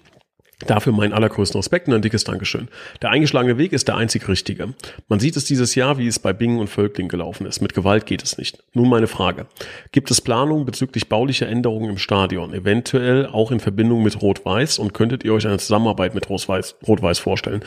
Dafür 0.67 0.93
meinen 0.93 1.13
allergrößten 1.13 1.59
Respekt 1.59 1.89
und 1.89 1.95
ein 1.95 2.03
dickes 2.03 2.25
Dankeschön. 2.25 2.69
Der 3.03 3.11
eingeschlagene 3.11 3.59
Weg 3.59 3.73
ist 3.73 3.89
der 3.89 3.97
einzig 3.97 4.29
richtige. 4.29 4.75
Man 5.09 5.21
sieht 5.21 5.37
es 5.37 5.45
dieses 5.45 5.75
Jahr, 5.75 5.99
wie 5.99 6.07
es 6.07 6.19
bei 6.19 6.33
Bingen 6.33 6.59
und 6.59 6.69
Völkling 6.69 7.09
gelaufen 7.09 7.47
ist. 7.47 7.61
Mit 7.61 7.75
Gewalt 7.75 8.07
geht 8.07 8.23
es 8.23 8.39
nicht. 8.39 8.63
Nun 8.73 8.89
meine 8.89 9.07
Frage. 9.07 9.47
Gibt 9.93 10.11
es 10.11 10.21
Planungen 10.21 10.65
bezüglich 10.65 11.09
baulicher 11.09 11.49
Änderungen 11.49 11.91
im 11.91 11.99
Stadion, 11.99 12.55
eventuell 12.55 13.27
auch 13.27 13.51
in 13.51 13.61
Verbindung 13.61 14.03
mit 14.03 14.23
Rot-Weiß 14.23 14.79
und 14.79 14.95
könntet 14.95 15.25
ihr 15.25 15.35
euch 15.35 15.47
eine 15.47 15.59
Zusammenarbeit 15.59 16.15
mit 16.15 16.31
Rot-Weiß 16.31 17.19
vorstellen? 17.19 17.65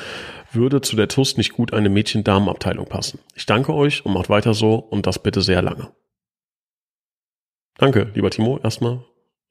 Würde 0.52 0.82
zu 0.82 0.96
der 0.96 1.10
TUS 1.10 1.38
nicht 1.38 1.54
gut 1.54 1.74
eine 1.74 1.90
Mädchen-Damen-Abteilung 1.90 2.88
passen? 2.88 3.20
Ich 3.36 3.46
danke 3.46 3.74
euch 3.74 4.06
und 4.06 4.14
macht 4.14 4.30
weiter 4.30 4.54
so 4.54 4.76
und 4.76 5.06
das 5.06 5.20
bitte 5.20 5.42
sehr 5.42 5.62
lange. 5.62 5.90
Danke, 7.78 8.12
lieber 8.16 8.32
Timo, 8.32 8.60
erstmal 8.64 9.04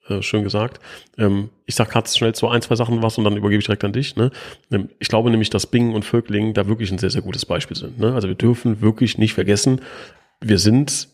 äh, 0.08 0.22
schön 0.22 0.44
gesagt. 0.44 0.80
Ähm, 1.18 1.50
ich 1.66 1.74
sag 1.74 1.90
gerade 1.90 2.08
schnell 2.08 2.34
zu 2.34 2.48
ein, 2.48 2.62
zwei 2.62 2.76
Sachen 2.76 3.02
was 3.02 3.18
und 3.18 3.24
dann 3.24 3.36
übergebe 3.36 3.58
ich 3.58 3.66
direkt 3.66 3.84
an 3.84 3.92
dich. 3.92 4.16
Ne? 4.16 4.30
Ähm, 4.70 4.88
ich 4.98 5.08
glaube 5.08 5.30
nämlich, 5.30 5.50
dass 5.50 5.66
Bingen 5.66 5.94
und 5.94 6.04
Vögling 6.04 6.54
da 6.54 6.66
wirklich 6.66 6.90
ein 6.90 6.98
sehr, 6.98 7.10
sehr 7.10 7.22
gutes 7.22 7.46
Beispiel 7.46 7.76
sind. 7.76 7.98
Ne? 7.98 8.14
Also 8.14 8.28
wir 8.28 8.34
dürfen 8.34 8.80
wirklich 8.80 9.18
nicht 9.18 9.34
vergessen, 9.34 9.80
wir 10.40 10.58
sind 10.58 11.08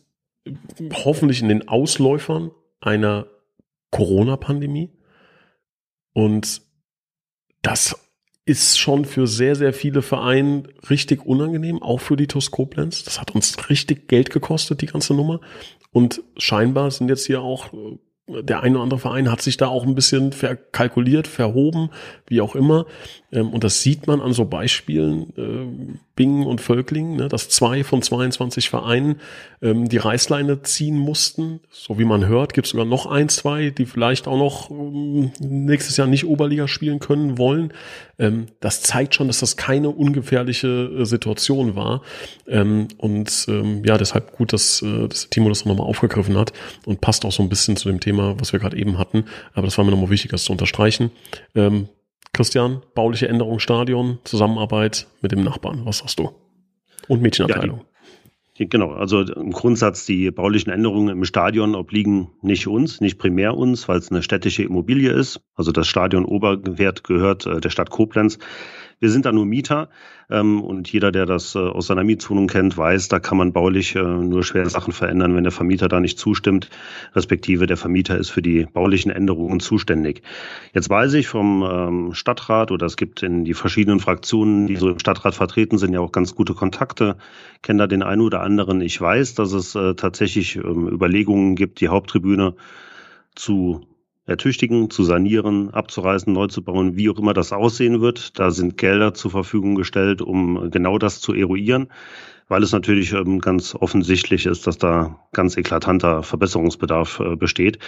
hoffentlich 0.92 1.40
in 1.40 1.48
den 1.48 1.68
Ausläufern 1.68 2.50
einer 2.80 3.26
Corona-Pandemie. 3.90 4.90
Und 6.12 6.62
das 7.62 7.96
ist 8.44 8.78
schon 8.78 9.04
für 9.04 9.26
sehr, 9.26 9.54
sehr 9.54 9.72
viele 9.72 10.02
Vereine 10.02 10.64
richtig 10.90 11.24
unangenehm, 11.24 11.80
auch 11.80 12.00
für 12.00 12.16
die 12.16 12.26
TuS 12.26 12.50
Koblenz. 12.50 13.04
Das 13.04 13.20
hat 13.20 13.34
uns 13.34 13.70
richtig 13.70 14.08
Geld 14.08 14.30
gekostet, 14.30 14.82
die 14.82 14.86
ganze 14.86 15.14
Nummer. 15.14 15.40
Und 15.92 16.22
scheinbar 16.36 16.90
sind 16.90 17.08
jetzt 17.08 17.26
hier 17.26 17.42
auch 17.42 17.72
äh, 17.72 17.98
der 18.26 18.62
eine 18.62 18.76
oder 18.76 18.84
andere 18.84 19.00
Verein 19.00 19.30
hat 19.30 19.42
sich 19.42 19.56
da 19.56 19.66
auch 19.66 19.84
ein 19.84 19.94
bisschen 19.94 20.32
verkalkuliert, 20.32 21.26
verhoben, 21.26 21.90
wie 22.26 22.40
auch 22.40 22.54
immer. 22.54 22.86
Ähm, 23.32 23.50
und 23.50 23.64
das 23.64 23.82
sieht 23.82 24.06
man 24.06 24.20
an 24.20 24.32
so 24.32 24.44
Beispielen, 24.44 25.32
äh, 25.36 25.96
Bingen 26.14 26.46
und 26.46 26.60
Völkling, 26.60 27.16
ne, 27.16 27.28
dass 27.28 27.48
zwei 27.48 27.84
von 27.84 28.02
22 28.02 28.68
Vereinen 28.68 29.16
ähm, 29.62 29.88
die 29.88 29.96
Reißleine 29.96 30.62
ziehen 30.62 30.98
mussten. 30.98 31.60
So 31.70 31.98
wie 31.98 32.04
man 32.04 32.26
hört, 32.26 32.52
gibt 32.52 32.66
es 32.66 32.72
sogar 32.72 32.84
noch 32.84 33.06
ein, 33.06 33.30
zwei, 33.30 33.70
die 33.70 33.86
vielleicht 33.86 34.28
auch 34.28 34.36
noch 34.36 34.70
ähm, 34.70 35.32
nächstes 35.40 35.96
Jahr 35.96 36.06
nicht 36.06 36.26
Oberliga 36.26 36.68
spielen 36.68 36.98
können 36.98 37.38
wollen. 37.38 37.72
Ähm, 38.18 38.46
das 38.60 38.82
zeigt 38.82 39.14
schon, 39.14 39.28
dass 39.28 39.40
das 39.40 39.56
keine 39.56 39.88
ungefährliche 39.88 40.68
äh, 40.68 41.04
Situation 41.06 41.76
war. 41.76 42.02
Ähm, 42.46 42.88
und 42.98 43.46
ähm, 43.48 43.82
ja, 43.84 43.96
deshalb 43.96 44.32
gut, 44.32 44.52
dass, 44.52 44.82
äh, 44.82 45.08
dass 45.08 45.30
Timo 45.30 45.48
das 45.48 45.64
nochmal 45.64 45.86
aufgegriffen 45.86 46.36
hat 46.36 46.52
und 46.84 47.00
passt 47.00 47.24
auch 47.24 47.32
so 47.32 47.42
ein 47.42 47.48
bisschen 47.48 47.76
zu 47.76 47.88
dem 47.88 48.00
Thema, 48.00 48.38
was 48.38 48.52
wir 48.52 48.60
gerade 48.60 48.76
eben 48.76 48.98
hatten. 48.98 49.24
Aber 49.54 49.66
das 49.66 49.78
war 49.78 49.84
mir 49.84 49.92
nochmal 49.92 50.10
wichtig, 50.10 50.30
das 50.30 50.44
zu 50.44 50.52
unterstreichen. 50.52 51.10
Ähm, 51.54 51.88
Christian, 52.34 52.80
bauliche 52.94 53.28
Änderung 53.28 53.58
Stadion, 53.58 54.18
Zusammenarbeit 54.24 55.06
mit 55.20 55.32
dem 55.32 55.44
Nachbarn, 55.44 55.84
was 55.84 55.98
sagst 55.98 56.18
du? 56.18 56.30
Und 57.06 57.20
Mädchenabteilung. 57.20 57.80
Ja, 57.80 57.84
die, 58.58 58.68
genau, 58.70 58.92
also 58.92 59.20
im 59.20 59.52
Grundsatz 59.52 60.06
die 60.06 60.30
baulichen 60.30 60.72
Änderungen 60.72 61.10
im 61.10 61.24
Stadion 61.26 61.74
obliegen 61.74 62.30
nicht 62.40 62.66
uns, 62.66 63.02
nicht 63.02 63.18
primär 63.18 63.54
uns, 63.56 63.86
weil 63.86 63.98
es 63.98 64.10
eine 64.10 64.22
städtische 64.22 64.62
Immobilie 64.62 65.10
ist. 65.10 65.42
Also 65.56 65.72
das 65.72 65.88
Stadion 65.88 66.24
Oberwert 66.24 67.04
gehört 67.04 67.44
äh, 67.44 67.60
der 67.60 67.70
Stadt 67.70 67.90
Koblenz. 67.90 68.38
Wir 69.02 69.10
sind 69.10 69.26
da 69.26 69.32
nur 69.32 69.46
Mieter 69.46 69.88
ähm, 70.30 70.62
und 70.62 70.92
jeder, 70.92 71.10
der 71.10 71.26
das 71.26 71.56
äh, 71.56 71.58
aus 71.58 71.88
seiner 71.88 72.04
Mietwohnung 72.04 72.46
kennt, 72.46 72.78
weiß, 72.78 73.08
da 73.08 73.18
kann 73.18 73.36
man 73.36 73.52
baulich 73.52 73.96
äh, 73.96 74.00
nur 74.00 74.44
schwer 74.44 74.70
Sachen 74.70 74.92
verändern, 74.92 75.34
wenn 75.34 75.42
der 75.42 75.50
Vermieter 75.50 75.88
da 75.88 75.98
nicht 75.98 76.20
zustimmt, 76.20 76.70
respektive 77.12 77.66
der 77.66 77.76
Vermieter 77.76 78.16
ist 78.16 78.30
für 78.30 78.42
die 78.42 78.64
baulichen 78.72 79.10
Änderungen 79.10 79.58
zuständig. 79.58 80.22
Jetzt 80.72 80.88
weiß 80.88 81.14
ich 81.14 81.26
vom 81.26 81.64
ähm, 81.68 82.14
Stadtrat 82.14 82.70
oder 82.70 82.86
es 82.86 82.96
gibt 82.96 83.24
in 83.24 83.44
die 83.44 83.54
verschiedenen 83.54 83.98
Fraktionen, 83.98 84.68
die 84.68 84.76
so 84.76 84.88
im 84.88 85.00
Stadtrat 85.00 85.34
vertreten 85.34 85.78
sind, 85.78 85.92
ja 85.92 85.98
auch 85.98 86.12
ganz 86.12 86.36
gute 86.36 86.54
Kontakte, 86.54 87.16
kenne 87.60 87.80
da 87.80 87.86
den 87.88 88.04
einen 88.04 88.22
oder 88.22 88.42
anderen. 88.42 88.80
Ich 88.82 89.00
weiß, 89.00 89.34
dass 89.34 89.52
es 89.52 89.74
äh, 89.74 89.96
tatsächlich 89.96 90.54
ähm, 90.54 90.86
Überlegungen 90.86 91.56
gibt, 91.56 91.80
die 91.80 91.88
Haupttribüne 91.88 92.54
zu 93.34 93.80
ertüchtigen, 94.26 94.88
zu 94.88 95.02
sanieren, 95.02 95.70
abzureißen, 95.70 96.32
neu 96.32 96.46
zu 96.46 96.62
bauen, 96.62 96.96
wie 96.96 97.10
auch 97.10 97.18
immer 97.18 97.34
das 97.34 97.52
aussehen 97.52 98.00
wird. 98.00 98.38
Da 98.38 98.50
sind 98.50 98.76
Gelder 98.76 99.14
zur 99.14 99.30
Verfügung 99.30 99.74
gestellt, 99.74 100.22
um 100.22 100.70
genau 100.70 100.98
das 100.98 101.20
zu 101.20 101.34
eruieren, 101.34 101.88
weil 102.46 102.62
es 102.62 102.72
natürlich 102.72 103.12
ähm, 103.12 103.40
ganz 103.40 103.74
offensichtlich 103.74 104.46
ist, 104.46 104.66
dass 104.66 104.78
da 104.78 105.18
ganz 105.32 105.56
eklatanter 105.56 106.22
Verbesserungsbedarf 106.22 107.20
äh, 107.20 107.36
besteht. 107.36 107.78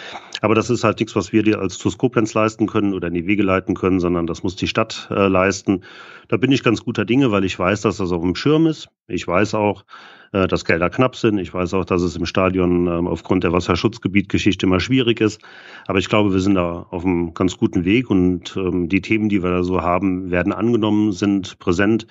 Aber 0.41 0.57
das 0.57 0.71
ist 0.71 0.83
halt 0.83 0.99
nichts, 0.99 1.15
was 1.15 1.33
wir 1.33 1.45
dir 1.45 1.61
als 1.61 1.79
TUS 1.79 1.99
Koblenz 1.99 2.35
leisten 2.35 2.67
können 2.67 2.95
oder 2.95 3.09
in 3.09 3.15
die 3.15 3.27
Wege 3.27 3.45
leiten 3.45 3.75
können, 3.75 4.01
sondern 4.01 4.27
das 4.27 4.43
muss 4.43 4.57
die 4.57 4.69
Stadt 4.69 5.09
äh, 5.11 5.29
leisten. 5.29 5.83
Da 6.27 6.37
bin 6.37 6.51
ich 6.51 6.65
ganz 6.65 6.83
guter 6.83 7.05
Dinge, 7.05 7.31
weil 7.31 7.45
ich 7.45 7.57
weiß, 7.57 7.83
dass 7.83 7.99
das 7.99 8.11
auf 8.11 8.23
dem 8.23 8.35
Schirm 8.35 8.67
ist. 8.67 8.89
Ich 9.07 9.27
weiß 9.27 9.55
auch, 9.55 9.85
äh, 10.33 10.49
dass 10.49 10.65
Gelder 10.65 10.91
knapp 10.91 11.15
sind. 11.15 11.39
Ich 11.39 11.53
weiß 11.53 11.75
auch, 11.75 11.85
dass 11.85 12.03
es 12.03 12.17
im 12.17 12.27
Stadion 12.27 12.87
ähm, 12.87 13.07
aufgrund 13.07 13.45
der 13.45 13.53
Wasserschutzgebietgeschichte 13.53 14.67
immer 14.67 14.81
schwierig 14.81 15.21
ist. 15.21 15.41
Aber 15.87 15.99
ich 15.99 16.09
glaube, 16.09 16.33
wir 16.33 16.41
sind 16.41 16.57
da 16.57 16.87
auf 16.91 17.05
einem 17.05 17.35
ganz 17.35 17.57
guten 17.57 17.85
Weg 17.85 18.11
und 18.11 18.57
ähm, 18.57 18.89
die 18.89 19.01
Themen, 19.01 19.29
die 19.29 19.43
wir 19.43 19.51
da 19.51 19.63
so 19.63 19.83
haben, 19.83 20.31
werden 20.31 20.53
angenommen, 20.53 21.13
sind 21.13 21.59
präsent. 21.59 22.07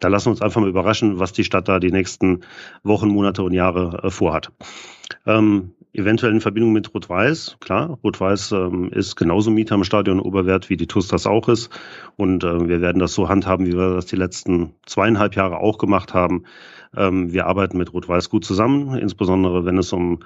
Da 0.00 0.08
lassen 0.08 0.26
wir 0.26 0.30
uns 0.32 0.42
einfach 0.42 0.60
mal 0.60 0.70
überraschen, 0.70 1.18
was 1.20 1.32
die 1.32 1.44
Stadt 1.44 1.68
da 1.68 1.78
die 1.78 1.92
nächsten 1.92 2.40
Wochen, 2.82 3.08
Monate 3.08 3.42
und 3.42 3.52
Jahre 3.52 4.00
äh, 4.02 4.10
vorhat. 4.10 4.50
Ähm, 5.26 5.72
eventuell 5.98 6.32
in 6.32 6.40
Verbindung 6.40 6.72
mit 6.72 6.94
Rot-Weiß. 6.94 7.58
Klar, 7.60 7.98
Rot-Weiß 8.02 8.52
ähm, 8.52 8.90
ist 8.92 9.16
genauso 9.16 9.50
Mieter 9.50 9.74
im 9.74 9.84
Stadion 9.84 10.20
Oberwert, 10.20 10.70
wie 10.70 10.76
die 10.76 10.86
TUS 10.86 11.08
das 11.08 11.26
auch 11.26 11.48
ist. 11.48 11.70
Und 12.16 12.44
äh, 12.44 12.68
wir 12.68 12.80
werden 12.80 13.00
das 13.00 13.12
so 13.12 13.28
handhaben, 13.28 13.66
wie 13.66 13.74
wir 13.74 13.94
das 13.94 14.06
die 14.06 14.16
letzten 14.16 14.74
zweieinhalb 14.86 15.34
Jahre 15.34 15.58
auch 15.58 15.78
gemacht 15.78 16.14
haben. 16.14 16.44
Ähm, 16.96 17.32
wir 17.32 17.46
arbeiten 17.46 17.76
mit 17.76 17.92
Rot-Weiß 17.92 18.30
gut 18.30 18.44
zusammen, 18.44 18.96
insbesondere 18.96 19.64
wenn 19.64 19.76
es 19.76 19.92
um 19.92 20.20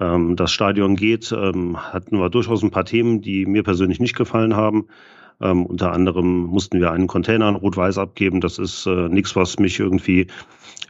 ähm, 0.00 0.36
das 0.36 0.50
Stadion 0.50 0.96
geht, 0.96 1.32
ähm, 1.32 1.76
hatten 1.76 2.18
wir 2.18 2.30
durchaus 2.30 2.62
ein 2.62 2.70
paar 2.70 2.84
Themen, 2.84 3.20
die 3.20 3.46
mir 3.46 3.62
persönlich 3.62 4.00
nicht 4.00 4.16
gefallen 4.16 4.56
haben. 4.56 4.88
Ähm, 5.40 5.66
unter 5.66 5.92
anderem 5.92 6.44
mussten 6.44 6.80
wir 6.80 6.90
einen 6.90 7.06
Container 7.06 7.46
an 7.46 7.56
Rot-Weiß 7.56 7.98
abgeben. 7.98 8.40
Das 8.40 8.58
ist 8.58 8.86
äh, 8.86 9.08
nichts, 9.08 9.36
was 9.36 9.58
mich 9.58 9.78
irgendwie 9.78 10.26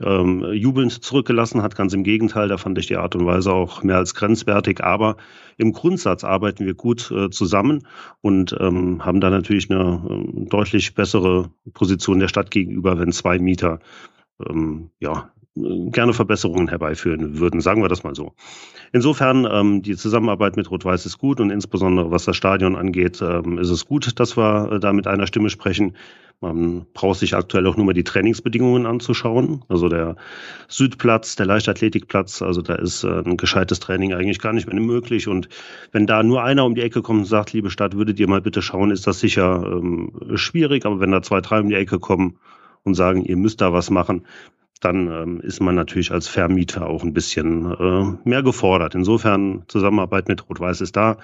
ähm, 0.00 0.44
jubelnd 0.52 0.92
zurückgelassen 1.02 1.62
hat. 1.62 1.76
Ganz 1.76 1.92
im 1.92 2.02
Gegenteil, 2.02 2.48
da 2.48 2.56
fand 2.56 2.78
ich 2.78 2.86
die 2.86 2.96
Art 2.96 3.14
und 3.14 3.26
Weise 3.26 3.52
auch 3.52 3.82
mehr 3.82 3.96
als 3.96 4.14
grenzwertig. 4.14 4.82
Aber 4.82 5.16
im 5.56 5.72
Grundsatz 5.72 6.24
arbeiten 6.24 6.64
wir 6.64 6.74
gut 6.74 7.10
äh, 7.10 7.30
zusammen 7.30 7.86
und 8.20 8.56
ähm, 8.58 9.04
haben 9.04 9.20
da 9.20 9.30
natürlich 9.30 9.70
eine 9.70 10.02
äh, 10.08 10.48
deutlich 10.48 10.94
bessere 10.94 11.50
Position 11.74 12.20
der 12.20 12.28
Stadt 12.28 12.50
gegenüber, 12.50 12.98
wenn 12.98 13.12
zwei 13.12 13.38
Mieter 13.38 13.80
ähm, 14.48 14.90
ja, 15.00 15.30
gerne 15.90 16.12
Verbesserungen 16.12 16.68
herbeiführen 16.68 17.38
würden, 17.38 17.60
sagen 17.60 17.82
wir 17.82 17.88
das 17.88 18.04
mal 18.04 18.14
so. 18.14 18.32
Insofern, 18.92 19.46
ähm, 19.50 19.82
die 19.82 19.96
Zusammenarbeit 19.96 20.56
mit 20.56 20.70
Rot-Weiß 20.70 21.06
ist 21.06 21.18
gut 21.18 21.40
und 21.40 21.50
insbesondere 21.50 22.10
was 22.10 22.24
das 22.24 22.36
Stadion 22.36 22.76
angeht, 22.76 23.20
ähm, 23.22 23.58
ist 23.58 23.70
es 23.70 23.86
gut, 23.86 24.18
dass 24.18 24.36
wir 24.36 24.72
äh, 24.72 24.80
da 24.80 24.92
mit 24.92 25.06
einer 25.06 25.26
Stimme 25.26 25.50
sprechen. 25.50 25.94
Man 26.40 26.86
braucht 26.94 27.18
sich 27.18 27.34
aktuell 27.34 27.66
auch 27.66 27.76
nur 27.76 27.84
mal 27.84 27.94
die 27.94 28.04
Trainingsbedingungen 28.04 28.86
anzuschauen. 28.86 29.64
Also 29.68 29.88
der 29.88 30.14
Südplatz, 30.68 31.34
der 31.34 31.46
Leichtathletikplatz, 31.46 32.42
also 32.42 32.62
da 32.62 32.76
ist 32.76 33.02
äh, 33.02 33.22
ein 33.24 33.36
gescheites 33.36 33.80
Training 33.80 34.14
eigentlich 34.14 34.38
gar 34.38 34.52
nicht 34.52 34.68
mehr 34.68 34.80
möglich. 34.80 35.26
Und 35.26 35.48
wenn 35.90 36.06
da 36.06 36.22
nur 36.22 36.44
einer 36.44 36.64
um 36.64 36.76
die 36.76 36.82
Ecke 36.82 37.02
kommt 37.02 37.20
und 37.20 37.24
sagt, 37.24 37.52
liebe 37.52 37.70
Stadt, 37.70 37.96
würdet 37.96 38.20
ihr 38.20 38.28
mal 38.28 38.40
bitte 38.40 38.62
schauen, 38.62 38.92
ist 38.92 39.08
das 39.08 39.18
sicher 39.18 39.64
ähm, 39.66 40.12
schwierig. 40.34 40.86
Aber 40.86 41.00
wenn 41.00 41.10
da 41.10 41.22
zwei, 41.22 41.40
drei 41.40 41.58
um 41.60 41.68
die 41.68 41.74
Ecke 41.74 41.98
kommen 41.98 42.38
und 42.84 42.94
sagen, 42.94 43.24
ihr 43.24 43.36
müsst 43.36 43.60
da 43.60 43.72
was 43.72 43.90
machen, 43.90 44.24
dann 44.80 45.08
ähm, 45.08 45.40
ist 45.40 45.60
man 45.60 45.74
natürlich 45.74 46.12
als 46.12 46.28
Vermieter 46.28 46.86
auch 46.86 47.02
ein 47.02 47.12
bisschen 47.12 47.72
äh, 47.72 48.28
mehr 48.28 48.42
gefordert. 48.42 48.94
Insofern 48.94 49.64
Zusammenarbeit 49.68 50.28
mit 50.28 50.48
Rot-Weiß 50.48 50.80
ist 50.80 50.96
da. 50.96 51.18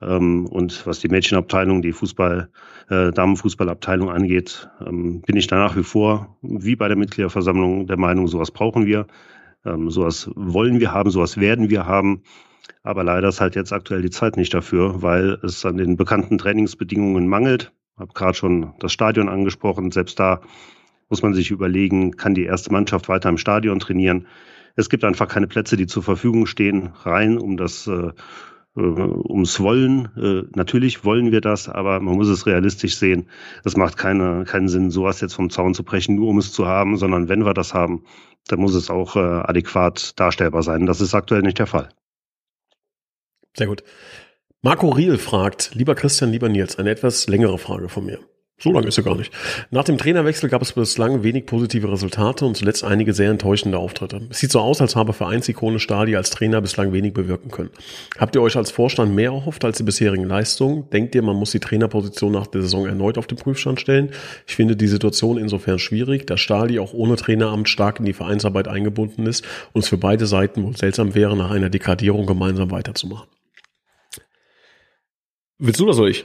Ähm, 0.00 0.46
und 0.46 0.86
was 0.86 1.00
die 1.00 1.08
Mädchenabteilung, 1.08 1.82
die 1.82 1.92
Fußball, 1.92 2.50
äh, 2.90 3.12
Damenfußballabteilung 3.12 4.10
angeht, 4.10 4.68
ähm, 4.84 5.22
bin 5.22 5.36
ich 5.36 5.46
da 5.46 5.56
nach 5.56 5.76
wie 5.76 5.82
vor, 5.82 6.36
wie 6.42 6.76
bei 6.76 6.88
der 6.88 6.96
Mitgliederversammlung, 6.96 7.86
der 7.86 7.98
Meinung, 7.98 8.28
sowas 8.28 8.50
brauchen 8.50 8.86
wir. 8.86 9.06
Ähm, 9.64 9.90
sowas 9.90 10.30
wollen 10.34 10.80
wir 10.80 10.92
haben, 10.92 11.10
sowas 11.10 11.38
werden 11.38 11.70
wir 11.70 11.86
haben. 11.86 12.22
Aber 12.82 13.04
leider 13.04 13.28
ist 13.28 13.40
halt 13.40 13.56
jetzt 13.56 13.72
aktuell 13.72 14.02
die 14.02 14.10
Zeit 14.10 14.36
nicht 14.36 14.54
dafür, 14.54 15.02
weil 15.02 15.38
es 15.42 15.64
an 15.64 15.76
den 15.76 15.96
bekannten 15.96 16.38
Trainingsbedingungen 16.38 17.26
mangelt. 17.26 17.72
Habe 17.98 18.12
gerade 18.12 18.34
schon 18.34 18.74
das 18.78 18.92
Stadion 18.92 19.28
angesprochen. 19.28 19.90
Selbst 19.90 20.20
da 20.20 20.40
muss 21.08 21.22
man 21.22 21.34
sich 21.34 21.50
überlegen, 21.50 22.16
kann 22.16 22.34
die 22.34 22.44
erste 22.44 22.72
Mannschaft 22.72 23.08
weiter 23.08 23.28
im 23.28 23.38
Stadion 23.38 23.78
trainieren. 23.78 24.26
Es 24.74 24.88
gibt 24.88 25.04
einfach 25.04 25.28
keine 25.28 25.46
Plätze, 25.46 25.76
die 25.76 25.86
zur 25.86 26.02
Verfügung 26.02 26.46
stehen, 26.46 26.90
rein 27.02 27.38
um 27.38 27.56
das 27.56 27.86
äh, 27.86 28.10
äh, 28.76 28.80
ums 28.80 29.58
Wollen. 29.60 30.08
Äh, 30.16 30.48
natürlich 30.54 31.04
wollen 31.04 31.32
wir 31.32 31.40
das, 31.40 31.68
aber 31.68 32.00
man 32.00 32.14
muss 32.14 32.28
es 32.28 32.46
realistisch 32.46 32.96
sehen. 32.96 33.28
Es 33.64 33.76
macht 33.76 33.96
keine, 33.96 34.44
keinen 34.44 34.68
Sinn, 34.68 34.90
sowas 34.90 35.20
jetzt 35.20 35.34
vom 35.34 35.50
Zaun 35.50 35.74
zu 35.74 35.82
brechen, 35.82 36.14
nur 36.14 36.28
um 36.28 36.38
es 36.38 36.52
zu 36.52 36.66
haben, 36.66 36.96
sondern 36.96 37.28
wenn 37.28 37.44
wir 37.44 37.54
das 37.54 37.72
haben, 37.72 38.04
dann 38.48 38.60
muss 38.60 38.74
es 38.74 38.90
auch 38.90 39.16
äh, 39.16 39.20
adäquat 39.20 40.18
darstellbar 40.20 40.62
sein. 40.62 40.86
Das 40.86 41.00
ist 41.00 41.14
aktuell 41.14 41.42
nicht 41.42 41.58
der 41.58 41.66
Fall. 41.66 41.88
Sehr 43.56 43.66
gut. 43.66 43.82
Marco 44.60 44.90
Riel 44.90 45.16
fragt, 45.16 45.74
lieber 45.74 45.94
Christian, 45.94 46.30
lieber 46.30 46.48
Nils, 46.48 46.78
eine 46.78 46.90
etwas 46.90 47.28
längere 47.28 47.58
Frage 47.58 47.88
von 47.88 48.04
mir. 48.04 48.18
So 48.58 48.72
lange 48.72 48.86
ist 48.86 48.96
er 48.96 49.04
gar 49.04 49.16
nicht. 49.16 49.30
Nach 49.70 49.84
dem 49.84 49.98
Trainerwechsel 49.98 50.48
gab 50.48 50.62
es 50.62 50.72
bislang 50.72 51.22
wenig 51.22 51.44
positive 51.44 51.92
Resultate 51.92 52.46
und 52.46 52.56
zuletzt 52.56 52.84
einige 52.84 53.12
sehr 53.12 53.30
enttäuschende 53.30 53.76
Auftritte. 53.76 54.22
Es 54.30 54.38
sieht 54.38 54.50
so 54.50 54.60
aus, 54.60 54.80
als 54.80 54.96
habe 54.96 55.12
Vereinsikone 55.12 55.78
Stadi 55.78 56.16
als 56.16 56.30
Trainer 56.30 56.62
bislang 56.62 56.90
wenig 56.94 57.12
bewirken 57.12 57.50
können. 57.50 57.68
Habt 58.16 58.34
ihr 58.34 58.40
euch 58.40 58.56
als 58.56 58.70
Vorstand 58.70 59.14
mehr 59.14 59.32
erhofft 59.32 59.62
als 59.66 59.76
die 59.76 59.82
bisherigen 59.82 60.24
Leistungen? 60.24 60.88
Denkt 60.88 61.14
ihr, 61.14 61.20
man 61.20 61.36
muss 61.36 61.50
die 61.50 61.60
Trainerposition 61.60 62.32
nach 62.32 62.46
der 62.46 62.62
Saison 62.62 62.86
erneut 62.86 63.18
auf 63.18 63.26
den 63.26 63.36
Prüfstand 63.36 63.78
stellen? 63.78 64.12
Ich 64.46 64.56
finde 64.56 64.74
die 64.74 64.88
Situation 64.88 65.36
insofern 65.36 65.78
schwierig, 65.78 66.26
da 66.26 66.38
Stadi 66.38 66.78
auch 66.78 66.94
ohne 66.94 67.16
Traineramt 67.16 67.68
stark 67.68 67.98
in 67.98 68.06
die 68.06 68.14
Vereinsarbeit 68.14 68.68
eingebunden 68.68 69.26
ist 69.26 69.44
und 69.74 69.82
es 69.82 69.88
für 69.88 69.98
beide 69.98 70.26
Seiten 70.26 70.62
wohl 70.62 70.74
seltsam 70.74 71.14
wäre, 71.14 71.36
nach 71.36 71.50
einer 71.50 71.68
Dekadierung 71.68 72.24
gemeinsam 72.24 72.70
weiterzumachen. 72.70 73.28
Willst 75.58 75.78
du 75.78 75.84
oder 75.84 75.92
soll 75.92 76.10
ich? 76.10 76.24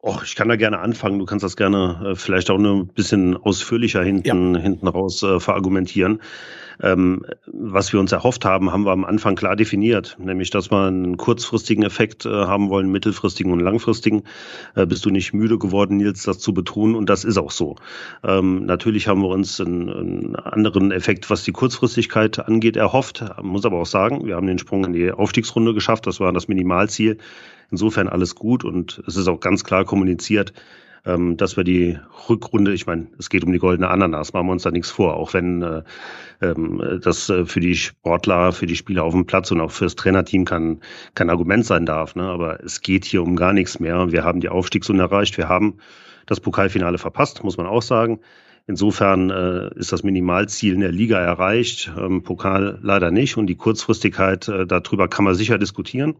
Och, 0.00 0.22
ich 0.22 0.36
kann 0.36 0.48
da 0.48 0.56
gerne 0.56 0.78
anfangen. 0.78 1.18
Du 1.18 1.24
kannst 1.24 1.42
das 1.42 1.56
gerne 1.56 2.12
äh, 2.12 2.14
vielleicht 2.14 2.50
auch 2.50 2.58
nur 2.58 2.76
ein 2.76 2.86
bisschen 2.88 3.36
ausführlicher 3.36 4.02
hinten, 4.02 4.54
ja. 4.54 4.60
hinten 4.60 4.86
raus 4.86 5.22
äh, 5.22 5.40
verargumentieren. 5.40 6.20
Ähm, 6.80 7.24
was 7.46 7.92
wir 7.92 8.00
uns 8.00 8.12
erhofft 8.12 8.44
haben, 8.44 8.72
haben 8.72 8.84
wir 8.84 8.92
am 8.92 9.04
Anfang 9.04 9.34
klar 9.34 9.56
definiert, 9.56 10.16
nämlich 10.20 10.50
dass 10.50 10.70
wir 10.70 10.86
einen 10.86 11.16
kurzfristigen 11.16 11.84
Effekt 11.84 12.24
äh, 12.26 12.30
haben 12.30 12.70
wollen, 12.70 12.90
mittelfristigen 12.90 13.52
und 13.52 13.60
langfristigen. 13.60 14.22
Äh, 14.74 14.86
bist 14.86 15.04
du 15.04 15.10
nicht 15.10 15.32
müde 15.32 15.58
geworden, 15.58 15.96
Nils, 15.96 16.22
das 16.22 16.38
zu 16.38 16.54
betonen? 16.54 16.94
Und 16.94 17.08
das 17.08 17.24
ist 17.24 17.38
auch 17.38 17.50
so. 17.50 17.76
Ähm, 18.24 18.66
natürlich 18.66 19.08
haben 19.08 19.22
wir 19.22 19.28
uns 19.28 19.60
einen, 19.60 19.88
einen, 19.90 20.36
anderen 20.36 20.92
Effekt, 20.92 21.30
was 21.30 21.44
die 21.44 21.52
Kurzfristigkeit 21.52 22.38
angeht, 22.38 22.76
erhofft. 22.76 23.24
Muss 23.42 23.64
aber 23.64 23.80
auch 23.80 23.86
sagen, 23.86 24.26
wir 24.26 24.36
haben 24.36 24.46
den 24.46 24.58
Sprung 24.58 24.84
in 24.84 24.92
die 24.92 25.10
Aufstiegsrunde 25.10 25.74
geschafft. 25.74 26.06
Das 26.06 26.20
war 26.20 26.32
das 26.32 26.48
Minimalziel. 26.48 27.18
Insofern 27.70 28.08
alles 28.08 28.34
gut 28.34 28.64
und 28.64 29.02
es 29.06 29.16
ist 29.16 29.28
auch 29.28 29.40
ganz 29.40 29.62
klar 29.62 29.84
kommuniziert, 29.84 30.54
ähm, 31.04 31.36
dass 31.36 31.56
wir 31.56 31.64
die 31.64 31.98
Rückrunde, 32.28 32.72
ich 32.72 32.86
meine, 32.86 33.08
es 33.18 33.30
geht 33.30 33.44
um 33.44 33.52
die 33.52 33.58
goldene 33.58 33.88
Ananas, 33.88 34.32
machen 34.32 34.46
wir 34.46 34.52
uns 34.52 34.62
da 34.62 34.70
nichts 34.70 34.90
vor, 34.90 35.14
auch 35.14 35.34
wenn 35.34 35.62
äh, 35.62 35.82
ähm, 36.40 37.00
das 37.02 37.28
äh, 37.30 37.44
für 37.46 37.60
die 37.60 37.76
Sportler, 37.76 38.52
für 38.52 38.66
die 38.66 38.76
Spieler 38.76 39.04
auf 39.04 39.14
dem 39.14 39.26
Platz 39.26 39.50
und 39.50 39.60
auch 39.60 39.70
fürs 39.70 39.96
Trainerteam 39.96 40.44
kein, 40.44 40.80
kein 41.14 41.30
Argument 41.30 41.64
sein 41.64 41.86
darf. 41.86 42.14
Ne? 42.14 42.24
Aber 42.24 42.62
es 42.62 42.80
geht 42.80 43.04
hier 43.04 43.22
um 43.22 43.36
gar 43.36 43.52
nichts 43.52 43.80
mehr. 43.80 44.12
Wir 44.12 44.24
haben 44.24 44.40
die 44.40 44.48
Aufstiegsrunde 44.48 45.04
erreicht, 45.04 45.38
wir 45.38 45.48
haben 45.48 45.78
das 46.26 46.40
Pokalfinale 46.40 46.98
verpasst, 46.98 47.42
muss 47.42 47.56
man 47.56 47.66
auch 47.66 47.82
sagen. 47.82 48.20
Insofern 48.66 49.30
äh, 49.30 49.74
ist 49.78 49.92
das 49.92 50.02
Minimalziel 50.02 50.74
in 50.74 50.80
der 50.80 50.92
Liga 50.92 51.18
erreicht, 51.18 51.90
ähm, 51.98 52.22
Pokal 52.22 52.78
leider 52.82 53.10
nicht. 53.10 53.38
Und 53.38 53.46
die 53.46 53.56
Kurzfristigkeit, 53.56 54.46
äh, 54.48 54.66
darüber 54.66 55.08
kann 55.08 55.24
man 55.24 55.34
sicher 55.34 55.56
diskutieren. 55.56 56.16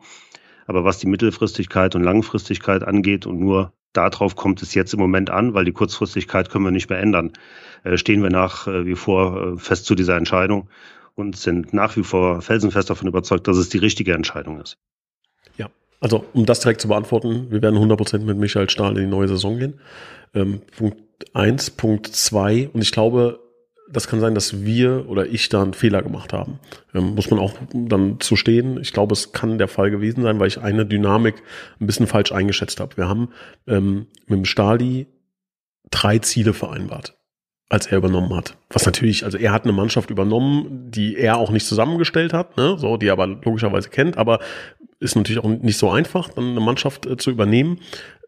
Aber 0.66 0.82
was 0.82 0.98
die 0.98 1.08
Mittelfristigkeit 1.08 1.94
und 1.94 2.02
Langfristigkeit 2.04 2.84
angeht 2.84 3.26
und 3.26 3.38
nur 3.38 3.74
darauf 3.92 4.36
kommt 4.36 4.62
es 4.62 4.74
jetzt 4.74 4.92
im 4.94 5.00
Moment 5.00 5.30
an, 5.30 5.54
weil 5.54 5.64
die 5.64 5.72
Kurzfristigkeit 5.72 6.50
können 6.50 6.64
wir 6.64 6.70
nicht 6.70 6.90
mehr 6.90 7.00
ändern, 7.00 7.32
äh, 7.84 7.96
stehen 7.96 8.22
wir 8.22 8.30
nach 8.30 8.66
äh, 8.66 8.86
wie 8.86 8.94
vor 8.94 9.54
äh, 9.54 9.58
fest 9.58 9.86
zu 9.86 9.94
dieser 9.94 10.16
Entscheidung 10.16 10.68
und 11.14 11.36
sind 11.36 11.72
nach 11.72 11.96
wie 11.96 12.04
vor 12.04 12.42
felsenfest 12.42 12.90
davon 12.90 13.08
überzeugt, 13.08 13.48
dass 13.48 13.56
es 13.56 13.68
die 13.68 13.78
richtige 13.78 14.14
Entscheidung 14.14 14.60
ist. 14.60 14.78
Ja, 15.56 15.68
also 16.00 16.24
um 16.32 16.46
das 16.46 16.60
direkt 16.60 16.80
zu 16.80 16.88
beantworten, 16.88 17.50
wir 17.50 17.62
werden 17.62 17.78
100% 17.78 18.20
mit 18.20 18.38
Michael 18.38 18.70
Stahl 18.70 18.96
in 18.96 19.04
die 19.04 19.10
neue 19.10 19.28
Saison 19.28 19.58
gehen. 19.58 19.80
Ähm, 20.34 20.60
Punkt 20.76 20.98
eins, 21.34 21.70
Punkt 21.70 22.06
zwei 22.08 22.68
und 22.72 22.82
ich 22.82 22.92
glaube, 22.92 23.40
das 23.90 24.08
kann 24.08 24.20
sein, 24.20 24.34
dass 24.34 24.64
wir 24.64 25.08
oder 25.08 25.26
ich 25.26 25.48
da 25.48 25.62
einen 25.62 25.74
Fehler 25.74 26.02
gemacht 26.02 26.32
haben. 26.32 26.58
Ähm, 26.94 27.14
muss 27.14 27.30
man 27.30 27.40
auch 27.40 27.54
dann 27.72 28.20
zu 28.20 28.36
stehen. 28.36 28.78
Ich 28.80 28.92
glaube, 28.92 29.12
es 29.12 29.32
kann 29.32 29.58
der 29.58 29.68
Fall 29.68 29.90
gewesen 29.90 30.22
sein, 30.22 30.38
weil 30.38 30.48
ich 30.48 30.60
eine 30.60 30.86
Dynamik 30.86 31.42
ein 31.80 31.86
bisschen 31.86 32.06
falsch 32.06 32.32
eingeschätzt 32.32 32.80
habe. 32.80 32.96
Wir 32.96 33.08
haben 33.08 33.30
ähm, 33.66 34.06
mit 34.26 34.38
dem 34.38 34.44
Stali 34.44 35.06
drei 35.90 36.18
Ziele 36.18 36.52
vereinbart, 36.52 37.16
als 37.68 37.86
er 37.86 37.98
übernommen 37.98 38.34
hat. 38.34 38.56
Was 38.70 38.84
natürlich, 38.84 39.24
also 39.24 39.38
er 39.38 39.52
hat 39.52 39.64
eine 39.64 39.72
Mannschaft 39.72 40.10
übernommen, 40.10 40.90
die 40.90 41.16
er 41.16 41.38
auch 41.38 41.50
nicht 41.50 41.66
zusammengestellt 41.66 42.32
hat, 42.32 42.56
ne? 42.56 42.76
so, 42.78 42.96
die 42.96 43.06
er 43.06 43.12
aber 43.12 43.26
logischerweise 43.26 43.88
kennt, 43.88 44.18
aber 44.18 44.40
ist 45.00 45.16
natürlich 45.16 45.42
auch 45.42 45.48
nicht 45.48 45.78
so 45.78 45.90
einfach, 45.90 46.28
dann 46.30 46.50
eine 46.50 46.60
Mannschaft 46.60 47.06
äh, 47.06 47.16
zu 47.16 47.30
übernehmen. 47.30 47.80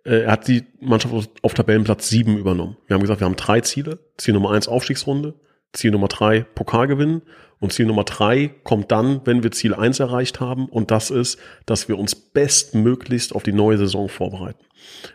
Äh, 0.04 0.22
er 0.22 0.32
hat 0.32 0.48
die 0.48 0.64
Mannschaft 0.80 1.12
auf, 1.12 1.28
auf 1.42 1.54
Tabellenplatz 1.54 2.08
sieben 2.08 2.38
übernommen. 2.38 2.76
Wir 2.86 2.94
haben 2.94 3.02
gesagt, 3.02 3.20
wir 3.20 3.26
haben 3.26 3.36
drei 3.36 3.60
Ziele. 3.60 3.98
Ziel 4.16 4.34
Nummer 4.34 4.52
eins 4.52 4.68
Aufstiegsrunde, 4.68 5.34
Ziel 5.72 5.90
Nummer 5.90 6.08
drei 6.08 6.40
Pokal 6.40 6.86
gewinnen 6.86 7.22
und 7.60 7.72
Ziel 7.72 7.86
Nummer 7.86 8.04
drei 8.04 8.48
kommt 8.64 8.90
dann, 8.90 9.20
wenn 9.24 9.42
wir 9.42 9.52
Ziel 9.52 9.74
eins 9.74 10.00
erreicht 10.00 10.40
haben 10.40 10.66
und 10.66 10.90
das 10.90 11.10
ist, 11.10 11.38
dass 11.66 11.88
wir 11.88 11.98
uns 11.98 12.14
bestmöglichst 12.14 13.34
auf 13.34 13.42
die 13.42 13.52
neue 13.52 13.78
Saison 13.78 14.08
vorbereiten. 14.08 14.64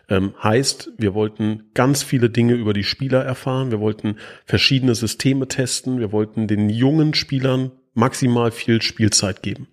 Ähm, 0.08 0.32
heißt, 0.42 0.92
wir 0.96 1.14
wollten 1.14 1.70
ganz 1.74 2.02
viele 2.02 2.30
Dinge 2.30 2.54
über 2.54 2.72
die 2.72 2.84
Spieler 2.84 3.24
erfahren, 3.24 3.70
wir 3.70 3.80
wollten 3.80 4.16
verschiedene 4.44 4.94
Systeme 4.94 5.48
testen, 5.48 5.98
wir 5.98 6.12
wollten 6.12 6.46
den 6.46 6.70
jungen 6.70 7.14
Spielern 7.14 7.72
maximal 7.94 8.50
viel 8.50 8.80
Spielzeit 8.80 9.42
geben. 9.42 9.68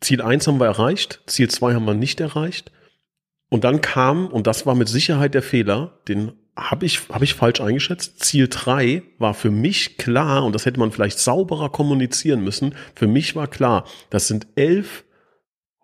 Ziel 0.00 0.22
eins 0.22 0.46
haben 0.46 0.60
wir 0.60 0.66
erreicht, 0.66 1.20
Ziel 1.26 1.50
zwei 1.50 1.74
haben 1.74 1.84
wir 1.84 1.94
nicht 1.94 2.20
erreicht. 2.20 2.70
Und 3.50 3.64
dann 3.64 3.80
kam, 3.80 4.28
und 4.28 4.46
das 4.46 4.66
war 4.66 4.74
mit 4.74 4.88
Sicherheit 4.88 5.34
der 5.34 5.42
Fehler, 5.42 5.98
den 6.06 6.32
habe 6.58 6.86
ich, 6.86 7.08
hab 7.08 7.22
ich 7.22 7.34
falsch 7.34 7.60
eingeschätzt. 7.60 8.24
Ziel 8.24 8.48
drei 8.48 9.02
war 9.18 9.32
für 9.32 9.50
mich 9.50 9.96
klar, 9.96 10.44
und 10.44 10.54
das 10.54 10.66
hätte 10.66 10.80
man 10.80 10.90
vielleicht 10.90 11.18
sauberer 11.18 11.70
kommunizieren 11.70 12.42
müssen. 12.42 12.74
Für 12.94 13.06
mich 13.06 13.36
war 13.36 13.46
klar, 13.46 13.84
das 14.10 14.26
sind 14.26 14.46
elf 14.56 15.04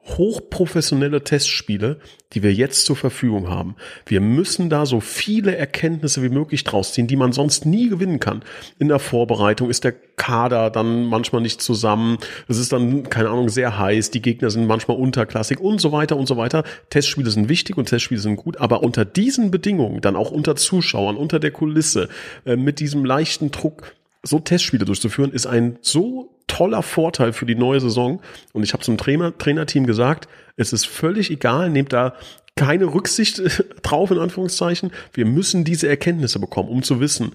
hochprofessionelle 0.07 1.25
Testspiele, 1.25 1.99
die 2.33 2.43
wir 2.43 2.53
jetzt 2.53 2.85
zur 2.85 2.97
Verfügung 2.97 3.49
haben. 3.49 3.77
Wir 4.07 4.21
müssen 4.21 4.69
da 4.69 4.87
so 4.87 5.01
viele 5.01 5.57
Erkenntnisse 5.57 6.23
wie 6.23 6.29
möglich 6.29 6.65
draus 6.65 6.93
ziehen, 6.93 7.07
die 7.07 7.17
man 7.17 7.33
sonst 7.33 7.65
nie 7.65 7.89
gewinnen 7.89 8.21
kann. 8.21 8.43
In 8.79 8.89
der 8.89 8.99
Vorbereitung 8.99 9.71
ist 9.71 9.85
der 9.85 9.93
Kader 9.93 10.71
dann 10.71 11.05
manchmal 11.05 11.41
nicht 11.41 11.63
zusammen. 11.63 12.19
Es 12.49 12.59
ist 12.59 12.73
dann, 12.73 13.05
keine 13.09 13.31
Ahnung, 13.31 13.49
sehr 13.49 13.79
heiß. 13.79 14.11
Die 14.11 14.23
Gegner 14.23 14.51
sind 14.51 14.67
manchmal 14.67 14.99
unterklassig 14.99 15.59
und 15.59 15.81
so 15.81 15.93
weiter 15.93 16.17
und 16.17 16.27
so 16.27 16.37
weiter. 16.37 16.65
Testspiele 16.91 17.31
sind 17.31 17.49
wichtig 17.49 17.79
und 17.79 17.87
Testspiele 17.87 18.21
sind 18.21 18.37
gut. 18.37 18.59
Aber 18.59 18.83
unter 18.83 19.05
diesen 19.05 19.51
Bedingungen, 19.51 20.01
dann 20.01 20.17
auch 20.17 20.31
unter 20.31 20.57
Zuschauern, 20.57 21.17
unter 21.17 21.39
der 21.39 21.51
Kulisse, 21.51 22.09
äh, 22.45 22.57
mit 22.57 22.81
diesem 22.81 23.05
leichten 23.05 23.51
Druck, 23.51 23.95
so 24.23 24.39
Testspiele 24.39 24.85
durchzuführen, 24.85 25.33
ist 25.33 25.47
ein 25.47 25.79
so 25.83 26.34
toller 26.47 26.83
Vorteil 26.83 27.33
für 27.33 27.47
die 27.47 27.55
neue 27.55 27.81
Saison. 27.81 28.21
Und 28.53 28.63
ich 28.63 28.73
habe 28.73 28.83
zum 28.83 28.99
Trainer, 28.99 29.37
Trainerteam 29.37 29.87
gesagt, 29.87 30.29
es 30.57 30.73
ist 30.73 30.87
völlig 30.87 31.31
egal, 31.31 31.71
nehmt 31.71 31.93
da 31.93 32.15
keine 32.57 32.87
Rücksicht 32.87 33.43
drauf, 33.83 34.11
in 34.11 34.19
Anführungszeichen. 34.19 34.93
Wir 35.13 35.27
müssen 35.27 35.65
diese 35.65 35.89
Erkenntnisse 35.89 36.39
bekommen, 36.39 36.69
um 36.69 36.83
zu 36.83 37.01
wissen, 37.01 37.35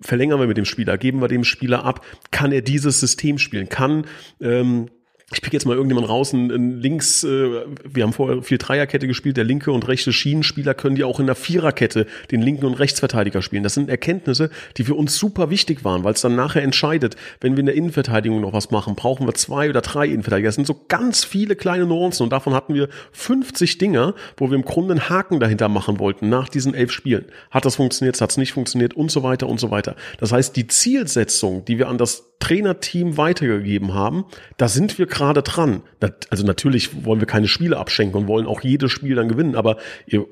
verlängern 0.00 0.40
wir 0.40 0.46
mit 0.46 0.56
dem 0.56 0.64
Spieler, 0.64 0.98
geben 0.98 1.20
wir 1.20 1.28
dem 1.28 1.44
Spieler 1.44 1.84
ab, 1.84 2.04
kann 2.30 2.52
er 2.52 2.62
dieses 2.62 3.00
System 3.00 3.38
spielen, 3.38 3.68
kann 3.68 4.06
ähm, 4.40 4.90
ich 5.32 5.40
pick 5.40 5.54
jetzt 5.54 5.64
mal 5.64 5.74
irgendjemand 5.74 6.08
raus, 6.08 6.32
ein, 6.34 6.50
ein 6.50 6.80
links, 6.80 7.24
äh, 7.24 7.64
wir 7.84 8.02
haben 8.02 8.12
vorher 8.12 8.42
viel 8.42 8.58
Dreierkette 8.58 9.06
gespielt, 9.06 9.38
der 9.38 9.44
linke 9.44 9.72
und 9.72 9.88
rechte 9.88 10.12
Schienenspieler 10.12 10.74
können 10.74 10.96
die 10.96 11.04
auch 11.04 11.18
in 11.18 11.26
der 11.26 11.34
Viererkette 11.34 12.06
den 12.30 12.42
linken 12.42 12.66
und 12.66 12.74
Rechtsverteidiger 12.74 13.40
spielen. 13.40 13.62
Das 13.62 13.74
sind 13.74 13.88
Erkenntnisse, 13.88 14.50
die 14.76 14.84
für 14.84 14.94
uns 14.94 15.16
super 15.16 15.48
wichtig 15.48 15.82
waren, 15.82 16.04
weil 16.04 16.12
es 16.12 16.20
dann 16.20 16.36
nachher 16.36 16.62
entscheidet, 16.62 17.16
wenn 17.40 17.56
wir 17.56 17.60
in 17.60 17.66
der 17.66 17.74
Innenverteidigung 17.74 18.40
noch 18.42 18.52
was 18.52 18.70
machen, 18.70 18.96
brauchen 18.96 19.26
wir 19.26 19.34
zwei 19.34 19.70
oder 19.70 19.80
drei 19.80 20.06
Innenverteidiger. 20.06 20.48
Das 20.48 20.56
sind 20.56 20.66
so 20.66 20.84
ganz 20.88 21.24
viele 21.24 21.56
kleine 21.56 21.86
Nuancen 21.86 22.24
und 22.24 22.30
davon 22.30 22.52
hatten 22.52 22.74
wir 22.74 22.88
50 23.12 23.78
Dinger, 23.78 24.14
wo 24.36 24.50
wir 24.50 24.56
im 24.56 24.64
Grunde 24.64 24.92
einen 24.92 25.08
Haken 25.08 25.40
dahinter 25.40 25.68
machen 25.68 25.98
wollten 25.98 26.28
nach 26.28 26.50
diesen 26.50 26.74
elf 26.74 26.92
Spielen. 26.92 27.24
Hat 27.50 27.64
das 27.64 27.76
funktioniert, 27.76 28.20
hat 28.20 28.30
es 28.30 28.36
nicht 28.36 28.52
funktioniert 28.52 28.94
und 28.94 29.10
so 29.10 29.22
weiter 29.22 29.48
und 29.48 29.58
so 29.58 29.70
weiter. 29.70 29.96
Das 30.18 30.32
heißt, 30.32 30.54
die 30.54 30.66
Zielsetzung, 30.66 31.64
die 31.64 31.78
wir 31.78 31.88
an 31.88 31.96
das 31.96 32.33
Trainerteam 32.40 33.16
weitergegeben 33.16 33.94
haben, 33.94 34.24
da 34.56 34.68
sind 34.68 34.98
wir 34.98 35.06
gerade 35.06 35.42
dran. 35.42 35.82
Also 36.30 36.44
natürlich 36.44 37.04
wollen 37.04 37.20
wir 37.20 37.26
keine 37.26 37.48
Spiele 37.48 37.78
abschenken 37.78 38.20
und 38.20 38.28
wollen 38.28 38.46
auch 38.46 38.60
jedes 38.60 38.92
Spiel 38.92 39.14
dann 39.14 39.28
gewinnen, 39.28 39.56
aber 39.56 39.78
ihr 40.06 40.26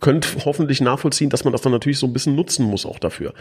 könnt 0.00 0.36
hoffentlich 0.44 0.80
nachvollziehen, 0.80 1.30
dass 1.30 1.44
man 1.44 1.52
das 1.52 1.62
dann 1.62 1.72
natürlich 1.72 1.98
so 1.98 2.06
ein 2.06 2.12
bisschen 2.12 2.34
nutzen 2.34 2.66
muss 2.66 2.86
auch 2.86 2.98
dafür. 2.98 3.34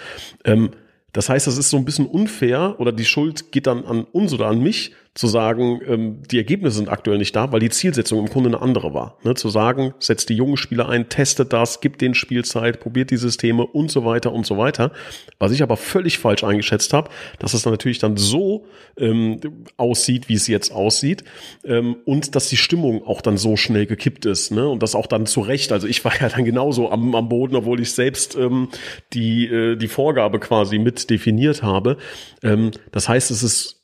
Ähm, 0.43 0.71
das 1.13 1.30
heißt, 1.30 1.47
das 1.47 1.58
ist 1.58 1.69
so 1.69 1.78
ein 1.78 1.86
bisschen 1.86 2.06
unfair 2.06 2.76
oder 2.80 2.91
die 2.91 3.06
Schuld 3.06 3.52
geht 3.52 3.67
dann 3.67 3.86
an 3.86 4.04
uns 4.04 4.34
oder 4.34 4.47
an 4.47 4.62
mich, 4.62 4.93
zu 5.13 5.28
sagen, 5.28 5.82
ähm, 5.86 6.21
die 6.32 6.38
Ergebnisse 6.38 6.78
sind 6.78 6.88
aktuell 6.88 7.17
nicht 7.17 7.36
da, 7.36 7.52
weil 7.52 7.60
die 7.60 7.69
Zielsetzung 7.69 8.19
im 8.19 8.28
Grunde 8.28 8.50
eine 8.50 8.62
andere 8.62 8.93
war. 8.93 9.17
Ne? 9.24 9.34
Zu 9.34 9.50
sagen, 9.50 9.93
setzt 10.00 10.30
die 10.30 10.36
jungen 10.36 10.56
Spieler 10.56 10.88
ein, 10.88 11.10
testet 11.10 11.52
das, 11.52 11.82
gibt 11.82 12.00
denen 12.00 12.13
Spielzeit, 12.13 12.80
probiert 12.80 13.12
die 13.12 13.17
Systeme 13.17 13.65
und 13.65 13.91
so 13.91 14.06
weiter 14.06 14.32
und 14.32 14.45
so 14.45 14.58
weiter. 14.58 14.93
Was 15.38 15.52
ich 15.52 15.63
aber 15.63 15.76
völlig 15.76 16.17
falsch 16.17 16.45
eingeschätzt 16.45 16.93
habe, 16.93 17.10
dass 17.39 17.54
es 17.54 17.63
dann 17.63 17.74
natürlich 17.74 18.00
dann 18.00 18.15
so 18.15 18.65
ähm, 18.97 19.41
aussieht, 19.76 20.30
wie 20.30 20.36
es 20.36 20.47
jetzt 20.47 20.71
aussieht 20.71 21.26
ähm, 21.65 21.97
und 22.06 22.36
dass 22.36 22.47
die 22.47 22.58
Stimmung 22.58 23.06
auch 23.06 23.19
dann 23.19 23.36
so 23.36 23.58
schnell 23.58 23.88
gekippt 23.88 24.26
ist 24.26 24.52
ne? 24.52 24.65
und 24.69 24.82
das 24.82 24.95
auch 24.95 25.08
dann 25.08 25.26
zu 25.26 25.41
Recht. 25.41 25.74
Also 25.74 25.88
ich 25.88 26.06
war 26.06 26.13
ja 26.21 26.30
dann 26.30 26.45
genauso 26.45 26.89
am, 26.89 27.15
am 27.15 27.28
Boden, 27.28 27.58
obwohl 27.58 27.82
ich 27.82 27.91
selbst 27.91 28.38
ähm, 28.38 28.69
die, 29.12 29.47
äh, 29.47 29.76
die 29.76 29.89
Vorgabe 29.89 30.39
quasi 30.39 30.80
mit 30.80 31.10
definiert 31.10 31.63
habe. 31.63 31.97
Ähm, 32.43 32.71
das 32.93 33.10
heißt, 33.10 33.30
es 33.30 33.43
ist 33.43 33.81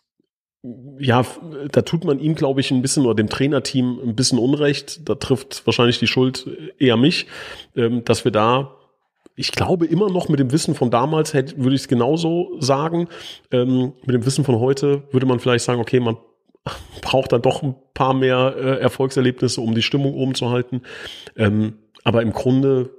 ja, 1.00 1.26
da 1.72 1.82
tut 1.82 2.04
man 2.04 2.20
ihm, 2.20 2.36
glaube 2.36 2.62
ich, 2.62 2.72
ein 2.72 2.82
bisschen 2.82 3.06
oder 3.06 3.16
dem 3.16 3.30
Trainerteam 3.30 4.00
ein 4.04 4.16
bisschen 4.16 4.40
Unrecht. 4.40 5.08
Da 5.08 5.16
trifft 5.16 5.66
wahrscheinlich 5.66 6.00
die 6.00 6.08
Schuld 6.08 6.48
eher 6.80 6.98
mich, 6.98 7.28
ähm, 7.76 8.04
dass 8.04 8.24
wir 8.26 8.32
da, 8.32 8.76
ich 9.36 9.52
glaube, 9.52 9.86
immer 9.86 10.10
noch 10.10 10.30
mit 10.30 10.40
dem 10.40 10.52
Wissen 10.52 10.76
von 10.76 10.90
damals 10.90 11.34
hätte, 11.34 11.58
würde 11.58 11.76
ich 11.76 11.82
es 11.82 11.88
genauso 11.88 12.60
sagen. 12.60 13.08
Ähm, 13.52 13.94
mit 14.06 14.16
dem 14.16 14.26
Wissen 14.26 14.44
von 14.44 14.60
heute 14.60 15.04
würde 15.12 15.26
man 15.26 15.40
vielleicht 15.40 15.66
sagen, 15.66 15.82
okay, 15.82 16.00
man 16.00 16.18
braucht 17.02 17.32
dann 17.32 17.42
doch 17.42 17.64
ein 17.64 17.76
paar 17.94 18.14
mehr 18.14 18.56
äh, 18.58 18.80
Erfolgserlebnisse, 18.80 19.62
um 19.62 19.76
die 19.76 19.84
Stimmung 19.84 20.16
oben 20.16 20.36
zu 20.36 20.50
halten. 20.50 20.82
Ähm, 21.36 21.76
aber 22.04 22.22
im 22.22 22.32
Grunde 22.32 22.90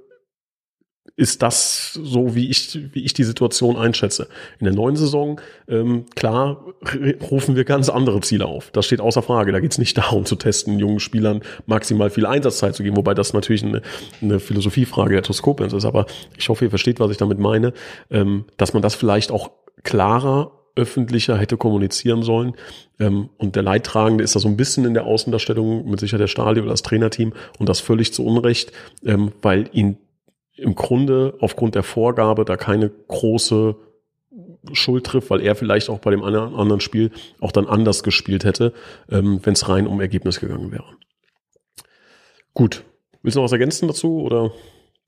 ist 1.19 1.41
das 1.41 1.99
so, 2.01 2.33
wie 2.33 2.49
ich, 2.49 2.79
wie 2.93 3.03
ich 3.03 3.13
die 3.13 3.25
Situation 3.25 3.75
einschätze. 3.75 4.29
In 4.59 4.63
der 4.63 4.73
neuen 4.73 4.95
Saison, 4.95 5.41
ähm, 5.67 6.05
klar, 6.15 6.63
rufen 7.29 7.57
wir 7.57 7.65
ganz 7.65 7.89
andere 7.89 8.21
Ziele 8.21 8.45
auf. 8.45 8.71
Das 8.71 8.85
steht 8.85 9.01
außer 9.01 9.21
Frage. 9.21 9.51
Da 9.51 9.59
geht 9.59 9.73
es 9.73 9.77
nicht 9.79 9.97
darum 9.97 10.23
zu 10.23 10.37
testen, 10.37 10.79
jungen 10.79 11.01
Spielern 11.01 11.41
maximal 11.65 12.09
viel 12.09 12.25
Einsatzzeit 12.25 12.73
zu 12.73 12.83
geben, 12.83 12.95
wobei 12.95 13.13
das 13.13 13.33
natürlich 13.33 13.65
eine, 13.65 13.81
eine 14.21 14.39
Philosophiefrage 14.39 15.13
der 15.13 15.23
Toskopens 15.23 15.73
ist. 15.73 15.83
Aber 15.83 16.05
ich 16.37 16.47
hoffe, 16.47 16.63
ihr 16.63 16.69
versteht, 16.69 17.01
was 17.01 17.11
ich 17.11 17.17
damit 17.17 17.37
meine, 17.37 17.73
ähm, 18.09 18.45
dass 18.55 18.71
man 18.71 18.81
das 18.81 18.95
vielleicht 18.95 19.29
auch 19.29 19.51
klarer 19.83 20.53
öffentlicher 20.77 21.37
hätte 21.37 21.57
kommunizieren 21.57 22.23
sollen. 22.23 22.53
Ähm, 22.97 23.29
und 23.37 23.57
der 23.57 23.63
Leidtragende 23.63 24.23
ist 24.23 24.37
da 24.37 24.39
so 24.39 24.47
ein 24.47 24.55
bisschen 24.55 24.85
in 24.85 24.93
der 24.93 25.03
Außendarstellung 25.03 25.89
mit 25.89 25.99
sicher 25.99 26.17
der 26.17 26.27
Stali 26.27 26.61
oder 26.61 26.69
das 26.69 26.81
Trainerteam 26.81 27.33
und 27.57 27.67
das 27.67 27.81
völlig 27.81 28.13
zu 28.13 28.25
Unrecht, 28.25 28.71
ähm, 29.03 29.33
weil 29.41 29.69
ihn 29.73 29.97
im 30.61 30.75
Grunde 30.75 31.35
aufgrund 31.39 31.75
der 31.75 31.83
Vorgabe 31.83 32.45
da 32.45 32.57
keine 32.57 32.89
große 32.89 33.75
Schuld 34.73 35.05
trifft, 35.05 35.29
weil 35.29 35.41
er 35.41 35.55
vielleicht 35.55 35.89
auch 35.89 35.99
bei 35.99 36.11
dem 36.11 36.23
anderen 36.23 36.81
Spiel 36.81 37.11
auch 37.39 37.51
dann 37.51 37.67
anders 37.67 38.03
gespielt 38.03 38.43
hätte, 38.43 38.73
ähm, 39.09 39.39
wenn 39.43 39.53
es 39.53 39.67
rein 39.69 39.87
um 39.87 40.01
Ergebnis 40.01 40.39
gegangen 40.39 40.71
wäre. 40.71 40.85
Gut, 42.53 42.83
Willst 43.21 43.35
du 43.35 43.39
noch 43.39 43.45
was 43.45 43.51
ergänzen 43.51 43.87
dazu 43.87 44.21
oder? 44.21 44.51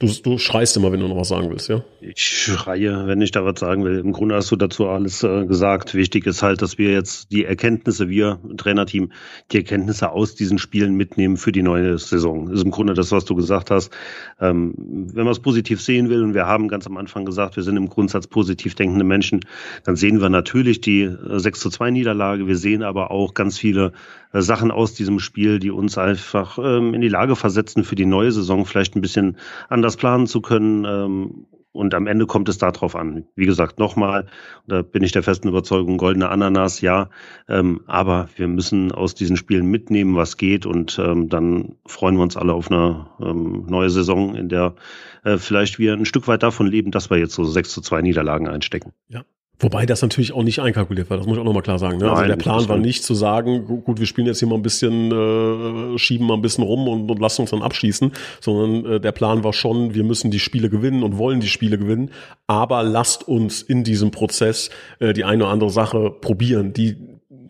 Du, 0.02 0.08
du 0.08 0.40
schreist 0.40 0.76
immer, 0.78 0.92
wenn 0.92 1.00
du 1.00 1.08
noch 1.08 1.16
was 1.16 1.28
sagen 1.28 1.52
willst, 1.52 1.70
ja? 1.70 1.84
Ich 2.00 2.20
schreie, 2.20 3.06
wenn 3.06 3.22
ich 3.22 3.30
da 3.30 3.46
was 3.46 3.60
sagen 3.60 3.84
will. 3.84 4.00
Im 4.00 4.14
Grunde 4.14 4.34
hast 4.34 4.50
du 4.50 4.56
dazu 4.56 4.88
alles 4.88 5.22
äh, 5.22 5.46
gesagt. 5.46 5.94
Wichtig 5.94 6.26
ist 6.26 6.42
halt, 6.42 6.64
dass 6.64 6.80
wir 6.80 6.92
jetzt 6.92 7.32
die 7.32 7.46
Erkenntnisse, 7.46 8.10
wir 8.10 8.40
Trainerteam, 8.58 9.12
die 9.52 9.58
Erkenntnisse 9.58 10.10
aus 10.10 10.34
diesen 10.34 10.58
Spielen 10.58 10.96
mitnehmen 10.96 11.38
für 11.38 11.52
die 11.52 11.62
neue 11.62 12.00
Saison. 12.00 12.50
Ist 12.50 12.64
im 12.64 12.72
Grunde 12.72 12.96
das, 12.96 13.12
was 13.12 13.26
du 13.26 13.36
gesagt 13.36 13.70
hast. 13.70 13.94
Ähm, 14.40 14.74
wenn 14.76 15.24
man 15.24 15.34
es 15.34 15.40
positiv 15.40 15.80
sehen 15.80 16.10
will, 16.10 16.24
und 16.24 16.34
wir 16.34 16.48
haben 16.48 16.68
ganz 16.68 16.88
am 16.88 16.98
Anfang 16.98 17.24
gesagt, 17.24 17.56
wir 17.56 17.64
sind 17.64 17.78
im 17.78 17.88
Grundsatz 17.88 18.26
positiv 18.26 18.74
denkende 18.74 19.06
Menschen, 19.06 19.42
dann 19.84 19.96
sehen 19.96 20.20
wir 20.20 20.30
natürlich 20.30 20.82
die 20.82 21.02
äh, 21.04 21.40
6 21.40 21.60
zu 21.60 21.70
2 21.70 21.92
Niederlage. 21.92 22.48
Wir 22.48 22.58
sehen 22.58 22.82
aber 22.82 23.12
auch 23.12 23.36
ganz 23.36 23.60
viele 23.60 23.88
äh, 23.88 23.92
Sachen 24.34 24.72
aus 24.72 24.94
diesem 24.94 25.20
Spiel, 25.20 25.60
die 25.60 25.72
uns 25.72 25.98
einfach 25.98 26.58
ähm, 26.58 26.94
in 26.94 27.02
die 27.02 27.10
Lage 27.10 27.36
versetzen, 27.36 27.84
für 27.84 27.96
die 27.96 28.06
neue 28.06 28.32
Saison 28.32 28.66
vielleicht 28.66 28.96
ein 28.96 29.02
bisschen 29.02 29.38
anders 29.70 29.98
planen 29.98 30.28
zu 30.28 30.42
können. 30.42 30.86
Ähm, 30.86 31.46
und 31.74 31.94
am 31.94 32.06
Ende 32.06 32.26
kommt 32.26 32.50
es 32.50 32.58
darauf 32.58 32.96
an. 32.96 33.26
Wie 33.36 33.46
gesagt, 33.46 33.80
nochmal, 33.80 34.28
da 34.68 34.82
bin 34.82 35.04
ich 35.04 35.14
der 35.14 35.24
festen 35.24 35.48
Überzeugung, 35.48 35.98
goldene 35.98 36.30
Ananas, 36.30 36.82
ja. 36.82 37.10
Ähm, 37.48 37.82
aber 37.88 38.28
wir 38.36 38.50
müssen 38.50 38.92
aus 38.92 39.16
diesen 39.16 39.38
Spielen 39.38 39.68
mitnehmen, 39.68 40.16
was 40.16 40.36
geht. 40.36 40.66
Und 40.66 41.00
ähm, 41.00 41.30
dann 41.30 41.76
freuen 41.86 42.16
wir 42.16 42.24
uns 42.24 42.36
alle 42.36 42.54
auf 42.54 42.70
eine 42.70 43.08
ähm, 43.22 43.66
neue 43.68 43.90
Saison, 43.90 44.36
in 44.36 44.50
der 44.50 44.76
äh, 45.24 45.38
vielleicht 45.38 45.80
wir 45.80 45.94
ein 45.94 46.06
Stück 46.06 46.28
weit 46.28 46.44
davon 46.44 46.68
leben, 46.68 46.92
dass 46.92 47.10
wir 47.10 47.18
jetzt 47.18 47.36
so 47.36 47.46
6 47.46 47.70
zu 47.70 47.82
2 47.82 48.02
Niederlagen 48.02 48.50
einstecken. 48.50 48.92
Ja, 49.08 49.24
Wobei 49.60 49.86
das 49.86 50.02
natürlich 50.02 50.34
auch 50.34 50.42
nicht 50.42 50.60
einkalkuliert 50.60 51.12
war, 51.12 51.18
das 51.18 51.28
muss 51.28 51.36
ich 51.36 51.42
auch 51.42 51.46
nochmal 51.46 51.62
klar 51.62 51.78
sagen. 51.78 52.00
Ne? 52.00 52.06
Also 52.06 52.16
Nein, 52.16 52.24
also 52.24 52.36
der 52.36 52.44
Plan 52.44 52.68
war 52.68 52.78
nicht 52.78 53.04
zu 53.04 53.14
sagen, 53.14 53.66
gut, 53.66 54.00
wir 54.00 54.08
spielen 54.08 54.26
jetzt 54.26 54.40
hier 54.40 54.48
mal 54.48 54.56
ein 54.56 54.64
bisschen, 54.64 55.12
äh, 55.12 55.98
schieben 56.00 56.26
mal 56.26 56.34
ein 56.34 56.42
bisschen 56.42 56.64
rum 56.64 56.88
und, 56.88 57.12
und 57.12 57.20
lassen 57.20 57.42
uns 57.42 57.52
dann 57.52 57.62
abschießen, 57.62 58.12
sondern 58.40 58.94
äh, 58.94 59.00
der 59.00 59.12
Plan 59.12 59.44
war 59.44 59.54
schon, 59.54 59.94
wir 59.94 60.04
müssen 60.04 60.32
die 60.32 60.40
Spiele 60.40 60.70
gewinnen 60.70 61.04
und 61.04 61.20
wollen 61.20 61.42
die 61.42 61.48
Spiele 61.48 61.78
gewinnen, 61.78 62.10
aber 62.48 62.82
lasst 62.82 63.28
uns 63.28 63.62
in 63.62 63.84
diesem 63.84 64.10
Prozess 64.10 64.72
äh, 65.00 65.14
die 65.14 65.26
eine 65.26 65.44
oder 65.44 65.54
andere 65.54 65.70
Sache 65.70 66.10
probieren, 66.10 66.74
die 66.74 66.98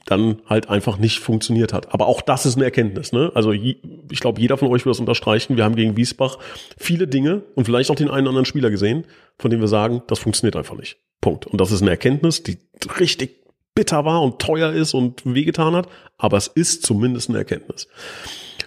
dann 0.06 0.42
halt 0.48 0.70
einfach 0.70 0.98
nicht 0.98 1.20
funktioniert 1.20 1.72
hat. 1.74 1.94
Aber 1.94 2.08
auch 2.08 2.22
das 2.22 2.46
ist 2.46 2.56
eine 2.56 2.66
Erkenntnis. 2.66 3.14
Ne? 3.14 3.32
Also 3.36 3.52
ich 3.52 3.80
glaube, 4.20 4.42
jeder 4.42 4.58
von 4.58 4.68
euch 4.68 4.86
wird 4.86 4.96
das 4.96 5.00
unterstreichen. 5.00 5.56
Wir 5.58 5.64
haben 5.64 5.76
gegen 5.76 5.96
Wiesbach 5.96 6.38
viele 6.78 7.08
Dinge 7.08 7.44
und 7.56 7.66
vielleicht 7.66 7.90
auch 7.90 7.96
den 7.96 8.10
einen 8.10 8.24
oder 8.24 8.30
anderen 8.30 8.46
Spieler 8.46 8.70
gesehen, 8.70 9.06
von 9.38 9.52
dem 9.52 9.62
wir 9.62 9.68
sagen, 9.68 10.02
das 10.08 10.20
funktioniert 10.20 10.56
einfach 10.56 10.76
nicht. 10.76 10.98
Punkt. 11.22 11.48
Und 11.48 11.62
das 11.62 11.72
ist 11.72 11.82
eine 11.82 11.92
Erkenntnis, 11.92 12.44
die 12.44 12.58
richtig 13.00 13.42
bitter 13.74 14.04
war 14.04 14.22
und 14.22 14.40
teuer 14.40 14.72
ist 14.74 14.94
und 14.94 15.22
wehgetan 15.26 15.76
hat, 15.76 15.88
aber 16.18 16.38
es 16.38 16.48
ist 16.48 16.84
zumindest 16.84 17.30
eine 17.30 17.38
Erkenntnis. 17.38 17.88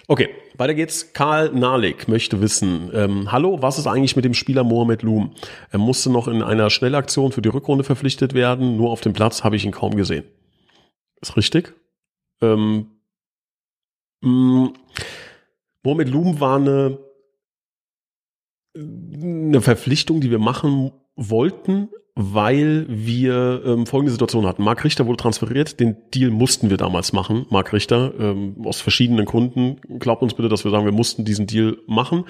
Okay, 0.06 0.28
weiter 0.56 0.74
geht's. 0.74 1.12
Karl 1.12 1.52
Nalik 1.52 2.08
möchte 2.08 2.40
wissen, 2.40 2.90
ähm, 2.92 3.32
hallo, 3.32 3.62
was 3.62 3.78
ist 3.78 3.86
eigentlich 3.86 4.16
mit 4.16 4.24
dem 4.24 4.34
Spieler 4.34 4.62
Mohamed 4.62 5.02
Loom? 5.02 5.34
Er 5.70 5.78
musste 5.78 6.10
noch 6.10 6.28
in 6.28 6.42
einer 6.42 6.68
Schnellaktion 6.70 7.32
für 7.32 7.42
die 7.42 7.48
Rückrunde 7.48 7.84
verpflichtet 7.84 8.34
werden, 8.34 8.76
nur 8.76 8.90
auf 8.90 9.00
dem 9.00 9.14
Platz 9.14 9.44
habe 9.44 9.56
ich 9.56 9.64
ihn 9.64 9.72
kaum 9.72 9.96
gesehen. 9.96 10.24
Ist 11.20 11.36
richtig? 11.36 11.74
Ähm, 12.42 12.90
mh, 14.20 14.30
mm, 14.30 14.74
Mohamed 15.82 16.08
Loom 16.08 16.40
war 16.40 16.56
eine, 16.56 16.98
eine 18.74 19.60
Verpflichtung, 19.60 20.20
die 20.20 20.30
wir 20.30 20.38
machen 20.38 20.92
wollten, 21.14 21.88
weil 22.16 22.86
wir 22.88 23.62
ähm, 23.64 23.86
folgende 23.86 24.12
Situation 24.12 24.46
hatten. 24.46 24.62
Marc 24.62 24.84
Richter 24.84 25.06
wurde 25.06 25.16
transferiert, 25.16 25.80
den 25.80 25.96
Deal 26.14 26.30
mussten 26.30 26.70
wir 26.70 26.76
damals 26.76 27.12
machen, 27.12 27.46
Marc 27.50 27.72
Richter, 27.72 28.14
ähm, 28.18 28.56
aus 28.64 28.80
verschiedenen 28.80 29.24
Gründen. 29.24 29.80
Glaubt 29.98 30.22
uns 30.22 30.34
bitte, 30.34 30.48
dass 30.48 30.64
wir 30.64 30.70
sagen, 30.70 30.84
wir 30.84 30.92
mussten 30.92 31.24
diesen 31.24 31.46
Deal 31.46 31.76
machen. 31.86 32.24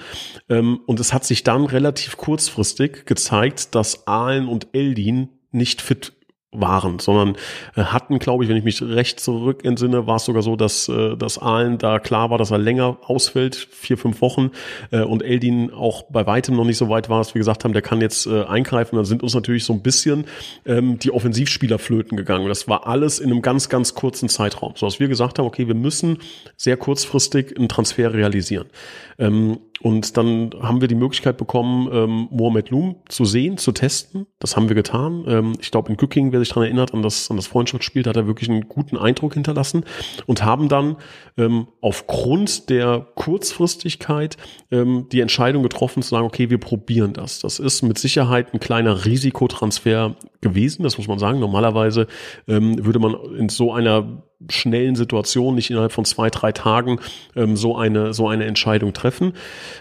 Ähm, 0.49 0.79
und 0.87 0.99
es 0.99 1.13
hat 1.13 1.23
sich 1.23 1.43
dann 1.43 1.65
relativ 1.65 2.17
kurzfristig 2.17 3.05
gezeigt, 3.05 3.75
dass 3.75 4.07
Ahlen 4.07 4.47
und 4.47 4.69
Eldin 4.73 5.29
nicht 5.51 5.81
fit 5.81 6.13
waren, 6.59 6.99
sondern 6.99 7.35
äh, 7.75 7.83
hatten, 7.83 8.19
glaube 8.19 8.43
ich, 8.43 8.49
wenn 8.49 8.57
ich 8.57 8.63
mich 8.63 8.81
recht 8.81 9.19
zurück 9.19 9.63
entsinne, 9.63 10.07
war 10.07 10.17
es 10.17 10.25
sogar 10.25 10.41
so, 10.41 10.55
dass, 10.55 10.89
äh, 10.89 11.15
dass 11.15 11.37
Ahlen 11.37 11.77
da 11.77 11.99
klar 11.99 12.29
war, 12.29 12.37
dass 12.37 12.51
er 12.51 12.57
länger 12.57 12.97
ausfällt, 13.05 13.55
vier, 13.55 13.97
fünf 13.97 14.21
Wochen, 14.21 14.51
äh, 14.91 15.01
und 15.01 15.23
Eldin 15.23 15.71
auch 15.73 16.03
bei 16.03 16.25
weitem 16.25 16.55
noch 16.55 16.65
nicht 16.65 16.77
so 16.77 16.89
weit 16.89 17.09
war, 17.09 17.19
dass 17.19 17.33
wir 17.33 17.39
gesagt 17.39 17.63
haben, 17.63 17.73
der 17.73 17.81
kann 17.81 18.01
jetzt 18.01 18.27
eingreifen. 18.27 18.95
Dann 18.95 19.05
sind 19.05 19.23
uns 19.23 19.33
natürlich 19.33 19.63
so 19.63 19.73
ein 19.73 19.81
bisschen 19.81 20.25
ähm, 20.65 20.99
die 20.99 21.11
Offensivspieler 21.11 21.79
flöten 21.79 22.17
gegangen. 22.17 22.47
Das 22.47 22.67
war 22.67 22.87
alles 22.87 23.19
in 23.19 23.31
einem 23.31 23.41
ganz, 23.41 23.69
ganz 23.69 23.93
kurzen 23.93 24.29
Zeitraum. 24.29 24.73
So 24.75 24.85
dass 24.85 24.99
wir 24.99 25.07
gesagt 25.07 25.39
haben, 25.39 25.45
okay, 25.45 25.67
wir 25.67 25.75
müssen 25.75 26.19
sehr 26.57 26.77
kurzfristig 26.77 27.57
einen 27.57 27.69
Transfer 27.69 28.13
realisieren. 28.13 28.67
Ähm, 29.17 29.59
und 29.81 30.17
dann 30.17 30.51
haben 30.61 30.81
wir 30.81 30.87
die 30.87 30.95
Möglichkeit 30.95 31.37
bekommen, 31.37 31.89
ähm, 31.91 32.27
Mohamed 32.31 32.69
Loom 32.69 32.95
zu 33.07 33.25
sehen, 33.25 33.57
zu 33.57 33.71
testen. 33.71 34.25
Das 34.39 34.55
haben 34.55 34.69
wir 34.69 34.75
getan. 34.75 35.25
Ähm, 35.27 35.53
ich 35.59 35.69
glaube, 35.69 35.91
in 35.91 35.97
Cooking, 35.99 36.31
wer 36.31 36.39
sich 36.39 36.49
daran 36.49 36.63
erinnert, 36.63 36.93
an 36.93 37.01
das, 37.01 37.29
an 37.29 37.35
das 37.37 37.47
Freundschaftsspiel, 37.47 38.05
hat 38.05 38.15
er 38.15 38.25
wirklich 38.25 38.49
einen 38.49 38.67
guten 38.67 38.97
Eindruck 38.97 39.33
hinterlassen 39.33 39.83
und 40.25 40.43
haben 40.43 40.69
dann 40.69 40.95
ähm, 41.37 41.67
aufgrund 41.81 42.69
der 42.69 43.05
Kurzfristigkeit 43.15 44.37
ähm, 44.71 45.07
die 45.11 45.19
Entscheidung 45.19 45.61
getroffen 45.61 46.01
zu 46.01 46.09
sagen, 46.09 46.25
okay, 46.25 46.49
wir 46.49 46.57
probieren 46.57 47.13
das. 47.13 47.39
Das 47.39 47.59
ist 47.59 47.81
mit 47.81 47.99
Sicherheit 47.99 48.53
ein 48.53 48.59
kleiner 48.59 49.05
Risikotransfer 49.05 50.15
gewesen, 50.41 50.83
das 50.83 50.97
muss 50.97 51.07
man 51.07 51.19
sagen. 51.19 51.39
Normalerweise 51.39 52.07
ähm, 52.47 52.83
würde 52.85 52.99
man 52.99 53.15
in 53.37 53.49
so 53.49 53.73
einer 53.73 54.23
schnellen 54.49 54.95
Situation, 54.95 55.55
nicht 55.55 55.69
innerhalb 55.69 55.91
von 55.91 56.05
zwei, 56.05 56.29
drei 56.29 56.51
Tagen 56.51 56.99
ähm, 57.35 57.55
so 57.55 57.77
eine 57.77 58.13
so 58.13 58.27
eine 58.27 58.45
Entscheidung 58.45 58.93
treffen. 58.93 59.33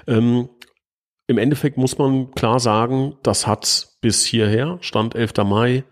Ähm, 0.06 0.48
Im 1.26 1.38
Endeffekt 1.38 1.76
muss 1.76 1.98
man 1.98 2.30
klar 2.32 2.60
sagen, 2.60 3.16
das 3.22 3.46
hat 3.46 3.88
bis 4.00 4.24
hierher, 4.24 4.78
Stand 4.80 5.14
11. 5.14 5.32
Mai, 5.44 5.84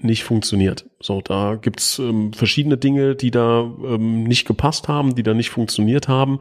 nicht 0.00 0.22
funktioniert. 0.22 0.86
So, 1.00 1.20
da 1.20 1.56
gibt's 1.56 1.98
ähm, 1.98 2.32
verschiedene 2.32 2.76
Dinge, 2.76 3.16
die 3.16 3.30
da 3.30 3.60
ähm, 3.62 4.22
nicht 4.24 4.46
gepasst 4.46 4.86
haben, 4.86 5.16
die 5.16 5.24
da 5.24 5.34
nicht 5.34 5.50
funktioniert 5.50 6.06
haben. 6.06 6.38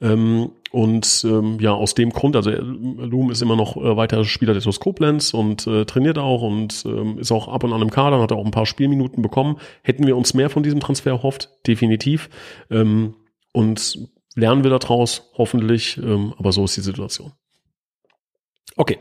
Ähm, 0.00 0.52
und 0.70 1.24
ähm, 1.28 1.58
ja, 1.60 1.72
aus 1.72 1.94
dem 1.94 2.10
Grund, 2.10 2.36
also 2.36 2.50
äh, 2.50 2.60
Loom 2.60 3.30
ist 3.30 3.42
immer 3.42 3.56
noch 3.56 3.76
äh, 3.76 3.96
weiter 3.96 4.24
Spieler 4.24 4.54
des 4.54 4.80
Koblenz 4.80 5.34
und 5.34 5.66
äh, 5.66 5.84
trainiert 5.84 6.18
auch 6.18 6.42
und 6.42 6.84
ähm, 6.86 7.18
ist 7.18 7.32
auch 7.32 7.48
ab 7.48 7.64
und 7.64 7.72
an 7.72 7.82
im 7.82 7.90
Kader, 7.90 8.20
hat 8.20 8.32
auch 8.32 8.44
ein 8.44 8.52
paar 8.52 8.66
Spielminuten 8.66 9.20
bekommen. 9.20 9.58
Hätten 9.82 10.06
wir 10.06 10.16
uns 10.16 10.32
mehr 10.32 10.48
von 10.48 10.62
diesem 10.62 10.80
Transfer 10.80 11.10
erhofft, 11.10 11.50
definitiv. 11.66 12.30
Ähm, 12.70 13.14
und 13.52 13.98
lernen 14.36 14.62
wir 14.62 14.70
daraus, 14.70 15.30
hoffentlich. 15.36 15.98
Ähm, 15.98 16.34
aber 16.38 16.52
so 16.52 16.64
ist 16.64 16.76
die 16.76 16.82
Situation. 16.82 17.32
Okay, 18.76 18.98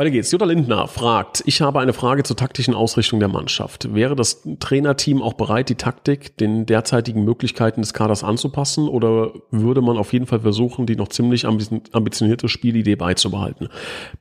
weiter 0.00 0.10
geht's. 0.10 0.30
Jutta 0.30 0.46
Lindner 0.46 0.88
fragt, 0.88 1.42
ich 1.44 1.60
habe 1.60 1.78
eine 1.78 1.92
Frage 1.92 2.22
zur 2.22 2.34
taktischen 2.34 2.72
Ausrichtung 2.72 3.20
der 3.20 3.28
Mannschaft. 3.28 3.94
Wäre 3.94 4.16
das 4.16 4.42
Trainerteam 4.58 5.20
auch 5.20 5.34
bereit, 5.34 5.68
die 5.68 5.74
Taktik 5.74 6.38
den 6.38 6.64
derzeitigen 6.64 7.22
Möglichkeiten 7.22 7.82
des 7.82 7.92
Kaders 7.92 8.24
anzupassen 8.24 8.88
oder 8.88 9.34
würde 9.50 9.82
man 9.82 9.98
auf 9.98 10.14
jeden 10.14 10.26
Fall 10.26 10.40
versuchen, 10.40 10.86
die 10.86 10.96
noch 10.96 11.08
ziemlich 11.08 11.46
ambitionierte 11.46 12.48
Spielidee 12.48 12.96
beizubehalten? 12.96 13.68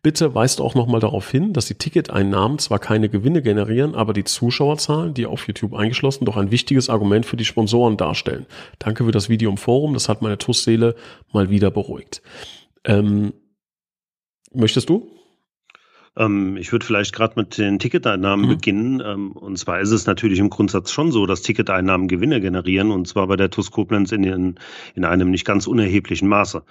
Bitte 0.03 0.35
weist 0.35 0.59
auch 0.59 0.75
nochmal 0.75 0.99
darauf 0.99 1.31
hin, 1.31 1.53
dass 1.53 1.67
die 1.67 1.75
Ticketeinnahmen 1.75 2.59
zwar 2.59 2.79
keine 2.79 3.07
Gewinne 3.07 3.41
generieren, 3.41 3.95
aber 3.95 4.11
die 4.11 4.25
Zuschauerzahlen, 4.25 5.13
die 5.13 5.27
auf 5.27 5.47
YouTube 5.47 5.75
eingeschlossen, 5.75 6.25
doch 6.25 6.35
ein 6.35 6.51
wichtiges 6.51 6.89
Argument 6.89 7.25
für 7.25 7.37
die 7.37 7.45
Sponsoren 7.45 7.95
darstellen. 7.95 8.47
Danke 8.79 9.05
für 9.05 9.11
das 9.11 9.29
Video 9.29 9.49
im 9.49 9.55
Forum, 9.55 9.93
das 9.93 10.09
hat 10.09 10.21
meine 10.21 10.37
Tussseele 10.37 10.95
mal 11.31 11.49
wieder 11.49 11.71
beruhigt. 11.71 12.21
Ähm, 12.83 13.31
möchtest 14.51 14.89
du? 14.89 15.18
Ähm, 16.19 16.57
ich 16.57 16.71
würde 16.71 16.85
vielleicht 16.85 17.13
gerade 17.13 17.33
mit 17.37 17.57
den 17.57 17.79
Ticketeinnahmen 17.79 18.45
mhm. 18.45 18.49
beginnen. 18.49 19.03
Ähm, 19.03 19.31
und 19.31 19.57
zwar 19.57 19.79
ist 19.79 19.91
es 19.91 20.05
natürlich 20.05 20.39
im 20.39 20.49
Grundsatz 20.49 20.91
schon 20.91 21.11
so, 21.11 21.25
dass 21.25 21.41
Ticketeinnahmen 21.41 22.07
Gewinne 22.07 22.41
generieren 22.41 22.91
und 22.91 23.07
zwar 23.07 23.27
bei 23.27 23.37
der 23.37 23.49
TUS 23.49 23.71
Koblenz 23.71 24.11
in, 24.11 24.23
in, 24.23 24.55
in 24.95 25.05
einem 25.05 25.31
nicht 25.31 25.45
ganz 25.45 25.65
unerheblichen 25.65 26.27
Maße. 26.27 26.63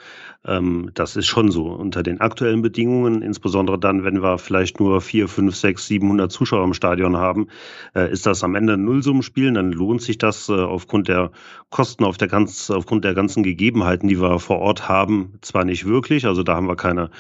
Ähm, 0.45 0.91
das 0.95 1.17
ist 1.17 1.27
schon 1.27 1.51
so. 1.51 1.73
Unter 1.73 2.03
den 2.03 2.21
aktuellen 2.21 2.61
Bedingungen, 2.61 3.23
insbesondere 3.23 3.79
dann, 3.79 4.05
wenn 4.05 4.23
wir 4.23 4.39
vielleicht 4.39 4.81
nur 4.81 5.01
vier, 5.01 5.29
fünf, 5.29 5.57
sechs, 5.57 5.87
700 5.87 6.31
Zuschauer 6.31 6.65
im 6.65 6.75
Stadion 6.75 7.17
haben, 7.17 7.49
äh, 7.95 8.13
ist 8.13 8.27
das 8.27 8.45
am 8.45 8.55
Ende 8.55 8.75
ein 8.75 8.85
Nullsummenspiel. 8.85 9.53
Dann 9.53 9.73
lohnt 9.73 10.03
sich 10.03 10.19
das 10.19 10.51
äh, 10.51 10.53
aufgrund 10.53 11.09
der 11.09 11.31
Kosten, 11.71 12.05
auf 12.05 12.19
der 12.19 12.29
ganz, 12.29 12.71
aufgrund 12.71 13.05
der 13.05 13.15
ganzen 13.15 13.43
Gegebenheiten, 13.43 14.09
die 14.09 14.21
wir 14.21 14.39
vor 14.41 14.59
Ort 14.59 14.89
haben, 14.89 15.39
zwar 15.41 15.65
nicht 15.65 15.87
wirklich. 15.87 16.27
Also 16.27 16.43
da 16.43 16.55
haben 16.55 16.69
wir 16.69 16.77
keine 16.77 17.11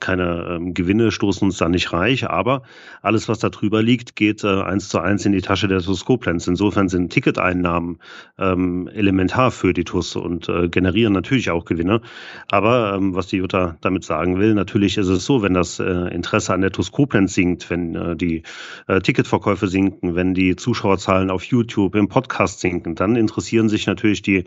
keine 0.00 0.46
ähm, 0.50 0.74
Gewinne, 0.74 1.10
stoßen 1.10 1.46
uns 1.46 1.58
da 1.58 1.68
nicht 1.68 1.92
reich, 1.92 2.28
aber 2.30 2.62
alles, 3.02 3.28
was 3.28 3.40
da 3.40 3.48
drüber 3.48 3.82
liegt, 3.82 4.14
geht 4.14 4.44
äh, 4.44 4.62
eins 4.62 4.88
zu 4.88 5.00
eins 5.00 5.26
in 5.26 5.32
die 5.32 5.40
Tasche 5.40 5.66
der 5.66 5.80
TUS 5.80 6.04
Koblenz. 6.04 6.46
Insofern 6.46 6.88
sind 6.88 7.12
Ticketeinnahmen 7.12 7.98
ähm, 8.38 8.88
elementar 8.88 9.50
für 9.50 9.72
die 9.72 9.84
TUS 9.84 10.14
und 10.14 10.48
äh, 10.48 10.68
generieren 10.68 11.12
natürlich 11.12 11.50
auch 11.50 11.64
Gewinne. 11.64 12.00
Aber 12.50 12.94
ähm, 12.94 13.14
was 13.14 13.26
die 13.26 13.38
Jutta 13.38 13.76
damit 13.80 14.04
sagen 14.04 14.38
will, 14.38 14.54
natürlich 14.54 14.98
ist 14.98 15.08
es 15.08 15.24
so, 15.24 15.42
wenn 15.42 15.54
das 15.54 15.80
äh, 15.80 16.14
Interesse 16.14 16.54
an 16.54 16.60
der 16.60 16.70
TUS 16.70 16.92
Koblenz 16.92 17.34
sinkt, 17.34 17.68
wenn 17.68 17.94
äh, 17.96 18.16
die 18.16 18.44
äh, 18.86 19.00
Ticketverkäufe 19.00 19.66
sinken, 19.66 20.14
wenn 20.14 20.32
die 20.32 20.54
Zuschauerzahlen 20.54 21.30
auf 21.30 21.42
YouTube 21.42 21.96
im 21.96 22.08
Podcast 22.08 22.60
sinken, 22.60 22.94
dann 22.94 23.16
interessieren 23.16 23.68
sich 23.68 23.86
natürlich 23.86 24.22
die 24.22 24.44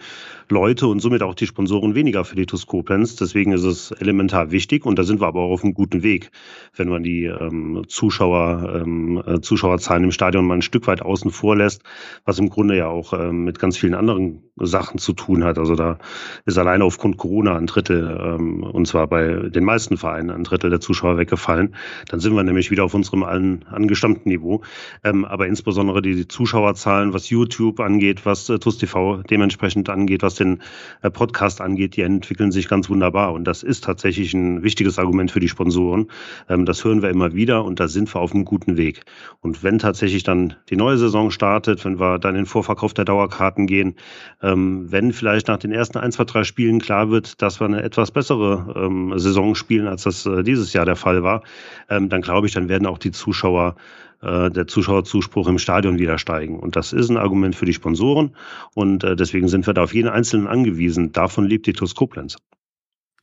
Leute 0.48 0.88
und 0.88 1.00
somit 1.00 1.24
auch 1.24 1.36
die 1.36 1.48
Sponsoren 1.48 1.94
weniger 1.94 2.24
für 2.24 2.36
die 2.36 2.46
TUS 2.46 2.68
Koblenz. 2.68 3.18
Deswegen 3.18 3.52
ist 3.52 3.64
es 3.64 3.92
elementar 3.92 4.52
wichtig 4.52 4.86
und 4.86 4.98
da 4.98 5.04
sind 5.04 5.20
wir 5.20 5.28
aber 5.28 5.41
auch 5.42 5.52
auf 5.52 5.64
einem 5.64 5.74
guten 5.74 6.04
Weg, 6.04 6.32
wenn 6.76 6.90
man 6.90 7.04
die 7.04 7.26
ähm, 7.26 7.84
Zuschauer, 7.88 8.82
ähm, 8.82 9.22
äh, 9.26 9.42
Zuschauerzahlen 9.42 10.04
im 10.06 10.12
Stadion 10.12 10.46
mal 10.46 10.56
ein 10.56 10.62
Stück 10.62 10.88
weit 10.88 11.02
außen 11.02 11.32
vor 11.32 11.56
lässt, 11.56 11.84
was 12.26 12.40
im 12.40 12.50
Grunde 12.50 12.78
ja 12.78 12.88
auch 12.88 13.14
ähm, 13.14 13.44
mit 13.44 13.60
ganz 13.60 13.78
vielen 13.78 13.96
anderen 13.96 14.44
Sachen 14.58 15.00
zu 15.00 15.14
tun 15.14 15.44
hat. 15.44 15.58
Also 15.58 15.76
da 15.76 15.98
ist 16.46 16.58
alleine 16.58 16.84
aufgrund 16.84 17.18
Corona 17.18 17.58
ein 17.58 17.68
Drittel, 17.68 18.20
ähm, 18.22 18.64
und 18.64 18.88
zwar 18.88 19.08
bei 19.08 19.50
den 19.50 19.64
meisten 19.64 19.98
Vereinen 19.98 20.30
ein 20.30 20.44
Drittel 20.44 20.70
der 20.70 20.80
Zuschauer 20.80 21.18
weggefallen. 21.18 21.76
Dann 22.10 22.20
sind 22.20 22.36
wir 22.36 22.44
nämlich 22.44 22.72
wieder 22.72 22.84
auf 22.84 22.94
unserem 22.94 23.24
allen 23.24 23.66
angestammten 23.68 24.30
Niveau. 24.30 24.62
Ähm, 25.04 25.26
aber 25.26 25.48
insbesondere 25.48 26.02
die, 26.02 26.16
die 26.16 26.28
Zuschauerzahlen, 26.28 27.14
was 27.14 27.30
YouTube 27.30 27.80
angeht, 27.80 28.26
was 28.26 28.50
äh, 28.50 28.60
TUS 28.60 28.78
TV 28.78 29.24
dementsprechend 29.24 29.90
angeht, 29.90 30.24
was 30.24 30.36
den 30.36 30.62
äh, 31.02 31.10
Podcast 31.10 31.62
angeht, 31.62 31.96
die 31.96 32.02
entwickeln 32.02 32.52
sich 32.52 32.68
ganz 32.68 32.90
wunderbar. 32.90 33.34
Und 33.34 33.46
das 33.46 33.64
ist 33.64 33.84
tatsächlich 33.84 34.34
ein 34.34 34.64
wichtiges 34.64 35.00
Argument 35.00 35.31
für 35.32 35.40
die 35.40 35.50
Sponsoren. 35.50 36.08
Ähm, 36.50 36.66
das 36.66 36.84
hören 36.84 37.02
wir 37.02 37.10
immer 37.10 37.34
wieder 37.34 37.64
und 37.64 37.80
da 37.80 37.88
sind 37.88 38.14
wir 38.14 38.22
auf 38.22 38.34
einem 38.34 38.46
guten 38.46 38.78
Weg. 38.78 39.04
Und 39.40 39.64
wenn 39.64 39.80
tatsächlich 39.80 40.24
dann 40.24 40.56
die 40.70 40.76
neue 40.76 40.98
Saison 40.98 41.32
startet, 41.32 41.84
wenn 41.86 42.00
wir 42.00 42.20
dann 42.20 42.36
in 42.36 42.42
den 42.42 42.46
Vorverkauf 42.46 42.94
der 42.94 43.06
Dauerkarten 43.06 43.68
gehen, 43.68 43.96
ähm, 44.42 44.92
wenn 44.92 45.14
vielleicht 45.14 45.48
nach 45.48 45.58
den 45.58 45.72
ersten 45.72 45.98
ein, 45.98 46.12
zwei, 46.12 46.26
drei 46.26 46.44
Spielen 46.44 46.80
klar 46.80 47.10
wird, 47.10 47.42
dass 47.42 47.60
wir 47.60 47.66
eine 47.66 47.84
etwas 47.84 48.12
bessere 48.12 48.74
ähm, 48.76 49.18
Saison 49.18 49.56
spielen, 49.56 49.88
als 49.88 50.04
das 50.04 50.26
äh, 50.26 50.44
dieses 50.44 50.74
Jahr 50.74 50.86
der 50.86 50.96
Fall 50.96 51.24
war, 51.24 51.44
ähm, 51.90 52.10
dann 52.10 52.22
glaube 52.22 52.48
ich, 52.48 52.54
dann 52.54 52.70
werden 52.70 52.86
auch 52.86 52.98
die 52.98 53.12
Zuschauer 53.12 53.76
äh, 54.22 54.50
der 54.52 54.68
Zuschauerzuspruch 54.68 55.48
im 55.48 55.58
Stadion 55.58 56.00
wieder 56.00 56.18
steigen. 56.18 56.60
Und 56.60 56.76
das 56.76 56.94
ist 56.94 57.10
ein 57.10 57.18
Argument 57.18 57.56
für 57.56 57.66
die 57.66 57.74
Sponsoren. 57.74 58.36
Und 58.76 59.04
äh, 59.04 59.16
deswegen 59.16 59.48
sind 59.48 59.68
wir 59.68 59.74
da 59.74 59.84
auf 59.84 59.94
jeden 59.94 60.10
Einzelnen 60.10 60.48
angewiesen. 60.48 61.12
Davon 61.12 61.46
lebt 61.46 61.66
die 61.66 61.74
TuS 61.74 61.96
Koblenz. 61.96 62.38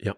Ja, 0.01 0.15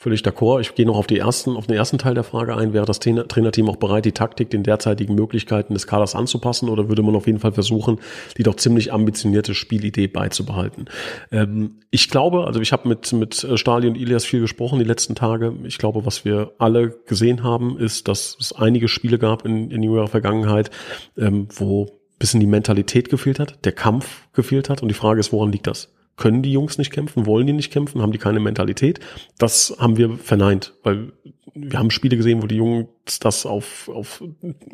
Völlig 0.00 0.20
d'accord. 0.20 0.60
Ich 0.60 0.76
gehe 0.76 0.86
noch 0.86 0.96
auf 0.96 1.08
die 1.08 1.18
ersten, 1.18 1.56
auf 1.56 1.66
den 1.66 1.74
ersten 1.74 1.98
Teil 1.98 2.14
der 2.14 2.22
Frage 2.22 2.56
ein. 2.56 2.72
Wäre 2.72 2.86
das 2.86 3.00
Trainer, 3.00 3.26
Trainerteam 3.26 3.68
auch 3.68 3.78
bereit, 3.78 4.04
die 4.04 4.12
Taktik 4.12 4.48
den 4.48 4.62
derzeitigen 4.62 5.16
Möglichkeiten 5.16 5.74
des 5.74 5.88
Kaders 5.88 6.14
anzupassen 6.14 6.68
oder 6.68 6.88
würde 6.88 7.02
man 7.02 7.16
auf 7.16 7.26
jeden 7.26 7.40
Fall 7.40 7.50
versuchen, 7.50 7.98
die 8.36 8.44
doch 8.44 8.54
ziemlich 8.54 8.92
ambitionierte 8.92 9.56
Spielidee 9.56 10.06
beizubehalten? 10.06 10.84
Ähm, 11.32 11.80
ich 11.90 12.08
glaube, 12.10 12.46
also 12.46 12.60
ich 12.60 12.70
habe 12.70 12.88
mit, 12.88 13.12
mit 13.12 13.44
Stali 13.56 13.88
und 13.88 13.96
Ilias 13.96 14.24
viel 14.24 14.40
gesprochen 14.40 14.78
die 14.78 14.84
letzten 14.84 15.16
Tage. 15.16 15.52
Ich 15.64 15.78
glaube, 15.78 16.06
was 16.06 16.24
wir 16.24 16.52
alle 16.58 16.90
gesehen 17.06 17.42
haben, 17.42 17.76
ist, 17.76 18.06
dass 18.06 18.36
es 18.38 18.52
einige 18.52 18.86
Spiele 18.86 19.18
gab 19.18 19.44
in, 19.44 19.72
in 19.72 19.82
ihrer 19.82 20.06
Vergangenheit, 20.06 20.70
ähm, 21.16 21.48
wo 21.52 21.98
bisschen 22.20 22.38
die 22.38 22.46
Mentalität 22.46 23.08
gefehlt 23.10 23.40
hat, 23.40 23.64
der 23.64 23.72
Kampf 23.72 24.28
gefehlt 24.32 24.68
hat. 24.70 24.80
Und 24.80 24.88
die 24.88 24.94
Frage 24.94 25.18
ist, 25.18 25.32
woran 25.32 25.50
liegt 25.50 25.66
das? 25.66 25.92
Können 26.18 26.42
die 26.42 26.52
Jungs 26.52 26.76
nicht 26.76 26.92
kämpfen, 26.92 27.24
wollen 27.24 27.46
die 27.46 27.52
nicht 27.54 27.72
kämpfen, 27.72 28.02
haben 28.02 28.12
die 28.12 28.18
keine 28.18 28.40
Mentalität. 28.40 29.00
Das 29.38 29.74
haben 29.78 29.96
wir 29.96 30.18
verneint, 30.18 30.74
weil 30.82 31.12
wir 31.54 31.78
haben 31.78 31.90
Spiele 31.90 32.16
gesehen, 32.16 32.42
wo 32.42 32.46
die 32.46 32.56
Jungs 32.56 32.88
das 33.20 33.46
auf, 33.46 33.88
auf 33.88 34.22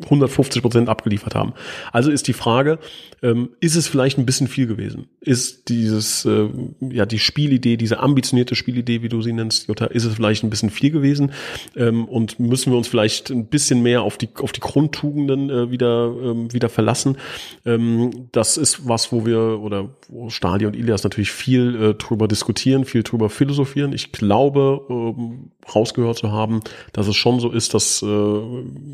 150 0.03 0.61
Prozent 0.61 0.89
abgeliefert 0.89 1.35
haben. 1.35 1.53
Also 1.91 2.11
ist 2.11 2.27
die 2.27 2.33
Frage, 2.33 2.79
ähm, 3.21 3.51
ist 3.59 3.75
es 3.75 3.87
vielleicht 3.87 4.17
ein 4.17 4.25
bisschen 4.25 4.47
viel 4.47 4.67
gewesen? 4.67 5.07
Ist 5.21 5.69
dieses, 5.69 6.25
äh, 6.25 6.49
ja, 6.81 7.05
die 7.05 7.19
Spielidee, 7.19 7.77
diese 7.77 7.99
ambitionierte 7.99 8.55
Spielidee, 8.55 9.01
wie 9.01 9.09
du 9.09 9.21
sie 9.21 9.33
nennst, 9.33 9.67
Jutta, 9.67 9.85
ist 9.85 10.03
es 10.05 10.15
vielleicht 10.15 10.43
ein 10.43 10.49
bisschen 10.49 10.69
viel 10.69 10.91
gewesen? 10.91 11.31
Ähm, 11.75 12.05
und 12.05 12.39
müssen 12.39 12.71
wir 12.71 12.77
uns 12.77 12.87
vielleicht 12.87 13.29
ein 13.29 13.47
bisschen 13.47 13.81
mehr 13.81 14.03
auf 14.03 14.17
die, 14.17 14.29
auf 14.41 14.51
die 14.51 14.59
Grundtugenden 14.59 15.49
äh, 15.49 15.71
wieder, 15.71 16.13
ähm, 16.21 16.51
wieder 16.53 16.69
verlassen? 16.69 17.17
Ähm, 17.65 18.29
das 18.31 18.57
ist 18.57 18.87
was, 18.87 19.11
wo 19.11 19.25
wir, 19.25 19.59
oder 19.61 19.95
wo 20.09 20.29
Stadi 20.29 20.65
und 20.65 20.75
Ilias 20.75 21.03
natürlich 21.03 21.31
viel 21.31 21.75
äh, 21.75 21.93
drüber 21.93 22.27
diskutieren, 22.27 22.85
viel 22.85 23.03
drüber 23.03 23.29
philosophieren. 23.29 23.93
Ich 23.93 24.11
glaube, 24.11 24.81
ähm, 24.89 25.51
rausgehört 25.73 26.17
zu 26.17 26.31
haben, 26.31 26.61
dass 26.93 27.07
es 27.07 27.15
schon 27.15 27.39
so 27.39 27.51
ist, 27.51 27.73
dass 27.73 28.01
äh, 28.01 28.41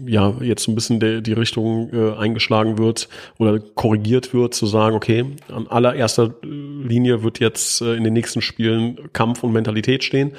ja 0.06 0.34
jetzt 0.42 0.68
ein 0.68 0.76
bisschen 0.76 1.00
de, 1.00 1.22
die 1.22 1.34
Richtung 1.34 1.90
äh, 1.94 2.16
eingeschlagen 2.16 2.78
wird 2.78 3.10
oder 3.38 3.60
korrigiert 3.60 4.34
wird, 4.34 4.54
zu 4.54 4.66
sagen, 4.66 4.96
okay, 4.96 5.26
an 5.50 5.68
allererster 5.68 6.34
Linie 6.44 7.24
wird 7.24 7.40
jetzt 7.40 7.82
äh, 7.82 7.96
in 7.96 8.04
den 8.04 8.14
nächsten 8.14 8.42
Spielen 8.42 9.12
Kampf 9.14 9.44
und 9.44 9.52
Mentalität 9.52 10.04
stehen. 10.04 10.34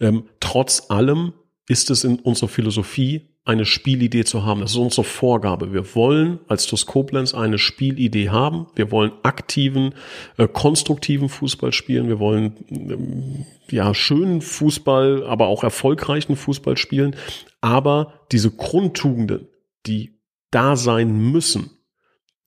Ähm, 0.00 0.24
trotz 0.40 0.90
allem 0.90 1.32
ist 1.68 1.90
es 1.90 2.02
in 2.02 2.18
unserer 2.18 2.48
Philosophie 2.48 3.28
eine 3.44 3.64
Spielidee 3.64 4.24
zu 4.24 4.44
haben. 4.44 4.60
Das 4.60 4.72
ist 4.72 4.76
unsere 4.76 5.04
Vorgabe. 5.04 5.72
Wir 5.72 5.94
wollen 5.94 6.40
als 6.48 6.66
TuS 6.66 6.86
Koblenz 6.86 7.34
eine 7.34 7.58
Spielidee 7.58 8.30
haben. 8.30 8.66
Wir 8.74 8.90
wollen 8.90 9.12
aktiven, 9.22 9.94
äh, 10.36 10.48
konstruktiven 10.48 11.28
Fußball 11.28 11.72
spielen. 11.72 12.08
Wir 12.08 12.18
wollen 12.18 12.56
ähm, 12.70 13.46
ja 13.70 13.94
schönen 13.94 14.40
Fußball, 14.40 15.24
aber 15.26 15.46
auch 15.46 15.62
erfolgreichen 15.62 16.36
Fußball 16.36 16.76
spielen. 16.76 17.16
Aber 17.60 18.14
diese 18.32 18.50
Grundtugenden, 18.50 19.48
die 19.86 20.18
da 20.50 20.76
sein 20.76 21.16
müssen, 21.30 21.70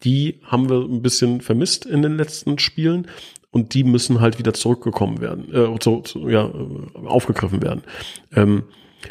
die 0.03 0.41
haben 0.43 0.69
wir 0.69 0.81
ein 0.81 1.01
bisschen 1.01 1.41
vermisst 1.41 1.85
in 1.85 2.01
den 2.01 2.17
letzten 2.17 2.57
Spielen 2.57 3.07
und 3.51 3.73
die 3.73 3.83
müssen 3.83 4.19
halt 4.19 4.39
wieder 4.39 4.53
zurückgekommen 4.53 5.21
werden, 5.21 5.53
äh, 5.53 5.79
zu, 5.79 6.01
zu, 6.01 6.29
ja, 6.29 6.51
aufgegriffen 7.05 7.61
werden. 7.61 7.83
Ähm, 8.33 8.63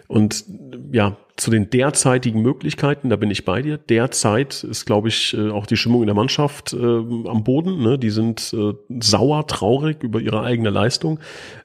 und 0.08 0.44
ja, 0.92 1.16
zu 1.36 1.50
den 1.50 1.70
derzeitigen 1.70 2.42
Möglichkeiten, 2.42 3.08
da 3.08 3.16
bin 3.16 3.30
ich 3.30 3.44
bei 3.44 3.62
dir. 3.62 3.78
Derzeit 3.78 4.62
ist, 4.62 4.84
glaube 4.84 5.08
ich, 5.08 5.34
äh, 5.34 5.50
auch 5.50 5.66
die 5.66 5.76
Stimmung 5.76 6.02
in 6.02 6.06
der 6.06 6.14
Mannschaft 6.14 6.72
äh, 6.74 6.76
am 6.76 7.44
Boden. 7.44 7.82
Ne? 7.82 7.98
Die 7.98 8.10
sind 8.10 8.52
äh, 8.52 8.74
sauer, 9.00 9.46
traurig 9.46 10.02
über 10.02 10.20
ihre 10.20 10.42
eigene 10.42 10.70
Leistung. 10.70 11.18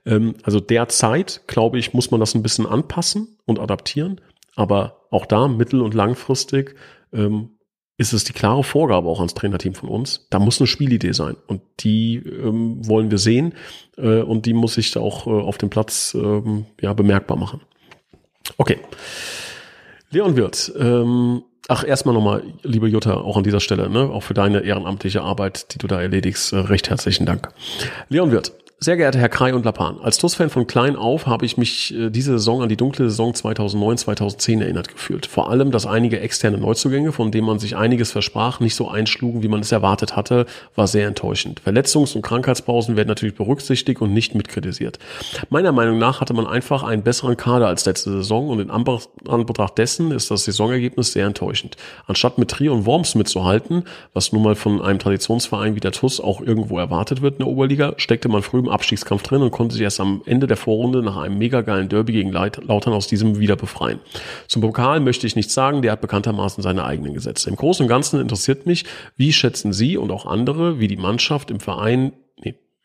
Ähm, 0.06 0.36
also 0.44 0.60
derzeit, 0.62 1.42
glaube 1.48 1.78
ich, 1.78 1.94
muss 1.94 2.10
man 2.10 2.22
das 2.22 2.36
ein 2.36 2.44
bisschen 2.44 2.66
anpassen 2.66 3.38
und 3.46 3.60
adaptieren. 3.60 4.22
Aber 4.56 5.02
auch 5.12 5.26
da 5.26 5.48
mittel- 5.50 5.82
und 5.82 5.94
langfristig 5.94 6.76
ähm, 7.12 7.50
ist 7.98 8.14
es 8.14 8.24
die 8.26 8.34
klare 8.34 8.64
Vorgabe 8.64 9.08
auch 9.08 9.20
ans 9.20 9.34
Trainerteam 9.34 9.74
von 9.74 9.90
uns. 9.90 10.28
Da 10.30 10.40
muss 10.40 10.60
eine 10.60 10.68
Spielidee 10.68 11.14
sein 11.14 11.36
und 11.48 11.62
die 11.80 12.18
ähm, 12.18 12.86
wollen 12.86 13.10
wir 13.10 13.18
sehen 13.18 13.54
äh, 13.98 14.22
und 14.22 14.46
die 14.46 14.54
muss 14.54 14.74
sich 14.76 14.96
auch 14.98 15.28
äh, 15.28 15.30
auf 15.30 15.58
dem 15.58 15.70
Platz 15.70 16.16
ähm, 16.20 16.66
ja 16.82 16.94
bemerkbar 16.94 17.38
machen. 17.38 17.62
Okay. 18.58 18.80
Leon 20.12 20.36
Wirth, 20.38 20.72
ähm, 20.78 21.44
ach, 21.68 21.84
erstmal 21.86 22.16
nochmal, 22.16 22.44
liebe 22.64 22.88
Jutta, 22.88 23.16
auch 23.16 23.38
an 23.38 23.44
dieser 23.44 23.60
Stelle, 23.60 23.90
ne, 23.90 24.02
auch 24.02 24.24
für 24.24 24.34
deine 24.34 24.60
ehrenamtliche 24.60 25.22
Arbeit, 25.22 25.74
die 25.74 25.78
du 25.78 25.88
da 25.88 26.02
erledigst, 26.02 26.54
äh, 26.54 26.58
recht 26.58 26.90
herzlichen 26.90 27.26
Dank. 27.26 27.50
Leon 28.10 28.32
Wirth, 28.32 28.54
sehr 28.86 28.98
geehrter 28.98 29.18
Herr 29.18 29.30
Krei 29.30 29.56
und 29.56 29.66
Lapan, 29.66 29.98
als 30.00 30.20
TUS-Fan 30.20 30.52
von 30.52 30.68
klein 30.68 30.96
auf 30.96 31.26
habe 31.26 31.44
ich 31.44 31.58
mich 31.58 31.92
äh, 31.96 32.12
diese 32.12 32.34
Saison 32.34 32.62
an 32.62 32.70
die 32.70 32.78
dunkle 32.78 33.10
Saison 33.10 33.32
2009-2010 33.34 34.62
erinnert 34.62 34.90
gefühlt. 34.90 35.26
Vor 35.26 35.50
allem, 35.50 35.72
dass 35.72 35.88
einige 35.88 36.20
externe 36.20 36.60
Neuzugänge, 36.60 37.12
von 37.12 37.32
denen 37.32 37.48
man 37.48 37.58
sich 37.58 37.76
einiges 37.76 38.12
versprach, 38.12 38.60
nicht 38.60 38.76
so 38.76 38.88
einschlugen, 38.88 39.42
wie 39.42 39.48
man 39.48 39.62
es 39.62 39.72
erwartet 39.72 40.16
hatte, 40.16 40.46
war 40.76 40.86
sehr 40.86 41.08
enttäuschend. 41.08 41.64
Verletzungs- 41.66 42.16
und 42.16 42.22
Krankheitspausen 42.22 42.96
werden 42.96 43.08
natürlich 43.08 43.34
berücksichtigt 43.34 44.02
und 44.02 44.14
nicht 44.14 44.36
mitkritisiert. 44.36 45.00
Meiner 45.50 45.72
Meinung 45.72 45.98
nach 45.98 46.22
hatte 46.22 46.36
man 46.36 46.46
einfach 46.46 46.84
einen 46.84 47.02
besseren 47.02 47.38
Kader 47.38 47.66
als 47.66 47.86
letzte 47.86 48.12
Saison 48.12 48.50
und 48.50 48.60
in 48.60 48.70
Anbetracht 48.70 49.80
dessen 49.80 50.12
ist 50.12 50.30
das 50.30 50.46
Saisonergebnis 50.46 51.12
sehr 51.12 51.26
enttäuschend. 51.26 51.76
Anstatt 52.06 52.38
mit 52.38 52.52
Trier 52.52 52.72
und 52.72 52.86
Worms 52.86 53.16
mitzuhalten, 53.16 53.86
was 54.14 54.32
nun 54.32 54.44
mal 54.44 54.54
von 54.54 54.80
einem 54.80 55.00
Traditionsverein 55.00 55.74
wie 55.74 55.80
der 55.80 55.92
TUS 55.92 56.20
auch 56.20 56.40
irgendwo 56.40 56.78
erwartet 56.78 57.24
wird 57.24 57.40
in 57.40 57.46
der 57.46 57.48
Oberliga, 57.48 57.96
steckte 57.98 58.30
man 58.30 58.44
früh 58.44 58.60
im 58.60 58.75
Abstiegskampf 58.76 59.24
drin 59.24 59.42
und 59.42 59.52
konnte 59.52 59.74
sich 59.74 59.82
erst 59.82 60.00
am 60.00 60.22
Ende 60.26 60.46
der 60.46 60.58
Vorrunde 60.58 61.02
nach 61.02 61.18
einem 61.18 61.38
mega 61.38 61.62
geilen 61.62 61.90
Derby 61.90 62.14
gegen 62.14 62.32
Lautern 62.32 62.94
aus 62.94 63.08
diesem 63.08 63.40
wieder 63.40 63.56
befreien. 63.56 64.00
Zum 64.48 64.62
Pokal 64.62 65.00
möchte 65.00 65.26
ich 65.26 65.36
nichts 65.36 65.54
sagen, 65.54 65.82
der 65.82 65.94
hat 65.94 66.02
bekanntermaßen 66.02 66.62
seine 66.62 66.86
eigenen 66.86 67.14
Gesetze. 67.14 67.50
Im 67.50 67.56
Großen 67.56 67.86
und 67.86 67.90
Ganzen 67.90 68.22
interessiert 68.22 68.66
mich, 68.68 68.86
wie 69.18 69.34
schätzen 69.34 69.74
Sie 69.74 69.98
und 69.98 70.12
auch 70.12 70.26
andere, 70.28 70.80
wie 70.80 70.88
die 70.88 70.98
Mannschaft 70.98 71.50
im 71.50 71.60
Verein, 71.60 72.14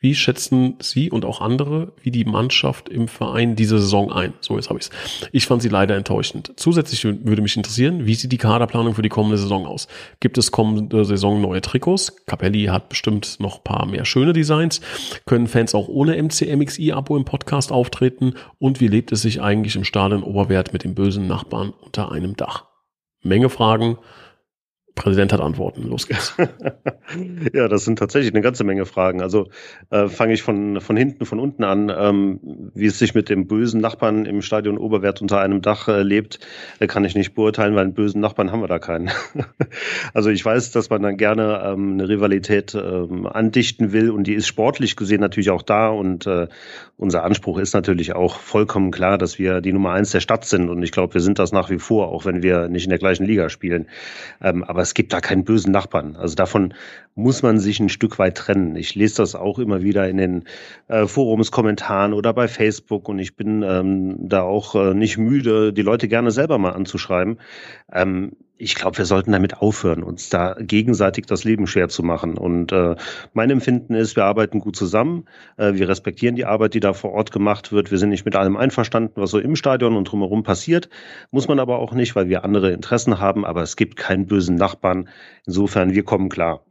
Wie 0.03 0.15
schätzen 0.15 0.77
Sie 0.81 1.11
und 1.11 1.27
auch 1.27 1.43
andere, 1.43 1.93
wie 2.01 2.11
die 2.11 2.25
Mannschaft 2.25 2.89
im 2.89 3.07
Verein 3.07 3.55
diese 3.55 3.79
Saison 3.79 4.11
ein? 4.11 4.33
So, 4.41 4.57
jetzt 4.57 4.71
habe 4.71 4.79
ich's. 4.79 4.89
Ich 5.31 5.45
fand 5.45 5.61
sie 5.61 5.69
leider 5.69 5.95
enttäuschend. 5.95 6.55
Zusätzlich 6.57 7.05
würde 7.05 7.43
mich 7.43 7.55
interessieren, 7.55 8.07
wie 8.07 8.15
sieht 8.15 8.33
die 8.33 8.39
Kaderplanung 8.39 8.95
für 8.95 9.03
die 9.03 9.11
kommende 9.11 9.37
Saison 9.37 9.67
aus? 9.67 9.89
Gibt 10.19 10.39
es 10.39 10.53
kommende 10.53 11.05
Saison 11.05 11.43
neue 11.43 11.61
Trikots? 11.61 12.25
Capelli 12.25 12.65
hat 12.65 12.89
bestimmt 12.89 13.41
noch 13.41 13.63
paar 13.63 13.85
mehr 13.85 14.07
schöne 14.07 14.33
Designs. 14.33 14.81
Können 15.27 15.47
Fans 15.47 15.75
auch 15.75 15.89
ohne 15.89 16.17
MCMXI-Abo 16.17 17.15
im 17.19 17.27
Podcast 17.27 17.71
auftreten? 17.71 18.37
Und 18.59 18.81
wie 18.81 18.89
lebt 18.89 19.13
es 19.13 19.21
sich 19.21 19.43
eigentlich 19.43 19.77
im 19.77 19.85
Stadion 19.85 20.23
Oberwert 20.23 20.73
mit 20.73 20.83
den 20.83 20.95
bösen 20.95 21.27
Nachbarn 21.27 21.75
unter 21.79 22.11
einem 22.11 22.37
Dach? 22.37 22.65
Menge 23.23 23.51
Fragen. 23.51 23.99
Präsident 24.94 25.33
hat 25.33 25.40
Antworten. 25.40 25.83
Los 25.85 26.07
geht's. 26.07 26.35
ja, 27.55 27.68
das 27.68 27.85
sind 27.85 27.98
tatsächlich 27.98 28.33
eine 28.33 28.42
ganze 28.42 28.64
Menge 28.64 28.87
Fragen. 28.87 29.22
Also 29.22 29.48
äh, 29.90 30.09
fange 30.09 30.35
ich 30.35 30.42
von, 30.42 30.81
von 30.81 30.96
hinten, 30.96 31.24
von 31.24 31.38
unten 31.38 31.64
an, 31.64 31.90
ähm, 31.94 32.70
wie 32.74 32.87
es 32.87 32.98
sich 32.98 33.14
mit 33.14 33.29
dem 33.29 33.46
bösen 33.46 33.81
Nachbarn 33.81 34.27
im 34.27 34.42
Stadion 34.42 34.79
Oberwert 34.79 35.23
unter 35.23 35.40
einem 35.40 35.62
Dach 35.62 35.88
äh, 35.88 36.02
lebt, 36.02 36.40
äh, 36.81 36.87
kann 36.87 37.04
ich 37.04 37.15
nicht 37.15 37.35
beurteilen, 37.35 37.75
weil 37.75 37.85
einen 37.85 37.94
bösen 37.94 38.21
Nachbarn 38.21 38.52
haben 38.52 38.60
wir 38.60 38.69
da 38.69 38.79
keinen. 38.79 39.10
also 40.15 40.31
ich 40.31 40.44
weiß, 40.44 40.71
dass 40.73 40.90
man 40.90 41.02
dann 41.02 41.17
gerne 41.17 41.62
ähm, 41.65 41.94
eine 41.94 42.08
Rivalität 42.08 42.75
ähm, 42.75 43.27
andichten 43.27 43.92
will 43.92 44.10
und 44.10 44.25
die 44.25 44.35
ist 44.35 44.46
sportlich 44.46 44.96
gesehen 44.96 45.21
natürlich 45.21 45.50
auch 45.50 45.62
da 45.62 45.88
und 45.88 46.27
äh, 46.27 46.48
unser 46.96 47.25
Anspruch 47.25 47.58
ist 47.58 47.73
natürlich 47.73 48.15
auch 48.15 48.38
vollkommen 48.38 48.90
klar, 48.90 49.17
dass 49.17 49.38
wir 49.38 49.62
die 49.62 49.73
Nummer 49.73 49.92
eins 49.92 50.10
der 50.10 50.21
Stadt 50.21 50.44
sind 50.44 50.69
und 50.69 50.83
ich 50.83 50.92
glaube, 50.92 51.15
wir 51.15 51.21
sind 51.23 51.38
das 51.38 51.52
nach 51.52 51.71
wie 51.71 51.79
vor, 51.79 52.08
auch 52.08 52.27
wenn 52.27 52.42
wir 52.42 52.69
nicht 52.69 52.85
in 52.85 52.90
der 52.90 52.98
gleichen 52.98 53.25
Liga 53.25 53.48
spielen. 53.48 53.87
Ähm, 54.42 54.62
aber 54.65 54.83
es 54.91 54.95
gibt 54.95 55.13
da 55.13 55.21
keinen 55.21 55.45
bösen 55.45 55.71
Nachbarn. 55.71 56.17
Also 56.17 56.35
davon 56.35 56.75
muss 57.15 57.43
man 57.43 57.61
sich 57.61 57.79
ein 57.79 57.88
Stück 57.88 58.19
weit 58.19 58.37
trennen. 58.37 58.75
Ich 58.75 58.97
lese 58.97 59.19
das 59.19 59.37
auch 59.37 59.61
immer 59.61 59.83
wieder 59.83 60.09
in 60.09 60.17
den 60.17 60.45
äh, 60.88 61.07
Forumskommentaren 61.07 62.13
oder 62.13 62.35
bei 62.35 62.49
Facebook 62.49 63.09
und 63.09 63.21
ich 63.21 63.37
bin 63.37 63.63
ähm, 63.63 64.17
da 64.19 64.43
auch 64.43 64.75
äh, 64.75 64.93
nicht 64.93 65.17
müde, 65.17 65.73
die 65.73 65.83
Leute 65.83 66.09
gerne 66.09 66.33
selber 66.33 66.59
mal 66.59 66.73
anzuschreiben. 66.73 67.38
Ähm, 67.93 68.33
ich 68.61 68.75
glaube, 68.75 68.98
wir 68.98 69.06
sollten 69.06 69.33
damit 69.33 69.58
aufhören, 69.58 70.02
uns 70.02 70.29
da 70.29 70.54
gegenseitig 70.58 71.25
das 71.27 71.44
Leben 71.44 71.67
schwer 71.67 71.88
zu 71.88 72.02
machen. 72.02 72.37
Und 72.37 72.73
äh, 72.73 72.94
mein 73.33 73.50
Empfinden 73.50 73.94
ist, 73.94 74.17
wir 74.17 74.25
arbeiten 74.25 74.61
gut 74.61 74.77
zusammen, 74.77 75.25
äh, 75.56 75.75
wir 75.75 75.88
respektieren 75.88 76.37
die 76.37 76.44
Arbeit, 76.44 76.75
die 76.75 76.81
da 76.81 76.92
vor 76.92 77.13
Ort 77.13 77.33
gemacht 77.33 77.73
wird. 77.73 77.90
Wir 77.90 77.98
sind 77.98 78.11
nicht 78.11 78.27
mit 78.27 78.37
allem 78.37 78.56
einverstanden, 78.56 79.15
was 79.17 79.31
so 79.31 79.38
im 79.38 79.56
Stadion 79.56 79.96
und 79.96 80.04
drumherum 80.04 80.42
passiert. 80.42 80.90
Muss 81.31 81.48
man 81.48 81.58
aber 81.58 81.79
auch 81.79 81.92
nicht, 81.92 82.15
weil 82.17 82.29
wir 82.29 82.44
andere 82.44 82.73
Interessen 82.73 83.19
haben. 83.19 83.46
Aber 83.46 83.63
es 83.63 83.77
gibt 83.77 83.96
keinen 83.96 84.27
bösen 84.27 84.56
Nachbarn. 84.56 85.08
Insofern, 85.46 85.94
wir 85.94 86.04
kommen 86.04 86.29
klar. 86.29 86.65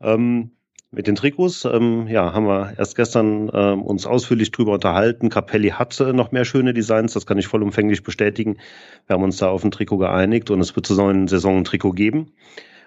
Ähm, 0.00 0.50
mit 0.92 1.06
den 1.06 1.14
Trikots, 1.14 1.64
ähm, 1.64 2.08
ja, 2.08 2.32
haben 2.32 2.46
wir 2.46 2.74
erst 2.76 2.96
gestern 2.96 3.50
ähm, 3.54 3.82
uns 3.82 4.06
ausführlich 4.06 4.50
drüber 4.50 4.72
unterhalten. 4.72 5.28
Capelli 5.28 5.70
hat 5.70 5.98
äh, 6.00 6.12
noch 6.12 6.32
mehr 6.32 6.44
schöne 6.44 6.74
Designs, 6.74 7.12
das 7.12 7.26
kann 7.26 7.38
ich 7.38 7.46
vollumfänglich 7.46 8.02
bestätigen. 8.02 8.58
Wir 9.06 9.14
haben 9.14 9.22
uns 9.22 9.36
da 9.36 9.48
auf 9.48 9.62
ein 9.62 9.70
Trikot 9.70 9.98
geeinigt 9.98 10.50
und 10.50 10.60
es 10.60 10.74
wird 10.74 10.86
zur 10.86 10.96
neuen 10.96 11.28
Saison 11.28 11.58
ein 11.58 11.64
Trikot 11.64 11.92
geben. 11.92 12.32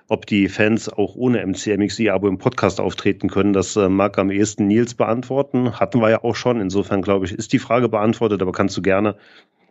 Ob 0.09 0.25
die 0.25 0.49
Fans 0.49 0.89
auch 0.89 1.15
ohne 1.15 1.45
MCMXI-Abo 1.45 2.27
im 2.27 2.37
Podcast 2.37 2.81
auftreten 2.81 3.29
können, 3.29 3.53
das 3.53 3.77
äh, 3.77 3.87
mag 3.87 4.17
am 4.17 4.31
ehesten 4.31 4.67
Nils 4.67 4.95
beantworten. 4.95 5.79
Hatten 5.79 6.01
wir 6.01 6.09
ja 6.09 6.23
auch 6.23 6.35
schon. 6.35 6.59
Insofern, 6.59 7.01
glaube 7.01 7.25
ich, 7.25 7.31
ist 7.31 7.53
die 7.53 7.59
Frage 7.59 7.87
beantwortet, 7.87 8.41
aber 8.41 8.51
kannst 8.51 8.75
du 8.75 8.81
gerne 8.81 9.15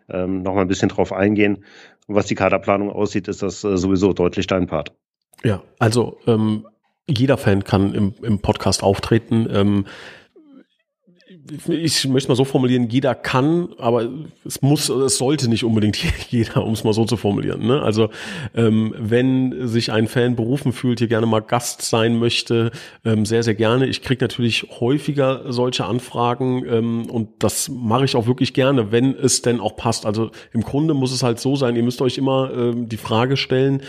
ähm, 0.08 0.42
noch 0.42 0.54
mal 0.54 0.62
ein 0.62 0.68
bisschen 0.68 0.88
drauf 0.88 1.12
eingehen. 1.12 1.64
Und 2.06 2.14
was 2.14 2.26
die 2.26 2.34
Kaderplanung 2.34 2.90
aussieht, 2.90 3.28
ist 3.28 3.42
das 3.42 3.62
äh, 3.62 3.76
sowieso 3.76 4.14
deutlich 4.14 4.46
dein 4.46 4.66
Part. 4.66 4.94
Ja, 5.44 5.62
also 5.78 6.18
ähm, 6.26 6.66
jeder 7.08 7.36
Fan 7.36 7.64
kann 7.64 7.94
im, 7.94 8.14
im 8.22 8.40
Podcast 8.40 8.82
auftreten. 8.82 9.48
Ähm, 9.50 9.84
ich 11.78 12.06
möchte 12.08 12.28
mal 12.28 12.36
so 12.36 12.44
formulieren, 12.44 12.88
jeder 12.88 13.14
kann, 13.14 13.68
aber 13.78 14.08
es 14.44 14.62
muss, 14.62 14.88
es 14.88 15.18
sollte 15.18 15.48
nicht 15.48 15.64
unbedingt 15.64 15.98
jeder, 16.30 16.64
um 16.64 16.72
es 16.72 16.84
mal 16.84 16.92
so 16.92 17.04
zu 17.04 17.16
formulieren. 17.16 17.66
Ne? 17.66 17.82
Also 17.82 18.10
ähm, 18.54 18.94
wenn 18.98 19.66
sich 19.66 19.92
ein 19.92 20.08
Fan 20.08 20.36
berufen 20.36 20.72
fühlt, 20.72 21.00
hier 21.00 21.08
gerne 21.08 21.26
mal 21.26 21.40
Gast 21.40 21.82
sein 21.82 22.18
möchte, 22.18 22.70
ähm, 23.04 23.26
sehr, 23.26 23.42
sehr 23.42 23.54
gerne. 23.54 23.86
Ich 23.86 24.02
kriege 24.02 24.22
natürlich 24.22 24.66
häufiger 24.80 25.52
solche 25.52 25.84
Anfragen 25.84 26.64
ähm, 26.66 27.10
und 27.10 27.30
das 27.40 27.68
mache 27.68 28.04
ich 28.04 28.16
auch 28.16 28.26
wirklich 28.26 28.54
gerne, 28.54 28.92
wenn 28.92 29.14
es 29.14 29.42
denn 29.42 29.60
auch 29.60 29.76
passt. 29.76 30.06
Also 30.06 30.30
im 30.52 30.62
Grunde 30.62 30.94
muss 30.94 31.12
es 31.12 31.22
halt 31.22 31.40
so 31.40 31.56
sein, 31.56 31.76
ihr 31.76 31.82
müsst 31.82 32.02
euch 32.02 32.18
immer 32.18 32.52
ähm, 32.54 32.88
die 32.88 32.96
Frage 32.96 33.36
stellen, 33.36 33.82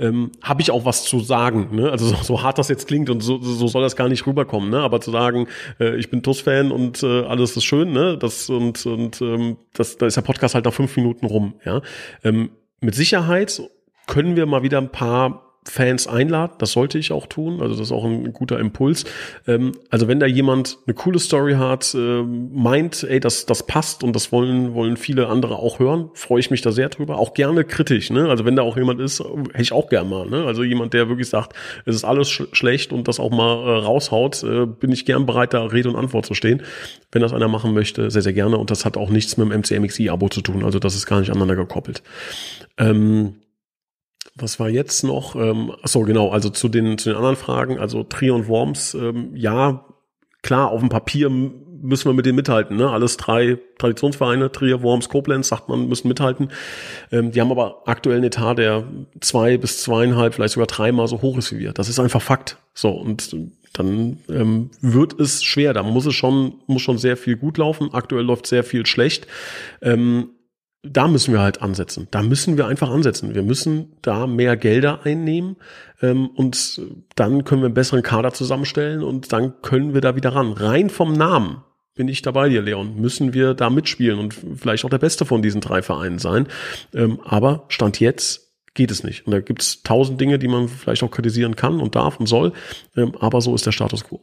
ähm, 0.00 0.32
habe 0.42 0.62
ich 0.62 0.70
auch 0.70 0.84
was 0.84 1.04
zu 1.04 1.20
sagen. 1.20 1.68
Ne? 1.72 1.90
Also 1.90 2.06
so, 2.06 2.16
so 2.16 2.42
hart 2.42 2.58
das 2.58 2.68
jetzt 2.68 2.88
klingt 2.88 3.10
und 3.10 3.20
so, 3.20 3.38
so 3.40 3.68
soll 3.68 3.82
das 3.82 3.96
gar 3.96 4.08
nicht 4.08 4.26
rüberkommen. 4.26 4.70
Ne? 4.70 4.80
Aber 4.80 5.00
zu 5.00 5.10
sagen, 5.10 5.46
äh, 5.78 5.96
ich 5.96 6.10
bin 6.10 6.22
TUS-Fan 6.22 6.72
und 6.72 7.02
äh, 7.02 7.24
alles 7.24 7.56
ist 7.56 7.64
schön, 7.64 7.92
ne? 7.92 8.16
Das 8.18 8.48
und 8.48 8.84
und 8.86 9.20
ähm, 9.20 9.56
das, 9.74 9.98
da 9.98 10.06
ist 10.06 10.16
der 10.16 10.22
Podcast 10.22 10.54
halt 10.54 10.64
nach 10.64 10.72
fünf 10.72 10.96
Minuten 10.96 11.26
rum. 11.26 11.54
Ja, 11.64 11.82
ähm, 12.24 12.50
mit 12.80 12.94
Sicherheit 12.94 13.62
können 14.06 14.36
wir 14.36 14.46
mal 14.46 14.62
wieder 14.62 14.78
ein 14.78 14.90
paar 14.90 15.49
Fans 15.64 16.06
einladen. 16.06 16.54
Das 16.58 16.72
sollte 16.72 16.98
ich 16.98 17.12
auch 17.12 17.26
tun. 17.26 17.60
Also 17.60 17.74
das 17.74 17.88
ist 17.88 17.92
auch 17.92 18.04
ein 18.04 18.32
guter 18.32 18.58
Impuls. 18.58 19.04
Ähm, 19.46 19.72
also 19.90 20.08
wenn 20.08 20.18
da 20.18 20.24
jemand 20.24 20.78
eine 20.86 20.94
coole 20.94 21.18
Story 21.18 21.54
hat, 21.54 21.94
äh, 21.94 22.22
meint, 22.22 23.02
ey, 23.02 23.20
das, 23.20 23.44
das 23.44 23.66
passt 23.66 24.02
und 24.02 24.16
das 24.16 24.32
wollen, 24.32 24.72
wollen 24.72 24.96
viele 24.96 25.28
andere 25.28 25.56
auch 25.56 25.78
hören, 25.78 26.08
freue 26.14 26.40
ich 26.40 26.50
mich 26.50 26.62
da 26.62 26.72
sehr 26.72 26.88
drüber. 26.88 27.18
Auch 27.18 27.34
gerne 27.34 27.64
kritisch. 27.64 28.10
Ne? 28.10 28.30
Also 28.30 28.46
wenn 28.46 28.56
da 28.56 28.62
auch 28.62 28.78
jemand 28.78 29.00
ist, 29.00 29.20
hätte 29.20 29.62
ich 29.62 29.72
auch 29.72 29.90
gern 29.90 30.08
mal. 30.08 30.30
Ne? 30.30 30.44
Also 30.46 30.62
jemand, 30.62 30.94
der 30.94 31.08
wirklich 31.08 31.28
sagt, 31.28 31.54
es 31.84 31.94
ist 31.94 32.04
alles 32.04 32.30
sch 32.30 32.44
schlecht 32.52 32.92
und 32.92 33.06
das 33.06 33.20
auch 33.20 33.30
mal 33.30 33.52
äh, 33.62 33.84
raushaut, 33.84 34.42
äh, 34.42 34.64
bin 34.64 34.90
ich 34.92 35.04
gern 35.04 35.26
bereit, 35.26 35.52
da 35.52 35.62
Rede 35.64 35.90
und 35.90 35.96
Antwort 35.96 36.24
zu 36.24 36.32
stehen. 36.32 36.62
Wenn 37.12 37.20
das 37.20 37.34
einer 37.34 37.48
machen 37.48 37.74
möchte, 37.74 38.10
sehr, 38.10 38.22
sehr 38.22 38.32
gerne. 38.32 38.56
Und 38.56 38.70
das 38.70 38.86
hat 38.86 38.96
auch 38.96 39.10
nichts 39.10 39.36
mit 39.36 39.50
dem 39.50 39.60
MCMXI-Abo 39.60 40.30
zu 40.30 40.40
tun. 40.40 40.64
Also 40.64 40.78
das 40.78 40.94
ist 40.94 41.04
gar 41.04 41.20
nicht 41.20 41.30
aneinander 41.30 41.56
gekoppelt. 41.56 42.02
Ähm, 42.78 43.34
was 44.42 44.60
war 44.60 44.68
jetzt 44.68 45.04
noch? 45.04 45.34
Ähm, 45.36 45.72
achso, 45.82 46.02
genau, 46.02 46.30
also 46.30 46.50
zu 46.50 46.68
den, 46.68 46.98
zu 46.98 47.10
den 47.10 47.16
anderen 47.16 47.36
Fragen. 47.36 47.78
Also 47.78 48.02
Trier 48.04 48.34
und 48.34 48.48
Worms, 48.48 48.94
ähm, 48.94 49.30
ja, 49.34 49.84
klar, 50.42 50.70
auf 50.70 50.80
dem 50.80 50.88
Papier 50.88 51.30
müssen 51.30 52.08
wir 52.08 52.12
mit 52.12 52.26
denen 52.26 52.36
mithalten. 52.36 52.76
Ne? 52.76 52.90
Alles 52.90 53.16
drei 53.16 53.58
Traditionsvereine, 53.78 54.52
Trier, 54.52 54.82
Worms, 54.82 55.08
Koblenz, 55.08 55.48
sagt 55.48 55.68
man, 55.68 55.88
müssen 55.88 56.08
mithalten. 56.08 56.50
Ähm, 57.10 57.32
die 57.32 57.40
haben 57.40 57.50
aber 57.50 57.82
aktuell 57.86 58.16
einen 58.16 58.26
Etat, 58.26 58.54
der 58.54 58.84
zwei 59.20 59.56
bis 59.56 59.82
zweieinhalb, 59.82 60.34
vielleicht 60.34 60.54
sogar 60.54 60.66
dreimal 60.66 61.08
so 61.08 61.22
hoch 61.22 61.38
ist 61.38 61.52
wie 61.52 61.58
wir. 61.58 61.72
Das 61.72 61.88
ist 61.88 61.98
einfach 61.98 62.22
Fakt. 62.22 62.58
So, 62.74 62.90
und 62.90 63.34
dann 63.72 64.18
ähm, 64.28 64.70
wird 64.80 65.18
es 65.18 65.42
schwer. 65.42 65.72
Da 65.72 65.82
muss 65.82 66.06
es 66.06 66.14
schon, 66.14 66.54
muss 66.66 66.82
schon 66.82 66.98
sehr 66.98 67.16
viel 67.16 67.36
gut 67.36 67.58
laufen. 67.58 67.92
Aktuell 67.92 68.24
läuft 68.24 68.46
sehr 68.46 68.64
viel 68.64 68.84
schlecht. 68.86 69.26
Ähm, 69.80 70.30
da 70.82 71.08
müssen 71.08 71.34
wir 71.34 71.40
halt 71.40 71.60
ansetzen. 71.60 72.08
Da 72.10 72.22
müssen 72.22 72.56
wir 72.56 72.66
einfach 72.66 72.90
ansetzen. 72.90 73.34
Wir 73.34 73.42
müssen 73.42 73.92
da 74.02 74.26
mehr 74.26 74.56
Gelder 74.56 75.00
einnehmen 75.04 75.56
ähm, 76.00 76.28
und 76.28 76.80
dann 77.16 77.44
können 77.44 77.62
wir 77.62 77.66
einen 77.66 77.74
besseren 77.74 78.02
Kader 78.02 78.32
zusammenstellen 78.32 79.02
und 79.02 79.32
dann 79.32 79.60
können 79.62 79.92
wir 79.94 80.00
da 80.00 80.16
wieder 80.16 80.34
ran. 80.34 80.52
Rein 80.52 80.88
vom 80.88 81.12
Namen 81.12 81.62
bin 81.94 82.08
ich 82.08 82.22
dabei 82.22 82.48
dir, 82.48 82.62
Leon. 82.62 82.98
Müssen 82.98 83.34
wir 83.34 83.52
da 83.52 83.68
mitspielen 83.68 84.18
und 84.18 84.34
vielleicht 84.56 84.84
auch 84.84 84.90
der 84.90 84.98
Beste 84.98 85.26
von 85.26 85.42
diesen 85.42 85.60
drei 85.60 85.82
Vereinen 85.82 86.18
sein. 86.18 86.46
Ähm, 86.94 87.20
aber 87.24 87.64
Stand 87.68 88.00
jetzt 88.00 88.50
geht 88.72 88.90
es 88.90 89.04
nicht. 89.04 89.26
Und 89.26 89.32
da 89.32 89.40
gibt 89.40 89.60
es 89.60 89.82
tausend 89.82 90.18
Dinge, 90.20 90.38
die 90.38 90.48
man 90.48 90.68
vielleicht 90.68 91.02
auch 91.02 91.10
kritisieren 91.10 91.56
kann 91.56 91.80
und 91.80 91.96
darf 91.96 92.18
und 92.18 92.26
soll. 92.26 92.52
Ähm, 92.96 93.12
aber 93.20 93.42
so 93.42 93.54
ist 93.54 93.66
der 93.66 93.72
Status 93.72 94.04
quo. 94.04 94.20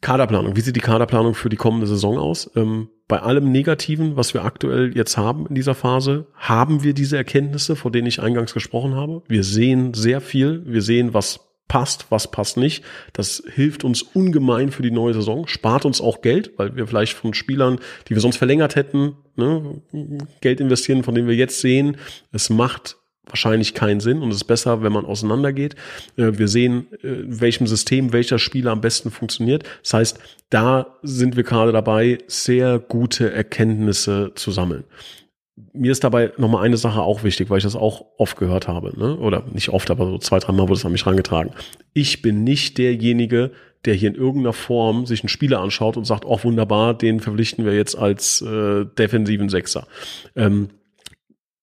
Kaderplanung. 0.00 0.56
Wie 0.56 0.60
sieht 0.60 0.76
die 0.76 0.80
Kaderplanung 0.80 1.34
für 1.34 1.48
die 1.48 1.56
kommende 1.56 1.86
Saison 1.86 2.18
aus? 2.18 2.50
Ähm, 2.54 2.88
bei 3.08 3.20
allem 3.20 3.50
Negativen, 3.50 4.16
was 4.16 4.34
wir 4.34 4.44
aktuell 4.44 4.96
jetzt 4.96 5.16
haben 5.16 5.46
in 5.46 5.54
dieser 5.54 5.74
Phase, 5.74 6.26
haben 6.34 6.82
wir 6.82 6.94
diese 6.94 7.16
Erkenntnisse, 7.16 7.74
vor 7.74 7.90
denen 7.90 8.06
ich 8.06 8.20
eingangs 8.20 8.54
gesprochen 8.54 8.94
habe. 8.94 9.22
Wir 9.28 9.42
sehen 9.42 9.94
sehr 9.94 10.20
viel. 10.20 10.62
Wir 10.66 10.82
sehen, 10.82 11.14
was 11.14 11.48
passt, 11.68 12.06
was 12.10 12.30
passt 12.30 12.56
nicht. 12.56 12.82
Das 13.12 13.42
hilft 13.54 13.84
uns 13.84 14.02
ungemein 14.02 14.70
für 14.70 14.82
die 14.82 14.90
neue 14.90 15.14
Saison, 15.14 15.46
spart 15.46 15.84
uns 15.84 16.00
auch 16.00 16.22
Geld, 16.22 16.52
weil 16.56 16.74
wir 16.76 16.86
vielleicht 16.86 17.12
von 17.12 17.34
Spielern, 17.34 17.78
die 18.08 18.14
wir 18.14 18.20
sonst 18.20 18.38
verlängert 18.38 18.74
hätten, 18.74 19.16
ne, 19.36 19.82
Geld 20.40 20.60
investieren, 20.60 21.04
von 21.04 21.14
denen 21.14 21.28
wir 21.28 21.36
jetzt 21.36 21.60
sehen, 21.60 21.98
es 22.32 22.50
macht 22.50 22.96
wahrscheinlich 23.28 23.74
keinen 23.74 24.00
Sinn 24.00 24.22
und 24.22 24.30
es 24.30 24.36
ist 24.36 24.44
besser, 24.44 24.82
wenn 24.82 24.92
man 24.92 25.04
auseinandergeht. 25.04 25.74
Äh, 26.16 26.38
wir 26.38 26.48
sehen, 26.48 26.86
äh, 27.02 27.08
in 27.08 27.40
welchem 27.40 27.66
System 27.66 28.12
welcher 28.12 28.38
Spieler 28.38 28.72
am 28.72 28.80
besten 28.80 29.10
funktioniert. 29.10 29.64
Das 29.82 29.94
heißt, 29.94 30.18
da 30.50 30.98
sind 31.02 31.36
wir 31.36 31.44
gerade 31.44 31.72
dabei, 31.72 32.18
sehr 32.26 32.78
gute 32.78 33.32
Erkenntnisse 33.32 34.32
zu 34.34 34.50
sammeln. 34.50 34.84
Mir 35.72 35.90
ist 35.90 36.04
dabei 36.04 36.32
nochmal 36.36 36.64
eine 36.64 36.76
Sache 36.76 37.02
auch 37.02 37.24
wichtig, 37.24 37.50
weil 37.50 37.58
ich 37.58 37.64
das 37.64 37.74
auch 37.74 38.04
oft 38.16 38.36
gehört 38.36 38.68
habe, 38.68 38.96
ne? 38.98 39.16
oder 39.16 39.44
nicht 39.52 39.70
oft, 39.70 39.90
aber 39.90 40.06
so 40.06 40.18
zwei, 40.18 40.38
drei 40.38 40.52
Mal 40.52 40.68
wurde 40.68 40.74
es 40.74 40.84
an 40.84 40.92
mich 40.92 41.04
rangetragen. 41.04 41.52
Ich 41.94 42.22
bin 42.22 42.44
nicht 42.44 42.78
derjenige, 42.78 43.50
der 43.84 43.94
hier 43.94 44.08
in 44.08 44.14
irgendeiner 44.14 44.52
Form 44.52 45.06
sich 45.06 45.22
einen 45.22 45.28
Spieler 45.28 45.60
anschaut 45.60 45.96
und 45.96 46.04
sagt, 46.04 46.24
oh 46.24 46.38
wunderbar, 46.42 46.94
den 46.94 47.20
verpflichten 47.20 47.64
wir 47.64 47.74
jetzt 47.74 47.96
als 47.96 48.42
äh, 48.42 48.84
defensiven 48.86 49.48
Sechser. 49.48 49.86
Ähm, 50.36 50.70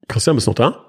Christian, 0.08 0.36
bist 0.36 0.48
noch 0.48 0.56
da? 0.56 0.85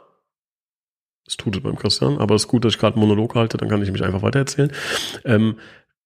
Es 1.27 1.37
tut 1.37 1.57
es 1.57 1.63
beim 1.63 1.77
Christian, 1.77 2.19
aber 2.19 2.35
es 2.35 2.43
ist 2.43 2.49
gut, 2.49 2.65
dass 2.65 2.75
ich 2.75 2.79
gerade 2.79 2.97
einen 2.97 3.07
Monolog 3.07 3.35
halte, 3.35 3.57
dann 3.57 3.69
kann 3.69 3.83
ich 3.83 3.91
mich 3.91 4.05
einfach 4.05 4.23
weitererzählen. 4.23 4.73
Ähm, 5.25 5.57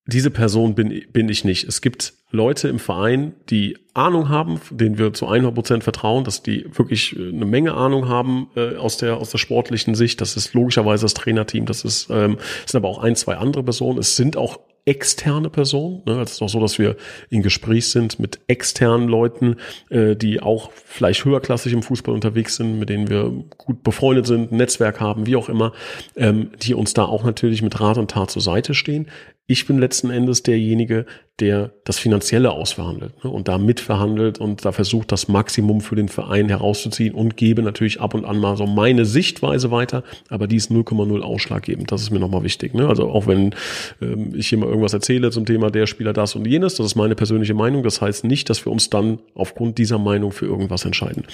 diese 0.07 0.31
Person 0.31 0.75
bin, 0.75 1.03
bin 1.13 1.29
ich 1.29 1.45
nicht. 1.45 1.69
Es 1.69 1.81
gibt 1.81 2.15
Leute 2.31 2.69
im 2.69 2.79
Verein, 2.79 3.35
die 3.49 3.77
Ahnung 3.95 4.29
haben, 4.29 4.61
denen 4.71 4.99
wir 4.99 5.13
zu 5.13 5.27
100 5.27 5.55
Prozent 5.55 5.85
vertrauen, 5.85 6.25
dass 6.25 6.43
die 6.43 6.67
wirklich 6.77 7.17
äh, 7.17 7.29
eine 7.29 7.45
Menge 7.45 7.75
Ahnung 7.75 8.09
haben 8.09 8.49
äh, 8.57 8.77
aus 8.77 8.97
der 8.97 9.17
aus 9.17 9.31
der 9.31 9.39
sportlichen 9.39 9.95
Sicht. 9.95 10.21
Das 10.21 10.37
ist 10.37 10.55
logischerweise 10.55 11.05
das 11.05 11.15
Trainerteam. 11.15 11.67
Das 11.67 11.85
ist 11.85 12.09
ähm, 12.11 12.39
sind 12.67 12.79
aber 12.79 12.89
auch 12.89 12.99
ein, 12.99 13.17
zwei 13.17 13.37
andere 13.37 13.63
Personen. 13.63 13.99
Es 13.99 14.17
sind 14.17 14.37
auch 14.37 14.61
externe 14.85 15.51
Personen. 15.51 16.03
Ne? 16.07 16.21
Es 16.21 16.33
ist 16.33 16.43
auch 16.43 16.49
so, 16.49 16.61
dass 16.61 16.79
wir 16.79 16.97
in 17.29 17.43
Gespräch 17.43 17.89
sind 17.89 18.19
mit 18.19 18.41
externen 18.47 19.09
Leuten, 19.09 19.57
äh, 19.91 20.17
die 20.17 20.41
auch 20.41 20.71
vielleicht 20.73 21.25
höherklassig 21.25 21.73
im 21.73 21.83
Fußball 21.83 22.15
unterwegs 22.15 22.57
sind, 22.57 22.79
mit 22.79 22.89
denen 22.89 23.09
wir 23.09 23.31
gut 23.57 23.83
befreundet 23.83 24.27
sind, 24.27 24.53
Netzwerk 24.53 25.01
haben, 25.01 25.27
wie 25.27 25.37
auch 25.37 25.49
immer, 25.49 25.73
ähm, 26.17 26.51
die 26.63 26.75
uns 26.75 26.95
da 26.95 27.05
auch 27.05 27.25
natürlich 27.25 27.63
mit 27.63 27.81
Rat 27.81 27.99
und 27.99 28.11
Tat 28.11 28.31
zur 28.31 28.43
Seite 28.43 28.75
stehen. 28.75 29.07
Ich 29.51 29.67
bin 29.67 29.79
letzten 29.79 30.11
Endes 30.11 30.45
derjenige, 30.45 31.07
der 31.41 31.73
das 31.83 31.99
Finanzielle 31.99 32.53
ausverhandelt 32.53 33.25
ne, 33.25 33.31
und 33.33 33.49
da 33.49 33.59
mitverhandelt 33.59 34.39
und 34.39 34.65
da 34.65 34.71
versucht, 34.71 35.11
das 35.11 35.27
Maximum 35.27 35.81
für 35.81 35.97
den 35.97 36.09
Verein 36.09 36.49
herauszuziehen 36.49 37.13
und 37.13 37.37
gebe 37.37 37.61
natürlich 37.61 38.01
ab 38.01 38.15
und 38.15 38.25
an 38.25 38.39
mal 38.39 38.57
so 38.57 38.67
meine 38.67 39.05
Sichtweise 39.05 39.73
weiter, 39.73 40.05
aber 40.29 40.47
die 40.47 40.55
ist 40.55 40.71
0,0 40.71 41.21
ausschlaggebend. 41.23 41.91
Das 41.91 42.01
ist 42.01 42.13
mir 42.13 42.21
nochmal 42.21 42.45
wichtig. 42.45 42.75
Ne? 42.75 42.87
Also 42.87 43.11
auch 43.11 43.27
wenn 43.27 43.57
ähm, 44.01 44.37
ich 44.37 44.47
hier 44.51 44.59
mal 44.59 44.69
irgendwas 44.69 44.93
erzähle 44.93 45.33
zum 45.33 45.47
Thema 45.47 45.73
der 45.73 45.89
Spieler 45.89 46.13
das 46.13 46.37
und 46.37 46.47
jenes, 46.47 46.77
das 46.77 46.87
ist 46.87 46.95
meine 46.95 47.17
persönliche 47.17 47.55
Meinung. 47.55 47.83
Das 47.83 48.01
heißt 48.01 48.23
nicht, 48.23 48.49
dass 48.51 48.65
wir 48.65 48.71
uns 48.71 48.89
dann 48.89 49.19
aufgrund 49.35 49.79
dieser 49.79 49.99
Meinung 49.99 50.31
für 50.31 50.47
irgendwas 50.47 50.85
entscheiden. 50.85 51.25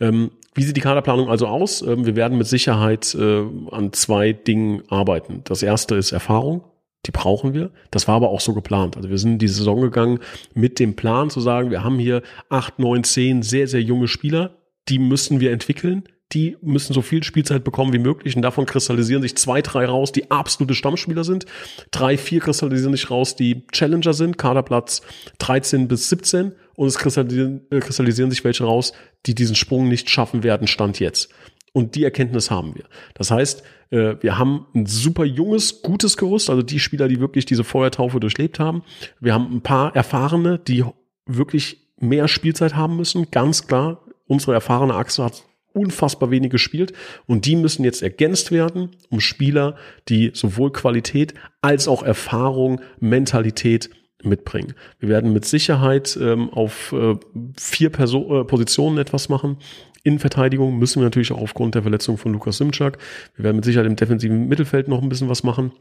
Ähm, 0.00 0.32
wie 0.56 0.64
sieht 0.64 0.76
die 0.76 0.80
Kaderplanung 0.80 1.30
also 1.30 1.46
aus? 1.46 1.82
Ähm, 1.82 2.04
wir 2.04 2.16
werden 2.16 2.36
mit 2.36 2.48
Sicherheit 2.48 3.14
äh, 3.14 3.44
an 3.70 3.92
zwei 3.92 4.32
Dingen 4.32 4.82
arbeiten. 4.88 5.42
Das 5.44 5.62
erste 5.62 5.94
ist 5.94 6.10
Erfahrung. 6.10 6.64
Die 7.06 7.12
brauchen 7.12 7.54
wir. 7.54 7.70
Das 7.90 8.08
war 8.08 8.16
aber 8.16 8.28
auch 8.28 8.40
so 8.40 8.52
geplant. 8.52 8.96
Also 8.96 9.08
wir 9.08 9.18
sind 9.18 9.32
in 9.32 9.38
die 9.38 9.48
Saison 9.48 9.80
gegangen 9.80 10.20
mit 10.54 10.78
dem 10.78 10.96
Plan 10.96 11.30
zu 11.30 11.40
sagen, 11.40 11.70
wir 11.70 11.82
haben 11.82 11.98
hier 11.98 12.22
acht, 12.48 12.78
neun, 12.78 13.04
zehn 13.04 13.42
sehr, 13.42 13.68
sehr 13.68 13.82
junge 13.82 14.08
Spieler. 14.08 14.58
Die 14.88 14.98
müssen 14.98 15.40
wir 15.40 15.52
entwickeln. 15.52 16.04
Die 16.32 16.56
müssen 16.62 16.92
so 16.92 17.02
viel 17.02 17.24
Spielzeit 17.24 17.64
bekommen 17.64 17.92
wie 17.92 17.98
möglich. 17.98 18.36
Und 18.36 18.42
davon 18.42 18.66
kristallisieren 18.66 19.22
sich 19.22 19.36
zwei, 19.36 19.62
drei 19.62 19.86
raus, 19.86 20.12
die 20.12 20.30
absolute 20.30 20.74
Stammspieler 20.74 21.24
sind. 21.24 21.46
Drei, 21.90 22.16
vier 22.16 22.40
kristallisieren 22.40 22.92
sich 22.92 23.10
raus, 23.10 23.34
die 23.34 23.66
Challenger 23.72 24.12
sind. 24.12 24.38
Kaderplatz 24.38 25.02
13 25.38 25.88
bis 25.88 26.08
17. 26.10 26.52
Und 26.76 26.86
es 26.86 26.98
kristallisieren, 26.98 27.62
äh, 27.70 27.80
kristallisieren 27.80 28.30
sich 28.30 28.44
welche 28.44 28.64
raus, 28.64 28.92
die 29.26 29.34
diesen 29.34 29.56
Sprung 29.56 29.88
nicht 29.88 30.08
schaffen 30.08 30.42
werden, 30.42 30.66
Stand 30.66 31.00
jetzt. 31.00 31.30
Und 31.72 31.94
die 31.94 32.04
Erkenntnis 32.04 32.50
haben 32.50 32.74
wir. 32.74 32.84
Das 33.14 33.30
heißt, 33.30 33.62
äh, 33.90 34.16
wir 34.20 34.38
haben 34.38 34.66
ein 34.74 34.86
super 34.86 35.24
junges, 35.24 35.82
gutes 35.82 36.16
Gerüst, 36.16 36.50
also 36.50 36.62
die 36.62 36.80
Spieler, 36.80 37.08
die 37.08 37.20
wirklich 37.20 37.44
diese 37.46 37.64
Feuertaufe 37.64 38.18
durchlebt 38.20 38.58
haben. 38.58 38.82
Wir 39.20 39.34
haben 39.34 39.52
ein 39.52 39.60
paar 39.60 39.94
Erfahrene, 39.94 40.58
die 40.58 40.84
wirklich 41.26 41.78
mehr 41.98 42.28
Spielzeit 42.28 42.74
haben 42.74 42.96
müssen. 42.96 43.30
Ganz 43.30 43.66
klar, 43.66 44.04
unsere 44.26 44.54
erfahrene 44.54 44.94
Achse 44.94 45.24
hat 45.24 45.44
unfassbar 45.72 46.30
wenig 46.30 46.50
gespielt 46.50 46.92
und 47.26 47.46
die 47.46 47.54
müssen 47.54 47.84
jetzt 47.84 48.02
ergänzt 48.02 48.50
werden 48.50 48.90
um 49.08 49.20
Spieler, 49.20 49.76
die 50.08 50.32
sowohl 50.34 50.72
Qualität 50.72 51.34
als 51.60 51.86
auch 51.86 52.02
Erfahrung, 52.02 52.80
Mentalität 52.98 53.90
mitbringen. 54.22 54.74
Wir 54.98 55.08
werden 55.08 55.32
mit 55.32 55.44
Sicherheit 55.44 56.18
ähm, 56.20 56.50
auf 56.50 56.92
äh, 56.92 57.16
vier 57.56 57.90
Perso 57.90 58.40
äh, 58.40 58.44
Positionen 58.44 58.98
etwas 58.98 59.28
machen. 59.28 59.58
Innenverteidigung 60.02 60.78
müssen 60.78 61.00
wir 61.00 61.04
natürlich 61.04 61.32
auch 61.32 61.40
aufgrund 61.40 61.74
der 61.74 61.82
Verletzung 61.82 62.18
von 62.18 62.32
Lukas 62.32 62.56
Simczak. 62.56 62.98
Wir 63.36 63.44
werden 63.44 63.56
mit 63.56 63.64
Sicherheit 63.64 63.86
im 63.86 63.96
defensiven 63.96 64.48
Mittelfeld 64.48 64.88
noch 64.88 65.02
ein 65.02 65.08
bisschen 65.08 65.28
was 65.28 65.42
machen. 65.42 65.72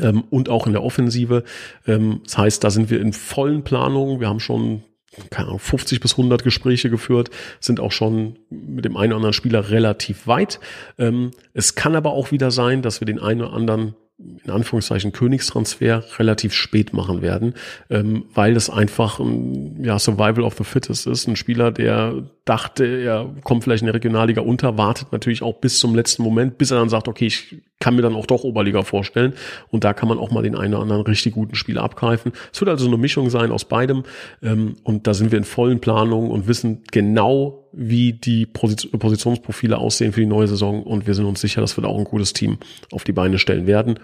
Ähm, 0.00 0.24
und 0.30 0.48
auch 0.48 0.66
in 0.66 0.72
der 0.72 0.82
Offensive. 0.82 1.44
Ähm, 1.86 2.20
das 2.24 2.38
heißt, 2.38 2.64
da 2.64 2.70
sind 2.70 2.90
wir 2.90 3.00
in 3.00 3.12
vollen 3.12 3.62
Planungen. 3.62 4.20
Wir 4.20 4.28
haben 4.28 4.40
schon 4.40 4.82
keine 5.30 5.48
Ahnung, 5.48 5.60
50 5.60 6.00
bis 6.00 6.12
100 6.12 6.42
Gespräche 6.42 6.90
geführt, 6.90 7.30
sind 7.60 7.80
auch 7.80 7.92
schon 7.92 8.38
mit 8.50 8.84
dem 8.84 8.96
einen 8.96 9.12
oder 9.12 9.18
anderen 9.18 9.32
Spieler 9.32 9.70
relativ 9.70 10.26
weit. 10.26 10.60
Ähm, 10.98 11.30
es 11.52 11.74
kann 11.74 11.94
aber 11.94 12.12
auch 12.12 12.32
wieder 12.32 12.50
sein, 12.50 12.82
dass 12.82 13.00
wir 13.00 13.06
den 13.06 13.20
einen 13.20 13.42
oder 13.42 13.52
anderen 13.52 13.94
in 14.16 14.50
Anführungszeichen 14.50 15.10
Königstransfer 15.10 16.04
relativ 16.18 16.52
spät 16.52 16.92
machen 16.92 17.20
werden, 17.20 17.54
ähm, 17.90 18.26
weil 18.32 18.54
das 18.54 18.70
einfach 18.70 19.18
ein 19.18 19.82
ja, 19.82 19.98
Survival 19.98 20.44
of 20.44 20.54
the 20.56 20.62
Fittest 20.62 21.08
ist. 21.08 21.26
Ein 21.26 21.34
Spieler, 21.34 21.72
der 21.72 22.22
dachte, 22.44 22.84
er 22.84 23.34
kommt 23.42 23.64
vielleicht 23.64 23.82
in 23.82 23.86
der 23.86 23.94
Regionalliga 23.94 24.40
unter, 24.40 24.78
wartet 24.78 25.10
natürlich 25.10 25.42
auch 25.42 25.54
bis 25.54 25.80
zum 25.80 25.96
letzten 25.96 26.22
Moment, 26.22 26.58
bis 26.58 26.70
er 26.70 26.78
dann 26.78 26.88
sagt, 26.88 27.08
okay, 27.08 27.26
ich 27.26 27.56
kann 27.80 27.96
mir 27.96 28.02
dann 28.02 28.14
auch 28.14 28.26
doch 28.26 28.44
Oberliga 28.44 28.82
vorstellen. 28.82 29.34
Und 29.70 29.82
da 29.82 29.92
kann 29.92 30.08
man 30.08 30.18
auch 30.18 30.30
mal 30.30 30.42
den 30.42 30.54
einen 30.54 30.74
oder 30.74 30.82
anderen 30.82 31.02
richtig 31.02 31.34
guten 31.34 31.56
Spieler 31.56 31.82
abgreifen. 31.82 32.32
Es 32.52 32.60
wird 32.60 32.70
also 32.70 32.86
eine 32.86 32.96
Mischung 32.96 33.30
sein 33.30 33.50
aus 33.50 33.64
beidem. 33.64 34.04
Ähm, 34.42 34.76
und 34.84 35.08
da 35.08 35.14
sind 35.14 35.32
wir 35.32 35.38
in 35.38 35.44
vollen 35.44 35.80
Planungen 35.80 36.30
und 36.30 36.46
wissen 36.46 36.84
genau, 36.92 37.63
wie 37.76 38.12
die 38.12 38.46
Positionsprofile 38.46 39.78
aussehen 39.78 40.12
für 40.12 40.20
die 40.20 40.26
neue 40.26 40.48
Saison. 40.48 40.82
Und 40.82 41.06
wir 41.06 41.14
sind 41.14 41.26
uns 41.26 41.40
sicher, 41.40 41.60
dass 41.60 41.76
wir 41.76 41.82
da 41.82 41.88
auch 41.88 41.98
ein 41.98 42.04
gutes 42.04 42.32
Team 42.32 42.58
auf 42.92 43.04
die 43.04 43.12
Beine 43.12 43.38
stellen 43.38 43.66
werden 43.66 43.98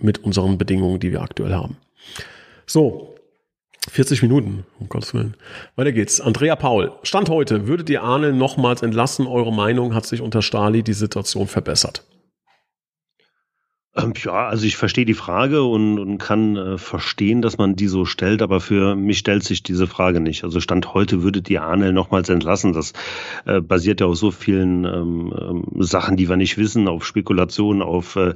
mit 0.00 0.22
unseren 0.24 0.58
Bedingungen, 0.58 1.00
die 1.00 1.12
wir 1.12 1.22
aktuell 1.22 1.54
haben. 1.54 1.76
So, 2.66 3.14
40 3.88 4.22
Minuten, 4.22 4.64
um 4.80 4.88
Gottes 4.88 5.14
Willen. 5.14 5.34
Weiter 5.76 5.92
geht's. 5.92 6.20
Andrea 6.20 6.56
Paul. 6.56 6.92
Stand 7.02 7.28
heute, 7.28 7.68
würdet 7.68 7.88
ihr 7.88 8.02
Arne 8.02 8.32
nochmals 8.32 8.82
entlassen? 8.82 9.26
Eure 9.26 9.52
Meinung 9.52 9.94
hat 9.94 10.06
sich 10.06 10.20
unter 10.20 10.42
Stali 10.42 10.82
die 10.82 10.92
Situation 10.92 11.46
verbessert? 11.46 12.04
Ähm, 13.96 14.12
ja, 14.22 14.48
also 14.48 14.66
ich 14.66 14.76
verstehe 14.76 15.06
die 15.06 15.14
Frage 15.14 15.62
und, 15.62 15.98
und 15.98 16.18
kann 16.18 16.56
äh, 16.56 16.78
verstehen, 16.78 17.40
dass 17.40 17.56
man 17.56 17.76
die 17.76 17.86
so 17.86 18.04
stellt, 18.04 18.42
aber 18.42 18.60
für 18.60 18.94
mich 18.94 19.18
stellt 19.18 19.42
sich 19.42 19.62
diese 19.62 19.86
Frage 19.86 20.20
nicht. 20.20 20.44
Also 20.44 20.60
Stand 20.60 20.92
heute 20.92 21.22
würdet 21.22 21.48
ihr 21.48 21.62
Arnel 21.62 21.92
nochmals 21.92 22.28
entlassen. 22.28 22.74
Das 22.74 22.92
äh, 23.46 23.60
basiert 23.60 24.00
ja 24.00 24.06
auf 24.06 24.16
so 24.16 24.30
vielen 24.30 24.84
ähm, 24.84 25.34
ähm, 25.38 25.64
Sachen, 25.82 26.16
die 26.16 26.28
wir 26.28 26.36
nicht 26.36 26.58
wissen, 26.58 26.88
auf 26.88 27.06
Spekulationen, 27.06 27.80
auf 27.80 28.16
äh, 28.16 28.34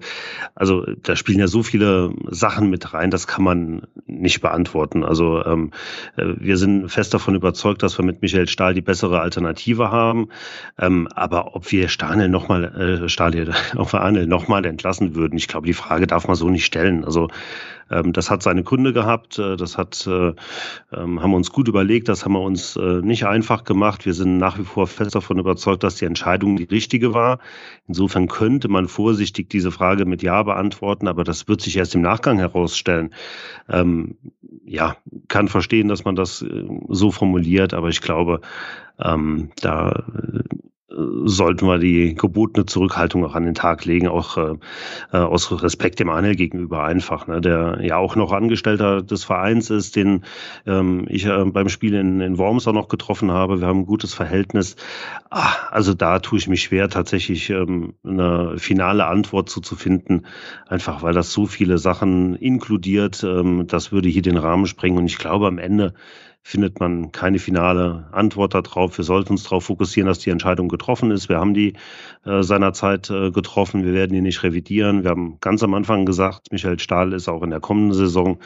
also 0.55 0.87
da 1.03 1.15
spielen 1.15 1.39
ja 1.39 1.47
so 1.47 1.63
viele 1.63 2.15
Sachen 2.29 2.71
mit 2.71 2.95
rein, 2.95 3.11
das 3.11 3.27
kann 3.27 3.45
man 3.45 3.83
nicht 4.07 4.41
beantworten. 4.41 5.05
Also 5.05 5.45
ähm, 5.45 5.73
äh, 6.17 6.25
wir 6.39 6.57
sind 6.57 6.89
fest 6.89 7.13
davon 7.13 7.35
überzeugt, 7.35 7.83
dass 7.83 7.99
wir 7.99 8.05
mit 8.05 8.23
Michael 8.23 8.49
Stahl 8.49 8.73
die 8.73 8.81
bessere 8.81 9.21
Alternative 9.21 9.91
haben. 9.91 10.29
Ähm, 10.79 11.07
aber 11.15 11.55
ob 11.55 11.71
wir 11.71 11.89
Stahl 11.89 12.29
nochmal, 12.29 13.03
äh, 13.05 13.09
Stahl, 13.11 13.53
ob 13.77 13.93
wir 13.93 14.01
Arnel 14.01 14.27
nochmal 14.27 14.65
entlassen 14.65 15.15
würden, 15.15 15.37
ich 15.37 15.50
glaube, 15.51 15.67
die 15.67 15.75
Frage 15.75 16.07
darf 16.07 16.27
man 16.27 16.37
so 16.37 16.49
nicht 16.49 16.65
stellen. 16.65 17.05
Also 17.05 17.29
ähm, 17.91 18.13
das 18.13 18.31
hat 18.31 18.43
seine 18.43 18.63
Gründe 18.63 18.93
gehabt, 18.93 19.39
äh, 19.39 19.57
das 19.57 19.77
hat, 19.77 20.07
äh, 20.07 20.33
ähm, 20.93 21.23
haben 21.23 21.31
wir 21.31 21.37
uns 21.37 21.51
gut 21.51 21.69
überlegt, 21.69 22.09
das 22.09 22.25
haben 22.25 22.33
wir 22.33 22.41
uns 22.41 22.77
äh, 22.77 23.03
nicht 23.03 23.27
einfach 23.27 23.65
gemacht. 23.65 24.07
Wir 24.07 24.15
sind 24.15 24.39
nach 24.39 24.59
wie 24.59 24.65
vor 24.65 24.87
fest 24.87 25.15
davon 25.15 25.39
überzeugt, 25.39 25.83
dass 25.83 25.97
die 25.97 26.05
Entscheidung 26.05 26.57
die 26.57 26.65
richtige 26.65 27.13
war. 27.15 27.41
Insofern 27.89 28.29
könnte 28.29 28.69
man 28.69 28.89
vorsichtig 28.89 29.51
diese 29.51 29.71
Frage 29.71 30.05
mit 30.05 30.23
Ja 30.23 30.43
beantworten, 30.43 31.09
aber 31.09 31.25
das 31.25 31.49
wird 31.49 31.61
sich 31.61 31.77
erst 31.77 31.95
im 31.95 32.03
Nachgang 32.03 32.39
herausstellen. 32.39 33.13
Ähm, 33.69 34.17
ja, 34.65 34.97
kann 35.29 35.49
verstehen, 35.49 35.89
dass 35.89 36.05
man 36.05 36.15
das 36.15 36.43
äh, 36.43 36.65
so 36.89 37.11
formuliert, 37.11 37.75
aber 37.75 37.89
ich 37.89 38.01
glaube, 38.01 38.41
ähm, 39.03 39.51
da 39.61 40.05
sollten 40.93 41.67
wir 41.67 41.79
die 41.79 42.15
gebotene 42.15 42.67
Zurückhaltung 42.67 43.25
auch 43.25 43.35
an 43.35 43.45
den 43.45 43.55
Tag 43.55 43.85
legen, 43.85 44.09
auch 44.09 44.37
äh, 44.37 44.55
äh, 45.13 45.19
aus 45.19 45.63
Respekt 45.63 46.01
dem 46.01 46.11
Anel 46.11 46.35
gegenüber 46.35 46.85
einfach, 46.85 47.27
ne, 47.27 47.41
der 47.41 47.79
ja 47.83 47.97
auch 47.97 48.17
noch 48.17 48.33
Angestellter 48.33 49.03
des 49.03 49.25
Vereins 49.25 49.71
ist, 49.71 49.97
den 49.97 50.25
ähm, 50.67 51.07
ich 51.09 51.27
äh, 51.27 51.45
beim 51.45 51.69
Spiel 51.69 51.95
in, 51.95 52.21
in 52.21 52.39
Worms 52.39 52.67
auch 52.67 52.73
noch 52.73 52.89
getroffen 52.89 53.31
habe. 53.31 53.61
Wir 53.61 53.69
haben 53.69 53.81
ein 53.81 53.87
gutes 53.87 54.15
Verhältnis. 54.15 54.77
Ah, 55.31 55.53
also 55.71 55.95
da 55.95 56.19
tue 56.19 56.39
ich 56.39 56.49
mich 56.49 56.63
schwer, 56.63 56.89
tatsächlich 56.89 57.51
ähm, 57.51 57.95
eine 58.05 58.59
finale 58.59 59.07
Antwort 59.07 59.49
zu, 59.49 59.61
zu 59.61 59.77
finden, 59.77 60.27
einfach 60.69 61.03
weil 61.03 61.15
das 61.15 61.33
so 61.33 61.47
viele 61.47 61.79
Sachen 61.79 62.35
inkludiert. 62.35 63.23
Ähm, 63.23 63.67
das 63.69 63.93
würde 63.93 64.09
hier 64.09 64.23
den 64.23 64.37
Rahmen 64.37 64.67
sprengen 64.67 64.99
und 64.99 65.07
ich 65.07 65.19
glaube 65.19 65.47
am 65.47 65.59
Ende 65.59 65.95
findet 66.43 66.81
man 66.81 67.13
keine 67.13 67.39
finale 67.39 68.09
Antwort 68.13 68.55
darauf. 68.55 68.97
Wir 68.97 69.05
sollten 69.05 69.33
uns 69.33 69.45
darauf 69.45 69.65
fokussieren, 69.65 70.09
dass 70.09 70.19
die 70.19 70.31
Entscheidung 70.31 70.69
getroffen 70.69 71.11
ist. 71.11 71.29
Wir 71.29 71.39
haben 71.39 71.55
die 71.55 71.75
äh, 72.25 72.43
seinerzeit 72.43 73.11
äh, 73.11 73.31
getroffen. 73.31 73.85
Wir 73.85 73.93
werden 73.93 74.13
die 74.13 74.21
nicht 74.21 74.43
revidieren. 74.43 75.03
Wir 75.03 75.11
haben 75.11 75.39
ganz 75.41 75.63
am 75.63 75.75
Anfang 75.75 76.07
gesagt, 76.07 76.49
Michael 76.51 76.79
Stahl 76.79 77.13
ist 77.13 77.29
auch 77.29 77.43
in 77.43 77.51
der 77.51 77.61
kommenden 77.61 77.95
Saison 77.95 78.39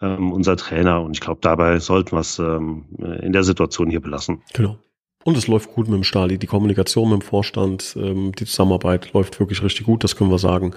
ähm, 0.00 0.32
unser 0.32 0.56
Trainer. 0.56 1.02
Und 1.02 1.12
ich 1.12 1.20
glaube, 1.20 1.40
dabei 1.42 1.78
sollten 1.78 2.12
wir 2.12 2.20
es 2.20 2.38
ähm, 2.38 2.86
in 3.20 3.32
der 3.32 3.44
Situation 3.44 3.90
hier 3.90 4.00
belassen. 4.00 4.42
Genau. 4.52 4.78
Und 5.24 5.38
es 5.38 5.46
läuft 5.46 5.72
gut 5.72 5.88
mit 5.88 5.96
dem 5.96 6.04
Stali. 6.04 6.38
Die 6.38 6.46
Kommunikation 6.46 7.10
mit 7.10 7.22
dem 7.22 7.24
Vorstand, 7.24 7.96
ähm, 7.98 8.32
die 8.32 8.44
Zusammenarbeit 8.44 9.12
läuft 9.14 9.40
wirklich 9.40 9.62
richtig 9.62 9.86
gut, 9.86 10.04
das 10.04 10.16
können 10.16 10.30
wir 10.30 10.38
sagen. 10.38 10.74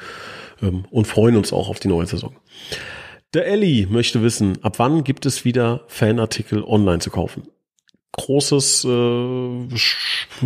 Ähm, 0.61 0.85
und 0.89 1.05
freuen 1.05 1.35
uns 1.35 1.51
auch 1.51 1.69
auf 1.69 1.79
die 1.79 1.89
neue 1.89 2.05
Saison. 2.05 2.35
Der 3.33 3.45
Ellie 3.45 3.87
möchte 3.87 4.23
wissen, 4.23 4.63
ab 4.63 4.79
wann 4.79 5.03
gibt 5.03 5.25
es 5.25 5.43
wieder 5.43 5.83
Fanartikel 5.87 6.63
online 6.63 6.99
zu 6.99 7.09
kaufen? 7.09 7.43
Großes, 8.13 8.85
äh, 8.85 9.67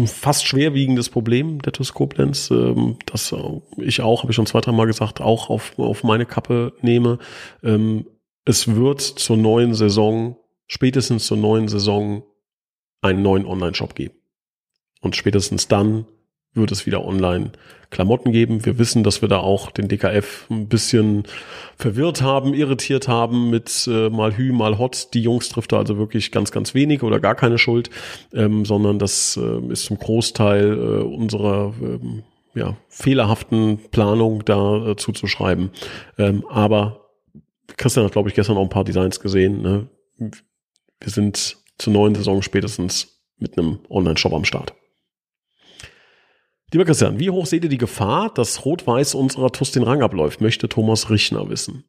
fast 0.08 0.46
schwerwiegendes 0.46 1.10
Problem 1.10 1.62
der 1.62 1.74
TUS 1.74 1.94
Koblenz, 1.94 2.50
ähm, 2.52 2.98
das 3.06 3.34
ich 3.78 4.02
auch, 4.02 4.24
habe 4.24 4.32
ich 4.32 4.36
schon 4.36 4.48
zwei, 4.48 4.60
drei 4.62 4.72
Mal 4.72 4.88
gesagt, 4.88 5.22
auch 5.22 5.50
auf, 5.50 5.78
auf 5.78 6.04
meine 6.04 6.26
Kappe 6.26 6.74
nehme. 6.82 7.20
Ähm, 7.64 8.08
es 8.46 8.76
wird 8.76 9.02
zur 9.02 9.38
neuen 9.38 9.74
Saison, 9.74 10.38
spätestens 10.68 11.28
zur 11.28 11.38
neuen 11.38 11.68
Saison, 11.68 12.24
einen 13.02 13.22
neuen 13.22 13.46
Online-Shop 13.46 13.96
geben. 13.96 14.16
Und 15.02 15.16
spätestens 15.16 15.68
dann 15.68 16.08
wird 16.54 16.72
es 16.72 16.86
wieder 16.86 17.06
online 17.06 17.52
Klamotten 17.92 18.32
geben. 18.32 18.66
Wir 18.66 18.80
wissen, 18.80 19.04
dass 19.04 19.22
wir 19.22 19.28
da 19.28 19.40
auch 19.40 19.70
den 19.70 19.90
DKF 19.90 20.48
ein 20.50 20.68
bisschen 20.68 21.24
verwirrt 21.78 22.22
haben, 22.22 22.54
irritiert 22.54 23.08
haben 23.08 23.50
mit 23.50 23.88
äh, 23.92 24.10
mal 24.10 24.38
Hü, 24.38 24.54
mal 24.54 24.80
Hot. 24.80 25.14
Die 25.14 25.22
Jungs 25.22 25.50
trifft 25.50 25.74
da 25.74 25.78
also 25.78 25.98
wirklich 25.98 26.32
ganz, 26.32 26.52
ganz 26.52 26.74
wenig 26.74 27.04
oder 27.04 27.20
gar 27.20 27.36
keine 27.36 27.58
Schuld, 27.58 27.90
ähm, 28.34 28.66
sondern 28.66 28.98
das 28.98 29.38
äh, 29.38 29.72
ist 29.72 29.86
zum 29.86 30.00
Großteil 30.00 30.72
äh, 30.72 31.04
unserer 31.04 31.74
ähm, 31.82 32.24
ja, 32.56 32.78
fehlerhaften 32.88 33.80
Planung 33.92 34.46
da 34.46 34.92
äh, 34.92 34.96
zuzuschreiben. 34.96 35.72
Ähm, 36.18 36.46
aber 36.50 37.10
Christian 37.78 38.06
hat, 38.06 38.14
glaube 38.14 38.30
ich, 38.30 38.36
gestern 38.36 38.58
auch 38.58 38.64
ein 38.64 38.70
paar 38.70 38.86
Designs 38.86 39.20
gesehen. 39.20 39.62
Ne? 39.62 39.88
Wir 40.18 41.12
sind 41.12 41.58
zur 41.78 41.94
neuen 41.94 42.16
Saison 42.16 42.42
spätestens 42.42 43.22
mit 43.38 43.58
einem 43.58 43.80
Online-Shop 43.90 44.34
am 44.34 44.46
Start. 44.46 44.74
Lieber 46.74 46.86
Christian, 46.86 47.20
wie 47.20 47.30
hoch 47.30 47.46
seht 47.48 47.66
ihr 47.66 47.70
die 47.70 47.78
Gefahr, 47.78 48.34
dass 48.34 48.64
Rot-Weiß 48.64 49.14
unserer 49.14 49.52
TUS 49.52 49.72
den 49.72 49.84
Rang 49.84 50.02
abläuft, 50.02 50.40
möchte 50.40 50.70
Thomas 50.70 51.10
Richner 51.10 51.50
wissen. 51.50 51.84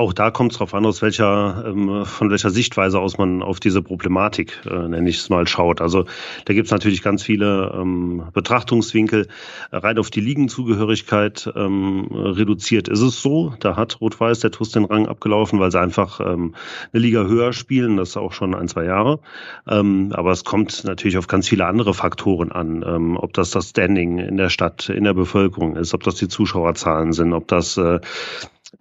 Auch 0.00 0.14
da 0.14 0.30
kommt 0.30 0.52
es 0.52 0.56
darauf 0.56 0.72
an, 0.72 0.86
aus 0.86 1.02
welcher, 1.02 1.62
ähm, 1.66 2.06
von 2.06 2.30
welcher 2.30 2.48
Sichtweise 2.48 2.98
aus 2.98 3.18
man 3.18 3.42
auf 3.42 3.60
diese 3.60 3.82
Problematik, 3.82 4.58
äh, 4.64 4.88
nenne 4.88 5.10
ich 5.10 5.18
es 5.18 5.28
mal, 5.28 5.46
schaut. 5.46 5.82
Also 5.82 6.06
da 6.46 6.54
gibt 6.54 6.68
es 6.68 6.72
natürlich 6.72 7.02
ganz 7.02 7.22
viele 7.22 7.70
ähm, 7.78 8.22
Betrachtungswinkel. 8.32 9.28
Rein 9.70 9.98
auf 9.98 10.08
die 10.08 10.22
Ligenzugehörigkeit 10.22 11.52
ähm, 11.54 12.08
reduziert 12.10 12.88
ist 12.88 13.02
es 13.02 13.20
so. 13.20 13.52
Da 13.60 13.76
hat 13.76 14.00
Rot-Weiß 14.00 14.40
der 14.40 14.50
TUS 14.50 14.70
den 14.70 14.86
Rang 14.86 15.06
abgelaufen, 15.06 15.60
weil 15.60 15.70
sie 15.70 15.78
einfach 15.78 16.18
ähm, 16.20 16.54
eine 16.94 17.02
Liga 17.02 17.24
höher 17.24 17.52
spielen, 17.52 17.98
das 17.98 18.16
auch 18.16 18.32
schon 18.32 18.54
ein, 18.54 18.68
zwei 18.68 18.84
Jahre. 18.84 19.20
Ähm, 19.68 20.12
aber 20.14 20.30
es 20.30 20.44
kommt 20.44 20.82
natürlich 20.84 21.18
auf 21.18 21.26
ganz 21.26 21.46
viele 21.46 21.66
andere 21.66 21.92
Faktoren 21.92 22.52
an. 22.52 22.82
Ähm, 22.88 23.18
ob 23.18 23.34
das 23.34 23.50
das 23.50 23.68
Standing 23.68 24.16
in 24.16 24.38
der 24.38 24.48
Stadt, 24.48 24.88
in 24.88 25.04
der 25.04 25.12
Bevölkerung 25.12 25.76
ist, 25.76 25.92
ob 25.92 26.04
das 26.04 26.14
die 26.14 26.28
Zuschauerzahlen 26.28 27.12
sind, 27.12 27.34
ob 27.34 27.48
das 27.48 27.76
äh, 27.76 28.00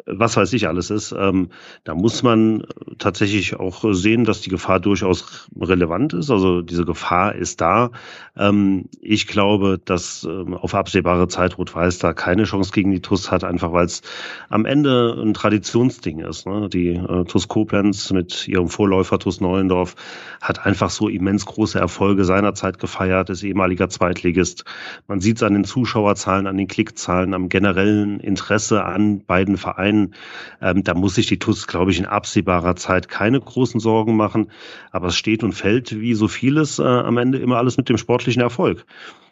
was 0.06 0.38
weiß 0.38 0.54
ich 0.54 0.68
alles 0.68 0.90
ist. 0.90 1.14
Ähm, 1.18 1.50
da 1.84 1.96
muss 1.96 2.24
man 2.24 2.64
tatsächlich 2.98 3.56
auch 3.60 3.84
sehen, 3.94 4.24
dass 4.24 4.42
die 4.42 4.50
Gefahr 4.50 4.80
durchaus 4.80 5.50
relevant 5.60 6.14
ist. 6.14 6.30
Also 6.30 6.62
diese 6.62 6.86
Gefahr 6.86 7.36
ist 7.36 7.62
da. 7.62 7.92
Ähm, 8.38 8.86
ich 9.02 9.28
glaube, 9.28 9.80
dass 9.84 10.24
ähm, 10.30 10.54
auf 10.54 10.76
absehbare 10.76 11.28
Zeit 11.28 11.58
Rot-Weiß 11.58 12.00
da 12.00 12.14
keine 12.14 12.44
Chance 12.44 12.72
gegen 12.72 12.92
die 12.92 13.02
TUS 13.02 13.32
hat, 13.32 13.44
einfach 13.44 13.72
weil 13.74 13.86
es 13.86 14.02
am 14.50 14.66
Ende 14.66 15.16
ein 15.20 15.34
Traditionsding 15.34 16.20
ist. 16.20 16.46
Ne? 16.46 16.70
Die 16.70 16.90
äh, 16.90 17.26
TUS 17.26 17.48
Koblenz 17.48 18.12
mit 18.12 18.48
ihrem 18.48 18.70
Vorläufer 18.70 19.20
TUS 19.20 19.42
Neuendorf 19.42 19.96
hat 20.42 20.66
einfach 20.66 20.90
so 20.90 21.10
immens 21.10 21.46
große 21.46 21.80
Erfolge 21.80 22.26
seinerzeit 22.26 22.80
gefeiert, 22.80 23.30
ist 23.30 23.44
ehemaliger 23.44 23.90
Zweitligist. 23.90 24.66
Man 25.08 25.20
sieht 25.20 25.38
es 25.38 25.44
an 25.44 25.54
den 25.54 25.66
Zuschauerzahlen, 25.66 26.48
an 26.48 26.58
den 26.58 26.68
Klickzahlen, 26.68 27.34
am 27.34 27.50
generellen 27.50 28.20
Interesse 28.20 28.84
an 28.86 29.26
beiden 29.26 29.58
Vereinen 29.58 29.79
Vereinen. 29.80 30.14
Ähm, 30.62 30.84
da 30.84 30.94
muss 30.94 31.16
sich 31.16 31.28
die 31.28 31.40
TUS, 31.40 31.68
glaube 31.68 31.92
ich, 31.92 32.00
in 32.00 32.06
absehbarer 32.06 32.76
Zeit 32.76 33.08
keine 33.08 33.40
großen 33.40 33.80
Sorgen 33.80 34.16
machen. 34.16 34.52
Aber 34.92 35.08
es 35.08 35.16
steht 35.16 35.44
und 35.44 35.54
fällt, 35.54 36.00
wie 36.00 36.14
so 36.14 36.28
vieles, 36.28 36.80
äh, 36.80 36.84
am 36.84 37.18
Ende 37.18 37.40
immer 37.40 37.58
alles 37.58 37.78
mit 37.78 37.90
dem 37.90 37.98
sportlichen 37.98 38.42
Erfolg. 38.42 38.86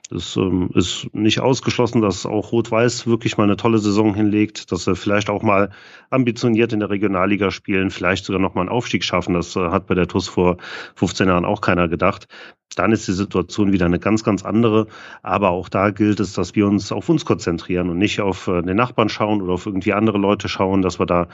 Es 0.09 0.37
ähm, 0.37 0.69
ist 0.73 1.13
nicht 1.13 1.41
ausgeschlossen, 1.41 2.01
dass 2.01 2.25
auch 2.25 2.53
Rot-Weiß 2.53 3.07
wirklich 3.07 3.37
mal 3.37 3.43
eine 3.43 3.57
tolle 3.57 3.79
Saison 3.79 4.15
hinlegt, 4.15 4.71
dass 4.71 4.85
sie 4.85 4.95
vielleicht 4.95 5.29
auch 5.29 5.43
mal 5.43 5.69
ambitioniert 6.09 6.71
in 6.71 6.79
der 6.79 6.89
Regionalliga 6.89 7.51
spielen, 7.51 7.89
vielleicht 7.89 8.23
sogar 8.23 8.41
noch 8.41 8.55
mal 8.55 8.61
einen 8.61 8.69
Aufstieg 8.69 9.03
schaffen. 9.03 9.33
Das 9.33 9.53
äh, 9.57 9.69
hat 9.69 9.87
bei 9.87 9.95
der 9.95 10.07
TUS 10.07 10.29
vor 10.29 10.57
15 10.95 11.27
Jahren 11.27 11.43
auch 11.43 11.59
keiner 11.59 11.89
gedacht 11.89 12.27
dann 12.75 12.91
ist 12.91 13.07
die 13.07 13.13
Situation 13.13 13.71
wieder 13.71 13.85
eine 13.85 13.99
ganz, 13.99 14.23
ganz 14.23 14.43
andere. 14.45 14.87
Aber 15.23 15.49
auch 15.49 15.69
da 15.69 15.89
gilt 15.91 16.19
es, 16.19 16.33
dass 16.33 16.55
wir 16.55 16.67
uns 16.67 16.91
auf 16.91 17.09
uns 17.09 17.25
konzentrieren 17.25 17.89
und 17.89 17.97
nicht 17.97 18.21
auf 18.21 18.47
äh, 18.47 18.61
den 18.61 18.77
Nachbarn 18.77 19.09
schauen 19.09 19.41
oder 19.41 19.53
auf 19.53 19.65
irgendwie 19.65 19.93
andere 19.93 20.17
Leute 20.17 20.49
schauen, 20.49 20.81
dass 20.81 20.99
wir 20.99 21.05
da 21.05 21.27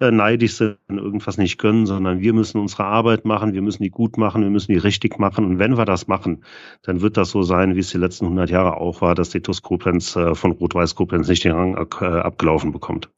äh, 0.00 0.10
neidisch 0.10 0.54
sind 0.54 0.78
und 0.88 0.98
irgendwas 0.98 1.38
nicht 1.38 1.58
können, 1.58 1.86
sondern 1.86 2.20
wir 2.20 2.32
müssen 2.32 2.60
unsere 2.60 2.84
Arbeit 2.84 3.24
machen, 3.24 3.54
wir 3.54 3.62
müssen 3.62 3.82
die 3.82 3.90
gut 3.90 4.18
machen, 4.18 4.42
wir 4.42 4.50
müssen 4.50 4.72
die 4.72 4.78
richtig 4.78 5.18
machen. 5.18 5.44
Und 5.44 5.58
wenn 5.58 5.76
wir 5.76 5.84
das 5.84 6.06
machen, 6.06 6.44
dann 6.82 7.00
wird 7.00 7.16
das 7.16 7.30
so 7.30 7.42
sein, 7.42 7.74
wie 7.74 7.80
es 7.80 7.90
die 7.90 7.98
letzten 7.98 8.26
100 8.26 8.50
Jahre 8.50 8.76
auch 8.76 9.00
war, 9.00 9.14
dass 9.14 9.30
die 9.30 9.40
TUS 9.40 9.62
Koblenz 9.62 10.16
äh, 10.16 10.34
von 10.34 10.52
Rot-Weiß 10.52 10.94
Koblenz 10.94 11.28
nicht 11.28 11.44
den 11.44 11.52
Rang 11.52 11.76
abgelaufen 11.76 12.72
bekommt. 12.72 13.13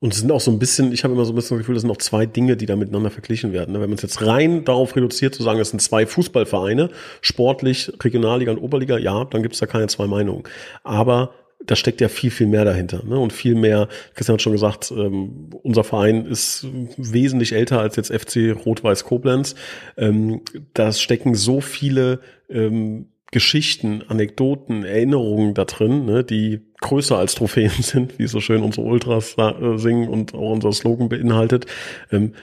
Und 0.00 0.14
es 0.14 0.20
sind 0.20 0.32
auch 0.32 0.40
so 0.40 0.50
ein 0.50 0.58
bisschen, 0.58 0.92
ich 0.92 1.04
habe 1.04 1.12
immer 1.12 1.26
so 1.26 1.32
ein 1.32 1.34
bisschen 1.34 1.56
das 1.56 1.62
Gefühl, 1.62 1.74
das 1.74 1.82
sind 1.82 1.88
noch 1.88 1.98
zwei 1.98 2.24
Dinge, 2.24 2.56
die 2.56 2.64
da 2.64 2.74
miteinander 2.74 3.10
verglichen 3.10 3.52
werden. 3.52 3.72
Ne? 3.72 3.82
Wenn 3.82 3.90
man 3.90 3.96
es 3.96 4.02
jetzt 4.02 4.26
rein 4.26 4.64
darauf 4.64 4.96
reduziert, 4.96 5.34
zu 5.34 5.42
sagen, 5.42 5.60
es 5.60 5.70
sind 5.70 5.80
zwei 5.80 6.06
Fußballvereine, 6.06 6.88
sportlich, 7.20 7.92
Regionalliga 8.02 8.50
und 8.50 8.58
Oberliga, 8.58 8.96
ja, 8.96 9.26
dann 9.26 9.42
gibt 9.42 9.54
es 9.54 9.60
da 9.60 9.66
keine 9.66 9.88
zwei 9.88 10.06
Meinungen. 10.06 10.44
Aber 10.84 11.34
da 11.66 11.76
steckt 11.76 12.00
ja 12.00 12.08
viel, 12.08 12.30
viel 12.30 12.46
mehr 12.46 12.64
dahinter. 12.64 13.02
Ne? 13.04 13.18
Und 13.18 13.34
viel 13.34 13.54
mehr, 13.54 13.88
Christian 14.14 14.34
hat 14.34 14.42
schon 14.42 14.54
gesagt, 14.54 14.90
ähm, 14.90 15.50
unser 15.62 15.84
Verein 15.84 16.24
ist 16.24 16.66
wesentlich 16.96 17.52
älter 17.52 17.80
als 17.80 17.96
jetzt 17.96 18.10
FC 18.10 18.56
Rot-Weiß 18.64 19.04
Koblenz. 19.04 19.54
Ähm, 19.98 20.40
da 20.72 20.92
stecken 20.92 21.34
so 21.34 21.60
viele 21.60 22.20
ähm, 22.48 23.08
Geschichten, 23.32 24.02
Anekdoten, 24.08 24.84
Erinnerungen 24.84 25.52
da 25.54 25.66
drin, 25.66 26.06
ne, 26.06 26.24
die 26.24 26.60
größer 26.80 27.16
als 27.16 27.34
Trophäen 27.34 27.70
sind, 27.80 28.18
wie 28.18 28.26
so 28.26 28.40
schön 28.40 28.62
unsere 28.62 28.86
Ultras 28.86 29.36
äh, 29.38 29.76
singen 29.76 30.08
und 30.08 30.34
auch 30.34 30.52
unser 30.52 30.72
Slogan 30.72 31.08
beinhaltet. 31.08 31.66
Ähm, 32.10 32.34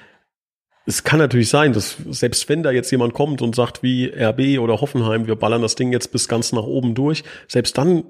es 0.85 1.03
kann 1.03 1.19
natürlich 1.19 1.49
sein, 1.49 1.73
dass 1.73 1.97
selbst 2.11 2.47
wenn 2.47 2.63
da 2.63 2.71
jetzt 2.71 2.91
jemand 2.91 3.13
kommt 3.13 3.41
und 3.41 3.55
sagt 3.55 3.83
wie 3.83 4.05
RB 4.05 4.59
oder 4.59 4.79
Hoffenheim, 4.79 5.27
wir 5.27 5.35
ballern 5.35 5.61
das 5.61 5.75
Ding 5.75 5.91
jetzt 5.91 6.13
bis 6.13 6.29
ganz 6.29 6.53
nach 6.53 6.63
oben 6.63 6.95
durch, 6.95 7.23
selbst 7.47 7.77
dann 7.77 8.05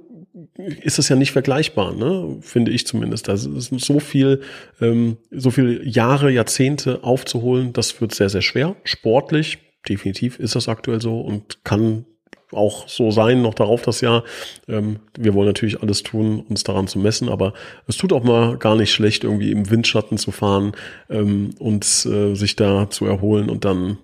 ist 0.81 0.99
es 0.99 1.09
ja 1.09 1.15
nicht 1.15 1.31
vergleichbar, 1.31 1.93
ne? 1.93 2.37
finde 2.41 2.71
ich 2.71 2.85
zumindest. 2.85 3.27
Da 3.27 3.33
ist 3.33 3.71
so 3.79 3.99
viel, 3.99 4.41
ähm, 4.79 5.17
so 5.31 5.49
viele 5.49 5.83
Jahre, 5.83 6.31
Jahrzehnte 6.31 7.03
aufzuholen, 7.03 7.73
das 7.73 7.99
wird 7.99 8.13
sehr, 8.13 8.29
sehr 8.29 8.43
schwer. 8.43 8.75
Sportlich, 8.83 9.57
definitiv 9.89 10.39
ist 10.39 10.55
das 10.55 10.67
aktuell 10.67 11.01
so 11.01 11.19
und 11.21 11.63
kann 11.63 12.05
auch 12.51 12.87
so 12.87 13.11
sein, 13.11 13.41
noch 13.41 13.53
darauf 13.53 13.81
das 13.81 14.01
Jahr. 14.01 14.23
Ähm, 14.67 14.99
wir 15.17 15.33
wollen 15.33 15.47
natürlich 15.47 15.81
alles 15.81 16.03
tun, 16.03 16.43
uns 16.47 16.63
daran 16.63 16.87
zu 16.87 16.99
messen, 16.99 17.29
aber 17.29 17.53
es 17.87 17.97
tut 17.97 18.13
auch 18.13 18.23
mal 18.23 18.57
gar 18.57 18.75
nicht 18.75 18.91
schlecht, 18.91 19.23
irgendwie 19.23 19.51
im 19.51 19.69
Windschatten 19.69 20.17
zu 20.17 20.31
fahren 20.31 20.73
ähm, 21.09 21.51
und 21.59 21.83
äh, 22.05 22.35
sich 22.35 22.55
da 22.55 22.89
zu 22.89 23.05
erholen 23.05 23.49
und 23.49 23.65
dann, 23.65 23.97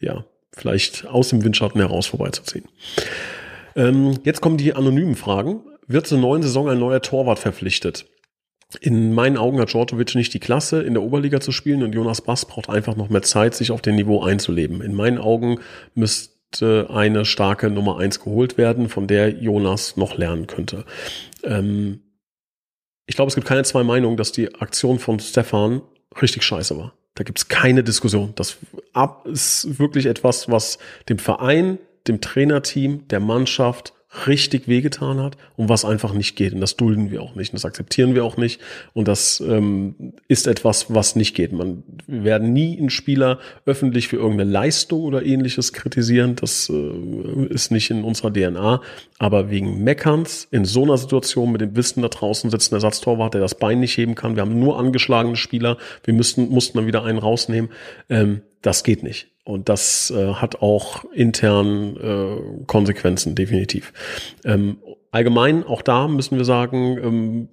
ja, 0.00 0.24
vielleicht 0.52 1.06
aus 1.06 1.28
dem 1.28 1.44
Windschatten 1.44 1.80
heraus 1.80 2.06
vorbeizuziehen. 2.06 2.64
Ähm, 3.76 4.18
jetzt 4.24 4.40
kommen 4.40 4.56
die 4.56 4.74
anonymen 4.74 5.14
Fragen. 5.14 5.60
Wird 5.86 6.06
zur 6.06 6.18
neuen 6.18 6.42
Saison 6.42 6.68
ein 6.68 6.78
neuer 6.78 7.00
Torwart 7.00 7.38
verpflichtet? 7.38 8.06
In 8.80 9.14
meinen 9.14 9.38
Augen 9.38 9.60
hat 9.60 9.72
Djordjevic 9.72 10.14
nicht 10.14 10.34
die 10.34 10.40
Klasse, 10.40 10.82
in 10.82 10.92
der 10.92 11.02
Oberliga 11.02 11.40
zu 11.40 11.52
spielen 11.52 11.82
und 11.82 11.94
Jonas 11.94 12.20
Bass 12.20 12.44
braucht 12.44 12.68
einfach 12.68 12.96
noch 12.96 13.08
mehr 13.08 13.22
Zeit, 13.22 13.54
sich 13.54 13.70
auf 13.70 13.80
dem 13.80 13.96
Niveau 13.96 14.22
einzuleben. 14.22 14.82
In 14.82 14.94
meinen 14.94 15.16
Augen 15.16 15.60
müsste 15.94 16.37
eine 16.62 17.24
starke 17.24 17.70
Nummer 17.70 17.98
eins 17.98 18.20
geholt 18.20 18.58
werden, 18.58 18.88
von 18.88 19.06
der 19.06 19.30
Jonas 19.30 19.96
noch 19.96 20.16
lernen 20.16 20.46
könnte. 20.46 20.84
Ähm, 21.44 22.00
ich 23.06 23.16
glaube, 23.16 23.28
es 23.28 23.34
gibt 23.34 23.46
keine 23.46 23.64
zwei 23.64 23.84
Meinungen, 23.84 24.16
dass 24.16 24.32
die 24.32 24.54
Aktion 24.56 24.98
von 24.98 25.18
Stefan 25.20 25.82
richtig 26.20 26.42
scheiße 26.42 26.76
war. 26.76 26.94
Da 27.14 27.24
gibt 27.24 27.38
es 27.38 27.48
keine 27.48 27.82
Diskussion. 27.82 28.32
Das 28.36 28.58
ist 29.24 29.78
wirklich 29.78 30.06
etwas, 30.06 30.48
was 30.50 30.78
dem 31.08 31.18
Verein, 31.18 31.78
dem 32.06 32.20
Trainerteam, 32.20 33.08
der 33.08 33.20
Mannschaft 33.20 33.92
richtig 34.26 34.68
wehgetan 34.68 35.20
hat 35.20 35.36
und 35.56 35.68
was 35.68 35.84
einfach 35.84 36.14
nicht 36.14 36.34
geht. 36.34 36.54
Und 36.54 36.60
das 36.60 36.76
dulden 36.76 37.10
wir 37.10 37.20
auch 37.20 37.34
nicht. 37.34 37.52
Und 37.52 37.58
das 37.58 37.66
akzeptieren 37.66 38.14
wir 38.14 38.24
auch 38.24 38.38
nicht. 38.38 38.60
Und 38.94 39.06
das 39.06 39.40
ähm, 39.40 40.14
ist 40.28 40.46
etwas, 40.46 40.92
was 40.94 41.14
nicht 41.14 41.34
geht. 41.34 41.52
Man, 41.52 41.82
wir 42.06 42.24
werden 42.24 42.52
nie 42.54 42.78
einen 42.78 42.88
Spieler 42.88 43.38
öffentlich 43.66 44.08
für 44.08 44.16
irgendeine 44.16 44.50
Leistung 44.50 45.02
oder 45.02 45.24
ähnliches 45.24 45.74
kritisieren. 45.74 46.36
Das 46.36 46.70
äh, 46.70 47.46
ist 47.50 47.70
nicht 47.70 47.90
in 47.90 48.02
unserer 48.02 48.32
DNA. 48.32 48.80
Aber 49.18 49.50
wegen 49.50 49.84
Meckerns 49.84 50.48
in 50.50 50.64
so 50.64 50.84
einer 50.84 50.96
Situation 50.96 51.52
mit 51.52 51.60
dem 51.60 51.76
Wissen 51.76 52.00
da 52.00 52.08
draußen 52.08 52.50
sitzt 52.50 52.72
ein 52.72 52.76
Ersatztorwart, 52.76 53.34
der 53.34 53.42
das 53.42 53.56
Bein 53.56 53.80
nicht 53.80 53.96
heben 53.98 54.14
kann. 54.14 54.36
Wir 54.36 54.42
haben 54.42 54.58
nur 54.58 54.78
angeschlagene 54.78 55.36
Spieler. 55.36 55.76
Wir 56.04 56.14
müssten, 56.14 56.48
mussten 56.48 56.78
dann 56.78 56.86
wieder 56.86 57.04
einen 57.04 57.18
rausnehmen. 57.18 57.70
Ähm, 58.08 58.40
das 58.62 58.84
geht 58.84 59.02
nicht. 59.02 59.28
Und 59.44 59.68
das 59.68 60.10
äh, 60.10 60.34
hat 60.34 60.60
auch 60.60 61.04
intern 61.12 61.96
äh, 61.96 62.64
Konsequenzen, 62.66 63.34
definitiv. 63.34 63.92
Ähm, 64.44 64.78
allgemein, 65.10 65.64
auch 65.64 65.80
da 65.80 66.06
müssen 66.06 66.36
wir 66.36 66.44
sagen, 66.44 66.98
ähm, 67.02 67.48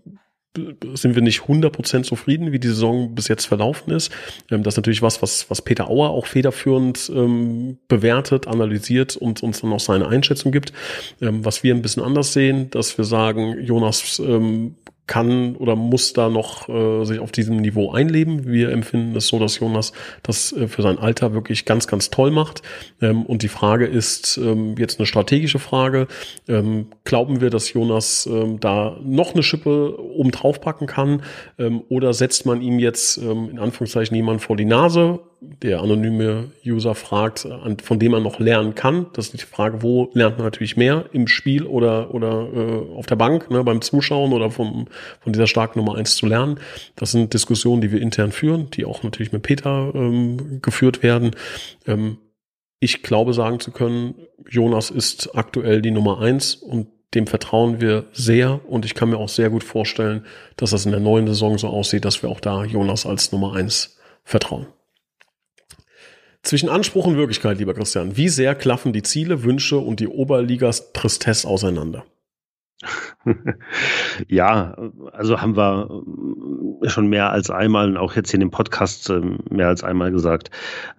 sind 0.94 1.16
wir 1.16 1.22
nicht 1.22 1.42
100% 1.42 2.04
zufrieden, 2.04 2.52
wie 2.52 2.60
die 2.60 2.68
Saison 2.68 3.14
bis 3.16 3.28
jetzt 3.28 3.46
verlaufen 3.46 3.92
ist. 3.92 4.12
Ähm, 4.52 4.64
das 4.64 4.74
ist 4.74 4.78
natürlich 4.78 5.02
was, 5.02 5.22
was, 5.22 5.50
was 5.50 5.62
Peter 5.62 5.90
Auer 5.90 6.10
auch 6.10 6.28
federführend 6.28 7.12
ähm, 7.14 7.78
bewertet, 7.88 8.48
analysiert 8.48 9.16
und 9.16 9.44
uns 9.44 9.62
dann 9.62 9.74
auch 9.74 9.80
seine 9.80 10.08
Einschätzung 10.08 10.52
gibt. 10.52 10.74
Ähm, 11.22 11.46
was 11.46 11.64
wir 11.64 11.74
ein 11.74 11.82
bisschen 11.82 12.04
anders 12.04 12.34
sehen, 12.34 12.70
dass 12.72 12.98
wir 12.98 13.06
sagen, 13.06 13.60
Jonas 13.64 14.20
ähm, 14.20 14.76
kann 15.08 15.56
oder 15.56 15.76
muss 15.76 16.14
da 16.14 16.30
noch 16.30 16.68
äh, 16.68 17.06
sich 17.06 17.20
auf 17.20 17.32
diesem 17.32 17.58
Niveau 17.58 17.92
einleben. 17.92 18.46
Wir 18.46 18.70
empfinden 18.70 19.16
es 19.16 19.28
so, 19.28 19.40
dass 19.40 19.60
Jonas 19.60 19.94
das 20.24 20.52
äh, 20.54 20.68
für 20.68 20.82
sein 20.82 20.98
Alter 20.98 21.34
wirklich 21.34 21.66
ganz, 21.66 21.88
ganz 21.88 22.10
toll 22.10 22.32
macht. 22.32 22.64
Ähm, 23.02 23.24
und 23.26 23.44
die 23.44 23.48
Frage 23.48 23.86
ist 23.86 24.38
ähm, 24.38 24.76
jetzt 24.78 25.00
eine 25.00 25.06
strategische 25.06 25.60
Frage. 25.60 26.08
Ähm, 26.48 26.88
glauben 27.04 27.42
wir, 27.42 27.50
dass 27.50 27.72
Jonas 27.72 28.26
ähm, 28.26 28.60
da 28.60 28.98
noch 29.04 29.34
eine 29.34 29.44
Schippe 29.44 30.00
oben 30.00 30.32
drauf 30.32 30.60
packen 30.60 30.88
kann? 30.88 31.22
Ähm, 31.60 31.84
oder 31.90 32.14
setzt 32.14 32.46
man 32.46 32.62
ihm 32.62 32.80
jetzt 32.80 33.18
ähm, 33.18 33.50
in 33.52 33.60
Anführungszeichen 33.60 34.16
jemand 34.16 34.42
vor 34.42 34.58
die 34.58 34.66
Nase? 34.66 35.20
Der 35.42 35.82
anonyme 35.82 36.52
User 36.66 36.96
fragt, 36.96 37.48
von 37.84 38.00
dem 38.00 38.12
man 38.12 38.24
noch 38.24 38.40
lernen 38.40 38.76
kann. 38.76 39.08
Das 39.14 39.26
ist 39.26 39.34
die 39.34 39.46
Frage, 39.46 39.82
wo 39.82 40.10
lernt 40.14 40.38
man 40.38 40.46
natürlich 40.46 40.78
mehr 40.78 41.06
im 41.12 41.28
Spiel 41.28 41.66
oder, 41.66 42.14
oder 42.14 42.48
äh, 42.54 42.96
auf 42.96 43.06
der 43.06 43.16
Bank, 43.16 43.52
ne, 43.52 43.64
beim 43.64 43.82
Zuschauen 43.82 44.34
oder 44.34 44.50
vom, 44.50 44.88
von 45.20 45.34
dieser 45.34 45.48
starken 45.48 45.80
Nummer 45.80 45.96
eins 45.96 46.16
zu 46.16 46.26
lernen. 46.26 46.60
Das 46.96 47.12
sind 47.12 47.34
Diskussionen, 47.34 47.82
die 47.82 47.92
wir 47.92 48.02
intern 48.02 48.32
führen, 48.32 48.70
die 48.72 48.86
auch 48.86 49.04
natürlich 49.04 49.32
mit 49.32 49.44
Peter 49.44 49.92
ähm, 49.94 50.62
geführt 50.62 51.04
werden. 51.04 51.32
Ähm, 51.86 52.18
ich 52.80 53.04
glaube 53.04 53.34
sagen 53.34 53.60
zu 53.60 53.72
können, 53.72 54.16
Jonas 54.50 54.90
ist 54.90 55.36
aktuell 55.36 55.82
die 55.82 55.92
Nummer 55.92 56.22
eins 56.22 56.56
und 56.56 56.88
dem 57.14 57.28
vertrauen 57.28 57.80
wir 57.80 58.06
sehr 58.12 58.60
und 58.70 58.86
ich 58.86 58.94
kann 58.94 59.10
mir 59.10 59.18
auch 59.18 59.30
sehr 59.30 59.50
gut 59.50 59.64
vorstellen, 59.64 60.26
dass 60.58 60.72
das 60.72 60.86
in 60.86 60.92
der 60.92 61.00
neuen 61.00 61.28
Saison 61.28 61.58
so 61.58 61.68
aussieht, 61.68 62.06
dass 62.06 62.22
wir 62.22 62.30
auch 62.30 62.42
da 62.42 62.66
Jonas 62.66 63.06
als 63.06 63.32
Nummer 63.32 63.54
eins 63.54 63.98
vertrauen. 64.24 64.68
Zwischen 66.46 66.70
Anspruch 66.70 67.08
und 67.08 67.18
Wirklichkeit, 67.18 67.58
lieber 67.58 67.74
Christian, 67.74 68.18
wie 68.18 68.30
sehr 68.30 68.54
klaffen 68.54 68.94
die 68.94 69.02
Ziele, 69.02 69.42
Wünsche 69.42 69.80
und 69.80 70.00
die 70.00 70.08
Oberligas 70.08 70.94
Tristesse 70.94 71.48
auseinander? 71.48 72.06
Ja, 74.28 74.76
also 75.14 75.42
haben 75.42 75.56
wir 75.56 76.04
äh, 76.84 76.90
schon 76.90 77.08
mehr 77.08 77.32
als 77.32 77.50
einmal 77.50 77.88
und 77.90 77.98
auch 77.98 78.16
jetzt 78.16 78.34
in 78.34 78.42
dem 78.42 78.52
Podcast 78.52 79.10
ähm, 79.10 79.40
mehr 79.50 79.68
als 79.68 79.84
einmal 79.84 80.12
gesagt. 80.12 80.52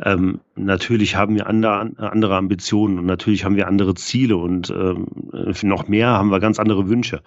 Ähm, 0.03 0.41
natürlich 0.55 1.17
haben 1.17 1.35
wir 1.35 1.47
andere, 1.47 1.93
andere 1.99 2.37
Ambitionen 2.37 2.99
und 2.99 3.07
natürlich 3.07 3.45
haben 3.45 3.57
wir 3.57 3.69
andere 3.69 3.95
Ziele 3.95 4.37
und 4.37 4.71
ähm, 4.71 5.07
noch 5.63 5.87
mehr 5.89 6.09
haben 6.09 6.31
wir 6.31 6.41
ganz 6.41 6.59
andere 6.59 6.89
Wünsche. 6.89 7.23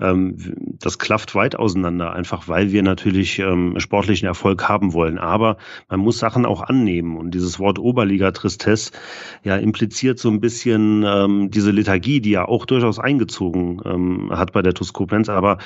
Ähm, 0.00 0.36
das 0.80 0.98
klafft 0.98 1.34
weit 1.34 1.56
auseinander, 1.56 2.12
einfach 2.12 2.48
weil 2.48 2.72
wir 2.72 2.82
natürlich 2.82 3.38
ähm, 3.38 3.78
sportlichen 3.78 4.26
Erfolg 4.26 4.68
haben 4.68 4.92
wollen. 4.92 5.18
Aber 5.18 5.56
man 5.88 6.00
muss 6.00 6.18
Sachen 6.18 6.46
auch 6.46 6.62
annehmen 6.62 7.16
und 7.16 7.32
dieses 7.32 7.58
Wort 7.58 7.78
Oberliga 7.78 8.32
Tristesse 8.32 8.92
ja 9.44 9.56
impliziert 9.56 10.18
so 10.18 10.30
ein 10.30 10.40
bisschen 10.40 11.04
ähm, 11.06 11.50
diese 11.50 11.70
Lethargie, 11.70 12.20
die 12.20 12.30
ja 12.30 12.46
auch 12.46 12.66
durchaus 12.66 12.98
eingezogen 12.98 13.80
ähm, 13.94 14.30
hat 14.32 14.52
bei 14.52 14.62
der 14.62 14.74
TuS 14.74 14.92
Koblenz. 14.92 15.28
Aber 15.28 15.58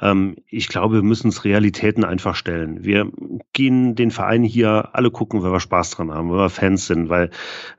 ähm, 0.00 0.36
ich 0.46 0.68
glaube, 0.68 0.96
wir 0.96 1.02
müssen 1.02 1.28
es 1.28 1.44
Realitäten 1.44 2.04
einfach 2.04 2.34
stellen. 2.34 2.84
Wir 2.84 3.10
gehen 3.52 3.94
den 3.94 4.10
Verein 4.10 4.42
hier 4.42 4.90
alle 4.92 5.10
gucken, 5.10 5.42
weil 5.42 5.52
wir 5.52 5.60
Spaß 5.60 5.90
dran 5.90 6.12
haben, 6.12 6.30
weil 6.30 6.38
wir 6.38 6.50
Fans 6.50 6.86
sind, 6.86 7.08
weil 7.08 7.30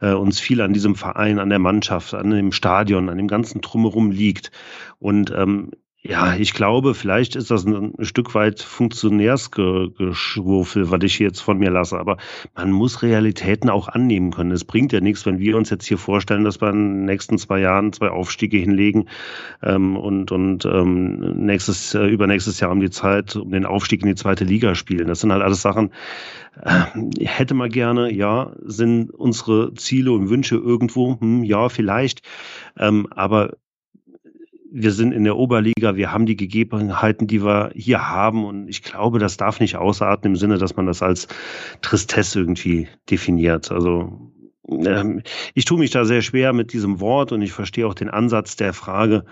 äh, 0.01 0.14
uns 0.14 0.39
viel 0.39 0.62
an 0.62 0.74
diesem 0.74 0.95
Verein, 0.95 1.39
an 1.39 1.49
der 1.49 1.60
Mannschaft, 1.60 2.14
an 2.14 2.30
dem 2.30 2.51
Stadion, 2.51 3.10
an 3.10 3.18
dem 3.18 3.28
ganzen 3.28 3.62
Drumherum 3.62 4.12
liegt. 4.12 4.51
Und 4.99 5.32
ähm, 5.36 5.72
ja, 6.06 6.36
ich 6.36 6.54
glaube, 6.54 6.95
vielleicht 6.95 7.38
ist 7.38 7.49
das 7.49 7.66
ein, 7.66 7.93
Stück 7.99 8.36
weit 8.36 8.62
Funktionärsgeschwurfel, 8.62 10.91
was 10.91 10.99
ich 11.04 11.18
jetzt 11.18 11.39
von 11.39 11.58
mir 11.58 11.72
lasse. 11.72 11.97
Aber 11.97 12.18
man 12.56 12.74
muss 12.74 13.04
Realitäten 13.04 13.70
auch 13.70 13.88
annehmen 13.88 14.32
können. 14.32 14.51
Es 14.51 14.66
bringt 14.66 14.91
ja 14.91 14.99
nichts, 14.99 15.26
wenn 15.26 15.39
wir 15.39 15.56
uns 15.56 15.70
jetzt 15.70 15.86
hier 15.86 15.97
vorstellen, 15.97 16.43
dass 16.43 16.60
wir 16.60 16.72
in 16.72 16.76
den 16.76 17.06
nächsten 17.06 17.38
zwei 17.38 17.62
Jahren 17.62 17.93
zwei 17.93 18.10
Aufstiege 18.10 18.58
hinlegen 18.58 19.08
ähm, 19.62 19.95
und, 19.95 20.34
und 20.34 20.66
ähm, 20.66 21.45
nächstes, 21.45 21.95
äh, 21.95 22.06
übernächstes 22.06 22.60
Jahr 22.60 22.72
um 22.72 22.82
die 22.82 22.89
Zeit, 22.89 23.38
um 23.38 23.51
den 23.51 23.66
Aufstieg 23.66 24.01
in 24.01 24.10
die 24.10 24.16
zweite 24.16 24.43
Liga 24.43 24.76
spielen. 24.76 25.08
Das 25.08 25.22
sind 25.22 25.32
halt 25.32 25.41
alles 25.41 25.62
Sachen, 25.62 25.91
äh, 26.62 26.84
hätte 27.26 27.54
man 27.54 27.70
gerne, 27.70 28.12
ja, 28.12 28.51
sind 28.66 29.10
unsere 29.10 29.74
Ziele 29.76 30.12
und 30.12 30.30
Wünsche 30.30 30.58
irgendwo, 30.58 31.18
hm, 31.18 31.45
ja, 31.45 31.70
vielleicht. 31.70 32.24
Ähm, 32.78 33.08
aber 33.10 33.51
wir 34.76 34.91
sind 34.91 35.11
in 35.11 35.24
der 35.24 35.38
Oberliga, 35.38 35.95
wir 35.95 36.11
haben 36.11 36.26
die 36.26 36.36
Gegebenheiten, 36.36 37.28
die 37.28 37.43
wir 37.43 37.71
hier 37.76 38.09
haben 38.09 38.43
und 38.43 38.67
ich 38.67 38.82
glaube, 38.82 39.19
das 39.19 39.38
darf 39.38 39.59
nicht 39.59 39.76
ausarten 39.76 40.32
im 40.32 40.36
Sinne, 40.36 40.57
dass 40.57 40.76
man 40.76 40.88
das 40.88 41.03
als 41.03 41.28
Tristesse 41.82 42.39
irgendwie 42.39 42.88
definiert. 43.09 43.71
Also 43.71 44.32
ähm, 44.67 45.21
ich 45.53 45.65
tue 45.65 45.78
mich 45.78 45.91
da 45.91 46.05
sehr 46.05 46.24
schwer 46.24 46.53
mit 46.53 46.74
diesem 46.74 46.99
Wort 46.99 47.32
und 47.32 47.43
ich 47.43 47.51
verstehe 47.51 47.86
auch 47.86 47.93
den 47.93 48.09
Ansatz 48.09 48.55
der 48.55 48.74
Frage. 48.74 49.26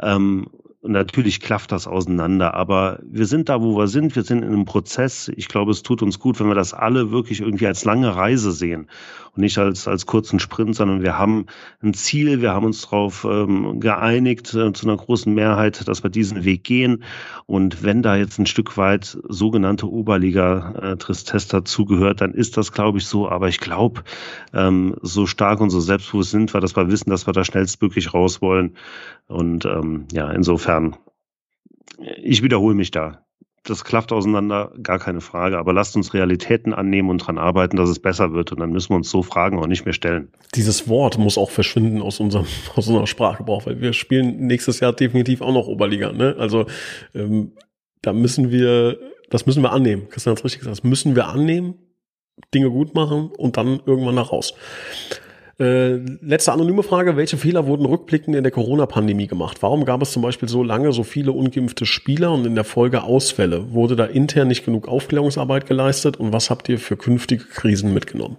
Ähm, 0.00 0.48
und 0.82 0.92
natürlich 0.92 1.40
klafft 1.40 1.72
das 1.72 1.86
auseinander, 1.86 2.54
aber 2.54 3.00
wir 3.02 3.26
sind 3.26 3.50
da, 3.50 3.60
wo 3.60 3.76
wir 3.76 3.86
sind. 3.86 4.16
Wir 4.16 4.22
sind 4.22 4.38
in 4.42 4.48
einem 4.48 4.64
Prozess. 4.64 5.30
Ich 5.36 5.48
glaube, 5.48 5.72
es 5.72 5.82
tut 5.82 6.00
uns 6.02 6.18
gut, 6.18 6.40
wenn 6.40 6.48
wir 6.48 6.54
das 6.54 6.72
alle 6.72 7.10
wirklich 7.10 7.42
irgendwie 7.42 7.66
als 7.66 7.84
lange 7.84 8.16
Reise 8.16 8.50
sehen 8.50 8.88
und 9.36 9.42
nicht 9.42 9.58
als, 9.58 9.86
als 9.86 10.06
kurzen 10.06 10.40
Sprint, 10.40 10.74
sondern 10.74 11.02
wir 11.02 11.18
haben 11.18 11.46
ein 11.82 11.92
Ziel. 11.92 12.40
Wir 12.40 12.52
haben 12.52 12.64
uns 12.64 12.82
darauf 12.82 13.26
ähm, 13.28 13.78
geeinigt, 13.78 14.54
äh, 14.54 14.72
zu 14.72 14.86
einer 14.86 14.96
großen 14.96 15.32
Mehrheit, 15.34 15.86
dass 15.86 16.02
wir 16.02 16.08
diesen 16.08 16.44
Weg 16.44 16.64
gehen. 16.64 17.04
Und 17.44 17.82
wenn 17.82 18.00
da 18.00 18.16
jetzt 18.16 18.38
ein 18.38 18.46
Stück 18.46 18.78
weit 18.78 19.18
sogenannte 19.28 19.86
Oberliga-Tristesse 19.86 21.46
äh, 21.46 21.60
dazugehört, 21.60 22.22
dann 22.22 22.32
ist 22.32 22.56
das, 22.56 22.72
glaube 22.72 22.98
ich, 22.98 23.06
so. 23.06 23.28
Aber 23.28 23.48
ich 23.48 23.60
glaube, 23.60 24.02
ähm, 24.54 24.96
so 25.02 25.26
stark 25.26 25.60
und 25.60 25.68
so 25.68 25.80
selbstbewusst 25.80 26.30
sind 26.30 26.54
wir, 26.54 26.60
dass 26.60 26.74
wir 26.74 26.90
wissen, 26.90 27.10
dass 27.10 27.26
wir 27.26 27.34
da 27.34 27.44
schnellstmöglich 27.44 28.14
raus 28.14 28.40
wollen. 28.40 28.76
Und 29.28 29.64
ähm, 29.64 30.06
ja, 30.12 30.30
insofern, 30.32 30.69
ich 32.22 32.42
wiederhole 32.42 32.74
mich 32.74 32.90
da. 32.90 33.24
Das 33.64 33.84
klafft 33.84 34.10
auseinander, 34.10 34.72
gar 34.82 34.98
keine 34.98 35.20
Frage. 35.20 35.58
Aber 35.58 35.74
lasst 35.74 35.94
uns 35.94 36.14
Realitäten 36.14 36.72
annehmen 36.72 37.10
und 37.10 37.18
dran 37.18 37.36
arbeiten, 37.36 37.76
dass 37.76 37.90
es 37.90 37.98
besser 37.98 38.32
wird. 38.32 38.52
Und 38.52 38.60
dann 38.60 38.70
müssen 38.70 38.90
wir 38.90 38.96
uns 38.96 39.10
so 39.10 39.22
Fragen 39.22 39.58
auch 39.58 39.66
nicht 39.66 39.84
mehr 39.84 39.92
stellen. 39.92 40.32
Dieses 40.54 40.88
Wort 40.88 41.18
muss 41.18 41.36
auch 41.36 41.50
verschwinden 41.50 42.00
aus 42.00 42.20
unserem 42.20 42.46
aus 42.74 42.88
unserer 42.88 43.06
Sprachgebrauch, 43.06 43.66
weil 43.66 43.80
wir 43.80 43.92
spielen 43.92 44.46
nächstes 44.46 44.80
Jahr 44.80 44.94
definitiv 44.94 45.42
auch 45.42 45.52
noch 45.52 45.66
Oberliga. 45.66 46.12
Ne? 46.12 46.36
Also 46.38 46.66
ähm, 47.14 47.52
da 48.00 48.14
müssen 48.14 48.50
wir, 48.50 48.98
das 49.28 49.44
müssen 49.44 49.62
wir 49.62 49.72
annehmen. 49.72 50.08
Christian 50.08 50.32
hat 50.32 50.38
es 50.38 50.44
richtig 50.44 50.60
gesagt, 50.60 50.78
das 50.78 50.84
müssen 50.84 51.14
wir 51.14 51.28
annehmen, 51.28 51.74
Dinge 52.54 52.70
gut 52.70 52.94
machen 52.94 53.30
und 53.36 53.58
dann 53.58 53.80
irgendwann 53.84 54.14
nach 54.14 54.32
raus. 54.32 54.54
Äh, 55.60 55.96
letzte 56.22 56.52
anonyme 56.52 56.82
Frage. 56.82 57.16
Welche 57.16 57.36
Fehler 57.36 57.66
wurden 57.66 57.84
rückblickend 57.84 58.34
in 58.34 58.42
der 58.42 58.50
Corona-Pandemie 58.50 59.26
gemacht? 59.26 59.58
Warum 59.60 59.84
gab 59.84 60.00
es 60.00 60.10
zum 60.10 60.22
Beispiel 60.22 60.48
so 60.48 60.62
lange 60.62 60.92
so 60.92 61.02
viele 61.02 61.32
ungeimpfte 61.32 61.84
Spieler 61.84 62.32
und 62.32 62.46
in 62.46 62.54
der 62.54 62.64
Folge 62.64 63.02
Ausfälle? 63.02 63.70
Wurde 63.74 63.94
da 63.94 64.06
intern 64.06 64.48
nicht 64.48 64.64
genug 64.64 64.88
Aufklärungsarbeit 64.88 65.66
geleistet? 65.66 66.16
Und 66.16 66.32
was 66.32 66.48
habt 66.48 66.70
ihr 66.70 66.78
für 66.78 66.96
künftige 66.96 67.44
Krisen 67.44 67.92
mitgenommen? 67.92 68.38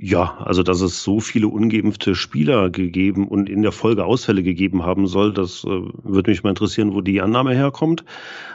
Ja, 0.00 0.38
also 0.44 0.62
dass 0.62 0.80
es 0.80 1.02
so 1.02 1.18
viele 1.18 1.48
ungeimpfte 1.48 2.14
Spieler 2.14 2.70
gegeben 2.70 3.26
und 3.26 3.48
in 3.50 3.62
der 3.62 3.72
Folge 3.72 4.04
Ausfälle 4.04 4.44
gegeben 4.44 4.84
haben 4.84 5.08
soll, 5.08 5.32
das 5.32 5.64
äh, 5.64 5.68
würde 5.68 6.30
mich 6.30 6.44
mal 6.44 6.50
interessieren, 6.50 6.94
wo 6.94 7.00
die 7.00 7.20
Annahme 7.20 7.52
herkommt. 7.52 8.04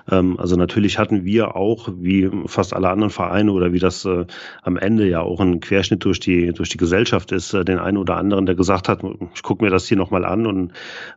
Ähm, 0.10 0.40
also 0.40 0.56
natürlich 0.56 1.00
hatten 1.00 1.26
wir 1.26 1.58
auch, 1.58 1.90
wie 1.98 2.32
fast 2.46 2.74
alle 2.74 2.90
anderen 2.90 3.10
Vereine 3.10 3.52
oder 3.52 3.74
wie 3.74 3.80
das 3.80 4.06
äh, 4.06 4.26
am 4.62 4.78
Ende 4.78 5.06
ja 5.10 5.20
auch 5.20 5.42
ein 5.42 5.60
Querschnitt 5.60 6.06
durch 6.06 6.22
die 6.22 6.54
durch 6.54 6.70
die 6.70 6.78
Gesellschaft 6.78 7.34
ist, 7.34 7.54
äh, 7.54 7.66
den 7.66 7.78
einen 7.78 7.98
oder 7.98 8.16
anderen, 8.16 8.46
der 8.46 8.56
gesagt 8.56 8.88
hat, 8.88 9.02
ich 9.36 9.44
gucke 9.44 9.66
mir 9.66 9.70
das 9.70 9.86
hier 9.86 9.98
nochmal 9.98 10.24
an 10.24 10.48
und 10.48 10.72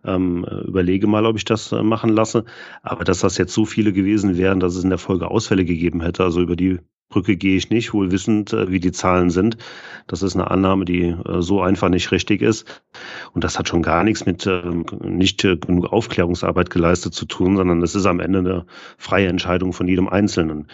ähm, 0.05 0.45
überlege 0.67 1.07
mal, 1.07 1.25
ob 1.25 1.37
ich 1.37 1.45
das 1.45 1.71
äh, 1.71 1.85
machen 1.85 2.11
lasse. 2.11 2.45
Aber 2.83 3.05
dass 3.05 3.21
das 3.21 3.39
jetzt 3.39 3.55
so 3.55 3.65
viele 3.65 3.93
gewesen 3.93 4.37
wären, 4.37 4.59
dass 4.59 4.75
es 4.75 4.83
in 4.83 4.91
der 4.91 4.99
Folge 4.99 5.31
Ausfälle 5.31 5.65
gegeben 5.65 6.03
hätte, 6.03 6.25
also 6.25 6.41
über 6.41 6.57
die 6.57 6.81
Brücke 7.09 7.37
gehe 7.37 7.57
ich 7.57 7.71
nicht, 7.71 7.95
wohl 7.95 8.11
wissend, 8.11 8.53
äh, 8.53 8.71
wie 8.71 8.81
die 8.81 8.93
Zahlen 8.93 9.31
sind. 9.31 9.57
Das 10.09 10.23
ist 10.23 10.35
eine 10.35 10.51
Annahme, 10.51 10.85
die 10.85 11.03
äh, 11.03 11.41
so 11.41 11.61
einfach 11.61 11.89
nicht 11.89 12.11
richtig 12.11 12.43
ist. 12.43 12.83
Und 13.33 13.45
das 13.45 13.59
hat 13.59 13.69
schon 13.69 13.83
gar 13.83 14.03
nichts 14.03 14.27
mit 14.27 14.47
ähm, 14.47 14.85
nicht 15.03 15.45
äh, 15.45 15.57
genug 15.57 15.93
Aufklärungsarbeit 15.93 16.71
geleistet 16.71 17.15
zu 17.15 17.27
tun, 17.27 17.57
sondern 17.57 17.83
es 17.83 17.95
ist 17.95 18.07
am 18.07 18.19
Ende 18.19 18.41
eine 18.41 18.67
freie 18.99 19.29
Entscheidung 19.29 19.73
von 19.73 19.87
jedem 19.87 20.09
Einzelnen, 20.09 20.69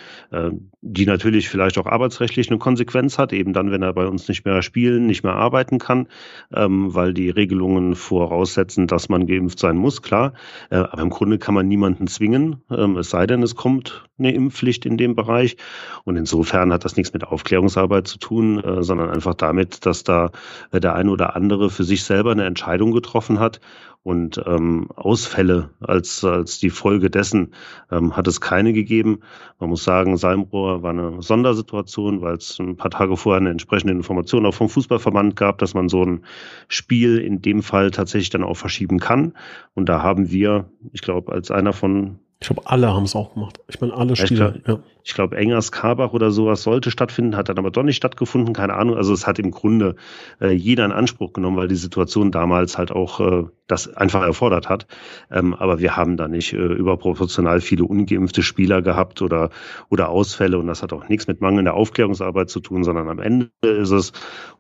die 0.80 1.06
natürlich 1.06 1.48
vielleicht 1.48 1.78
auch 1.78 1.86
arbeitsrechtlich 1.86 2.50
eine 2.50 2.58
Konsequenz 2.58 3.18
hat, 3.18 3.32
eben 3.32 3.52
dann, 3.52 3.70
wenn 3.70 3.82
er 3.82 3.92
bei 3.92 4.06
uns 4.06 4.28
nicht 4.28 4.44
mehr 4.44 4.62
spielen, 4.62 5.06
nicht 5.06 5.22
mehr 5.22 5.34
arbeiten 5.34 5.78
kann, 5.78 6.08
ähm, 6.54 6.94
weil 6.94 7.14
die 7.14 7.30
Regelungen 7.30 7.94
voraussetzen, 7.94 8.86
dass 8.86 9.08
man 9.08 9.26
geimpft 9.26 9.58
sein 9.58 9.76
muss, 9.76 10.02
klar. 10.02 10.32
Aber 10.70 11.02
im 11.02 11.10
Grunde 11.10 11.38
kann 11.38 11.54
man 11.54 11.68
niemanden 11.68 12.06
zwingen, 12.06 12.62
ähm, 12.70 12.96
es 12.96 13.10
sei 13.10 13.26
denn, 13.26 13.42
es 13.42 13.54
kommt 13.54 14.04
eine 14.18 14.34
Impfpflicht 14.34 14.86
in 14.86 14.96
dem 14.96 15.14
Bereich. 15.14 15.56
Und 16.04 16.16
insofern 16.22 16.72
hat 16.72 16.84
das 16.84 16.96
nichts 16.96 17.12
mit 17.12 17.24
Aufklärungsarbeit 17.24 18.06
zu 18.06 18.18
tun, 18.18 18.62
äh, 18.62 18.82
sondern 18.84 19.10
einfach 19.10 19.34
damit, 19.34 19.84
dass 19.86 20.04
da 20.04 20.30
äh, 20.70 20.78
der 20.78 20.94
eine 20.94 21.10
oder 21.10 21.34
andere 21.34 21.68
für 21.68 21.82
sich 21.82 22.04
selber 22.04 22.30
eine 22.30 22.44
Entscheidung 22.44 22.92
getroffen 22.92 23.40
hat 23.40 23.60
und 24.04 24.42
ähm, 24.46 24.88
Ausfälle 24.96 25.70
als, 25.80 26.24
als 26.24 26.58
die 26.58 26.70
Folge 26.70 27.08
dessen 27.08 27.54
ähm, 27.90 28.16
hat 28.16 28.26
es 28.26 28.40
keine 28.40 28.72
gegeben. 28.72 29.20
Man 29.60 29.70
muss 29.70 29.84
sagen, 29.84 30.16
Salmrohr 30.16 30.82
war 30.82 30.90
eine 30.90 31.22
Sondersituation, 31.22 32.20
weil 32.20 32.36
es 32.36 32.58
ein 32.58 32.76
paar 32.76 32.90
Tage 32.90 33.16
vorher 33.16 33.40
eine 33.40 33.50
entsprechende 33.50 33.92
Information 33.92 34.44
auch 34.44 34.54
vom 34.54 34.68
Fußballverband 34.68 35.36
gab, 35.36 35.58
dass 35.58 35.74
man 35.74 35.88
so 35.88 36.04
ein 36.04 36.24
Spiel 36.66 37.18
in 37.18 37.42
dem 37.42 37.62
Fall 37.62 37.92
tatsächlich 37.92 38.30
dann 38.30 38.42
auch 38.42 38.56
verschieben 38.56 38.98
kann. 38.98 39.34
Und 39.74 39.88
da 39.88 40.02
haben 40.02 40.30
wir, 40.30 40.68
ich 40.92 41.02
glaube, 41.02 41.32
als 41.32 41.50
einer 41.50 41.72
von 41.72 42.18
ich 42.42 42.48
glaube, 42.48 42.62
alle 42.64 42.92
haben 42.92 43.04
es 43.04 43.14
auch 43.14 43.34
gemacht. 43.34 43.60
Ich 43.68 43.80
meine, 43.80 43.94
alle 43.94 44.16
Spieler. 44.16 44.56
Ich 44.56 44.64
glaube, 44.64 44.82
ja. 45.04 45.14
glaub, 45.14 45.32
Engers 45.32 45.70
Karbach 45.70 46.12
oder 46.12 46.32
sowas 46.32 46.64
sollte 46.64 46.90
stattfinden, 46.90 47.36
hat 47.36 47.48
dann 47.48 47.56
aber 47.56 47.70
doch 47.70 47.84
nicht 47.84 47.94
stattgefunden, 47.94 48.52
keine 48.52 48.74
Ahnung. 48.74 48.96
Also 48.96 49.14
es 49.14 49.28
hat 49.28 49.38
im 49.38 49.52
Grunde 49.52 49.94
äh, 50.40 50.50
jeder 50.50 50.84
in 50.84 50.90
Anspruch 50.90 51.34
genommen, 51.34 51.56
weil 51.56 51.68
die 51.68 51.76
Situation 51.76 52.32
damals 52.32 52.78
halt 52.78 52.90
auch 52.90 53.20
äh, 53.20 53.44
das 53.68 53.91
einfach 53.96 54.22
erfordert 54.22 54.68
hat. 54.68 54.86
Ähm, 55.30 55.54
aber 55.54 55.78
wir 55.78 55.96
haben 55.96 56.16
da 56.16 56.28
nicht 56.28 56.52
äh, 56.52 56.56
überproportional 56.56 57.60
viele 57.60 57.84
ungeimpfte 57.84 58.42
Spieler 58.42 58.82
gehabt 58.82 59.22
oder, 59.22 59.50
oder 59.88 60.08
Ausfälle. 60.08 60.58
Und 60.58 60.66
das 60.66 60.82
hat 60.82 60.92
auch 60.92 61.08
nichts 61.08 61.26
mit 61.26 61.40
mangelnder 61.40 61.74
Aufklärungsarbeit 61.74 62.50
zu 62.50 62.60
tun, 62.60 62.84
sondern 62.84 63.08
am 63.08 63.18
Ende 63.18 63.50
ist 63.62 63.90
es, 63.90 64.12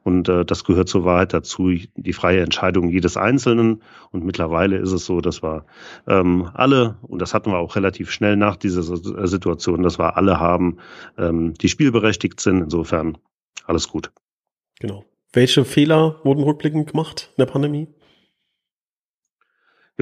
und 0.04 0.28
äh, 0.28 0.44
das 0.44 0.64
gehört 0.64 0.88
zur 0.88 1.04
Wahrheit 1.04 1.32
dazu, 1.32 1.70
die 1.94 2.12
freie 2.12 2.40
Entscheidung 2.40 2.88
jedes 2.88 3.16
Einzelnen. 3.16 3.82
Und 4.10 4.24
mittlerweile 4.24 4.78
ist 4.78 4.92
es 4.92 5.06
so, 5.06 5.20
dass 5.20 5.42
wir 5.42 5.64
ähm, 6.06 6.50
alle, 6.54 6.96
und 7.02 7.22
das 7.22 7.34
hatten 7.34 7.50
wir 7.50 7.58
auch 7.58 7.76
relativ 7.76 8.10
schnell 8.10 8.36
nach 8.36 8.56
dieser 8.56 8.82
Situation, 8.82 9.82
dass 9.82 9.98
wir 9.98 10.16
alle 10.16 10.40
haben, 10.40 10.78
ähm, 11.18 11.54
die 11.54 11.68
spielberechtigt 11.68 12.40
sind. 12.40 12.62
Insofern 12.62 13.18
alles 13.64 13.88
gut. 13.88 14.10
Genau. 14.80 15.04
Welche 15.32 15.64
Fehler 15.64 16.20
wurden 16.24 16.42
rückblickend 16.42 16.90
gemacht 16.90 17.30
in 17.36 17.44
der 17.44 17.50
Pandemie? 17.50 17.88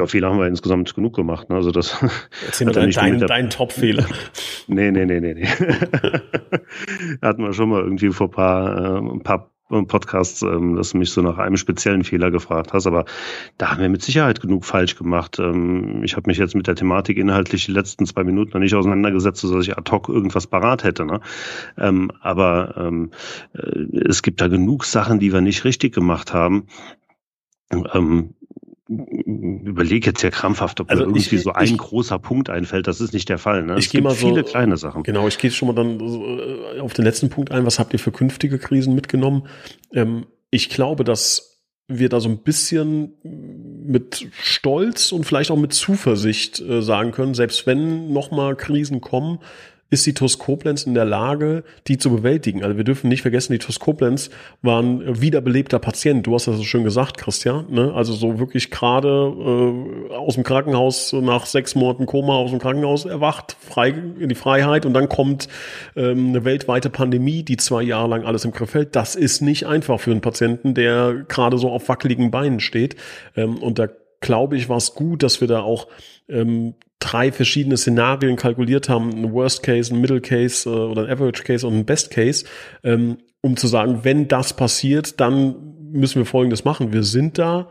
Ja, 0.00 0.06
Fehler 0.06 0.30
haben 0.30 0.38
wir 0.38 0.46
insgesamt 0.46 0.94
genug 0.94 1.14
gemacht. 1.14 1.50
Ne? 1.50 1.56
Also 1.56 1.70
das 1.72 2.02
Erzähl 2.46 2.66
mir 2.66 2.72
deinen 2.72 2.92
dein, 2.92 3.18
dein 3.18 3.50
Top-Fehler. 3.50 4.06
nee, 4.66 4.90
nee, 4.90 5.04
nee, 5.04 5.20
nee, 5.20 5.34
nee. 5.34 5.46
Hatten 7.22 7.42
wir 7.42 7.52
schon 7.52 7.68
mal 7.68 7.82
irgendwie 7.82 8.08
vor 8.08 8.30
paar, 8.30 8.96
äh, 8.96 8.98
ein 8.98 9.22
paar 9.22 9.50
Podcasts, 9.68 10.40
ähm, 10.40 10.74
dass 10.74 10.92
du 10.92 10.98
mich 10.98 11.10
so 11.10 11.20
nach 11.20 11.36
einem 11.36 11.58
speziellen 11.58 12.02
Fehler 12.02 12.30
gefragt 12.30 12.72
hast, 12.72 12.86
aber 12.86 13.04
da 13.58 13.70
haben 13.70 13.82
wir 13.82 13.88
mit 13.90 14.02
Sicherheit 14.02 14.40
genug 14.40 14.64
falsch 14.64 14.96
gemacht. 14.96 15.38
Ähm, 15.38 16.02
ich 16.02 16.16
habe 16.16 16.28
mich 16.28 16.38
jetzt 16.38 16.56
mit 16.56 16.66
der 16.66 16.74
Thematik 16.76 17.18
inhaltlich 17.18 17.66
die 17.66 17.72
letzten 17.72 18.06
zwei 18.06 18.24
Minuten 18.24 18.52
noch 18.54 18.60
nicht 18.60 18.74
auseinandergesetzt, 18.74 19.44
dass 19.44 19.50
ich 19.62 19.76
ad 19.76 19.90
hoc 19.92 20.08
irgendwas 20.08 20.46
parat 20.46 20.82
hätte. 20.82 21.04
Ne? 21.04 21.20
Ähm, 21.76 22.10
aber 22.20 22.74
ähm, 22.78 23.10
äh, 23.52 24.08
es 24.08 24.22
gibt 24.22 24.40
da 24.40 24.48
genug 24.48 24.86
Sachen, 24.86 25.20
die 25.20 25.32
wir 25.32 25.42
nicht 25.42 25.64
richtig 25.64 25.94
gemacht 25.94 26.32
haben. 26.32 26.66
Ähm, 27.70 28.34
überlege 28.90 30.10
jetzt 30.10 30.22
ja 30.22 30.30
krampfhaft, 30.30 30.80
ob 30.80 30.90
also 30.90 31.04
mir 31.04 31.10
irgendwie 31.10 31.36
ich, 31.36 31.42
so 31.42 31.52
ein 31.52 31.64
ich, 31.64 31.78
großer 31.78 32.18
Punkt 32.18 32.50
einfällt. 32.50 32.88
Das 32.88 33.00
ist 33.00 33.12
nicht 33.12 33.28
der 33.28 33.38
Fall. 33.38 33.62
Ne? 33.62 33.78
Ich 33.78 33.86
es 33.86 33.92
gibt 33.92 34.04
mal 34.04 34.14
viele 34.14 34.44
so, 34.44 34.50
kleine 34.50 34.76
Sachen. 34.76 35.04
Genau, 35.04 35.28
ich 35.28 35.38
gehe 35.38 35.50
schon 35.50 35.68
mal 35.68 35.74
dann 35.74 36.00
äh, 36.00 36.80
auf 36.80 36.92
den 36.92 37.04
letzten 37.04 37.30
Punkt 37.30 37.52
ein. 37.52 37.64
Was 37.64 37.78
habt 37.78 37.92
ihr 37.92 38.00
für 38.00 38.10
künftige 38.10 38.58
Krisen 38.58 38.94
mitgenommen? 38.94 39.46
Ähm, 39.92 40.26
ich 40.50 40.70
glaube, 40.70 41.04
dass 41.04 41.50
wir 41.86 42.08
da 42.08 42.20
so 42.20 42.28
ein 42.28 42.38
bisschen 42.38 43.14
mit 43.22 44.28
Stolz 44.40 45.12
und 45.12 45.24
vielleicht 45.24 45.50
auch 45.50 45.56
mit 45.56 45.72
Zuversicht 45.72 46.60
äh, 46.60 46.82
sagen 46.82 47.12
können, 47.12 47.34
selbst 47.34 47.66
wenn 47.66 48.12
nochmal 48.12 48.56
Krisen 48.56 49.00
kommen, 49.00 49.38
ist 49.90 50.06
die 50.06 50.14
TUS 50.14 50.38
Koblenz 50.38 50.84
in 50.84 50.94
der 50.94 51.04
Lage, 51.04 51.64
die 51.88 51.98
zu 51.98 52.10
bewältigen. 52.10 52.62
Also 52.62 52.76
wir 52.76 52.84
dürfen 52.84 53.08
nicht 53.08 53.22
vergessen, 53.22 53.52
die 53.52 53.58
TUS 53.58 53.80
Koblenz 53.80 54.30
war 54.62 54.80
ein 54.80 55.20
wiederbelebter 55.20 55.80
Patient. 55.80 56.26
Du 56.26 56.34
hast 56.34 56.46
das 56.46 56.56
so 56.56 56.62
schön 56.62 56.84
gesagt, 56.84 57.18
Christian. 57.18 57.66
Ne? 57.70 57.92
Also 57.92 58.12
so 58.12 58.38
wirklich 58.38 58.70
gerade 58.70 59.08
äh, 59.08 60.14
aus 60.14 60.34
dem 60.34 60.44
Krankenhaus 60.44 61.12
nach 61.12 61.44
sechs 61.46 61.74
Monaten 61.74 62.06
Koma 62.06 62.34
aus 62.34 62.50
dem 62.50 62.60
Krankenhaus 62.60 63.04
erwacht, 63.04 63.56
frei 63.60 63.88
in 63.88 64.28
die 64.28 64.34
Freiheit 64.36 64.86
und 64.86 64.94
dann 64.94 65.08
kommt 65.08 65.48
ähm, 65.96 66.28
eine 66.28 66.44
weltweite 66.44 66.88
Pandemie, 66.88 67.42
die 67.42 67.56
zwei 67.56 67.82
Jahre 67.82 68.08
lang 68.08 68.24
alles 68.24 68.44
im 68.44 68.52
Griff 68.52 68.74
hält. 68.74 68.94
Das 68.94 69.16
ist 69.16 69.40
nicht 69.40 69.66
einfach 69.66 69.98
für 69.98 70.12
einen 70.12 70.20
Patienten, 70.20 70.74
der 70.74 71.24
gerade 71.26 71.58
so 71.58 71.68
auf 71.68 71.88
wackeligen 71.88 72.30
Beinen 72.30 72.60
steht. 72.60 72.94
Ähm, 73.36 73.58
und 73.58 73.80
da 73.80 73.88
glaube 74.20 74.56
ich, 74.56 74.68
war 74.68 74.76
es 74.76 74.94
gut, 74.94 75.22
dass 75.22 75.40
wir 75.40 75.48
da 75.48 75.62
auch 75.62 75.88
ähm, 76.28 76.74
drei 77.00 77.32
verschiedene 77.32 77.76
Szenarien 77.76 78.36
kalkuliert 78.36 78.88
haben, 78.88 79.10
ein 79.10 79.32
Worst 79.32 79.62
Case, 79.62 79.92
ein 79.92 80.00
Middle 80.00 80.20
Case 80.20 80.68
äh, 80.68 80.72
oder 80.72 81.04
ein 81.04 81.10
Average 81.10 81.42
Case 81.42 81.66
und 81.66 81.74
ein 81.74 81.84
Best 81.84 82.10
Case, 82.10 82.44
ähm, 82.84 83.18
um 83.40 83.56
zu 83.56 83.66
sagen, 83.66 84.00
wenn 84.02 84.28
das 84.28 84.54
passiert, 84.54 85.18
dann 85.18 85.90
müssen 85.92 86.20
wir 86.20 86.26
Folgendes 86.26 86.64
machen. 86.64 86.92
Wir 86.92 87.02
sind 87.02 87.38
da 87.38 87.68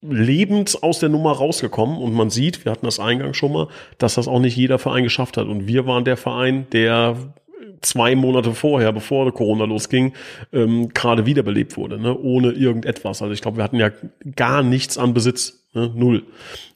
lebend 0.00 0.82
aus 0.82 1.00
der 1.00 1.08
Nummer 1.08 1.32
rausgekommen 1.32 1.98
und 1.98 2.12
man 2.12 2.30
sieht, 2.30 2.64
wir 2.64 2.72
hatten 2.72 2.86
das 2.86 3.00
eingangs 3.00 3.36
schon 3.36 3.52
mal, 3.52 3.68
dass 3.98 4.14
das 4.14 4.28
auch 4.28 4.40
nicht 4.40 4.56
jeder 4.56 4.78
Verein 4.78 5.04
geschafft 5.04 5.36
hat 5.36 5.46
und 5.46 5.66
wir 5.66 5.86
waren 5.86 6.04
der 6.04 6.16
Verein, 6.16 6.66
der 6.72 7.16
zwei 7.80 8.14
Monate 8.14 8.54
vorher, 8.54 8.92
bevor 8.92 9.32
Corona 9.32 9.64
losging, 9.64 10.14
ähm, 10.52 10.88
gerade 10.90 11.26
wiederbelebt 11.26 11.76
wurde, 11.76 12.00
ne? 12.00 12.16
ohne 12.16 12.52
irgendetwas. 12.52 13.22
Also 13.22 13.32
ich 13.32 13.42
glaube, 13.42 13.58
wir 13.58 13.64
hatten 13.64 13.78
ja 13.78 13.90
gar 14.36 14.62
nichts 14.62 14.98
an 14.98 15.14
Besitz, 15.14 15.66
ne? 15.74 15.92
null. 15.94 16.24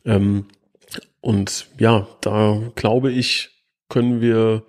Ähm, 0.05 0.47
und 1.21 1.67
ja, 1.79 2.07
da 2.21 2.61
glaube 2.75 3.13
ich, 3.13 3.51
können 3.89 4.21
wir, 4.21 4.65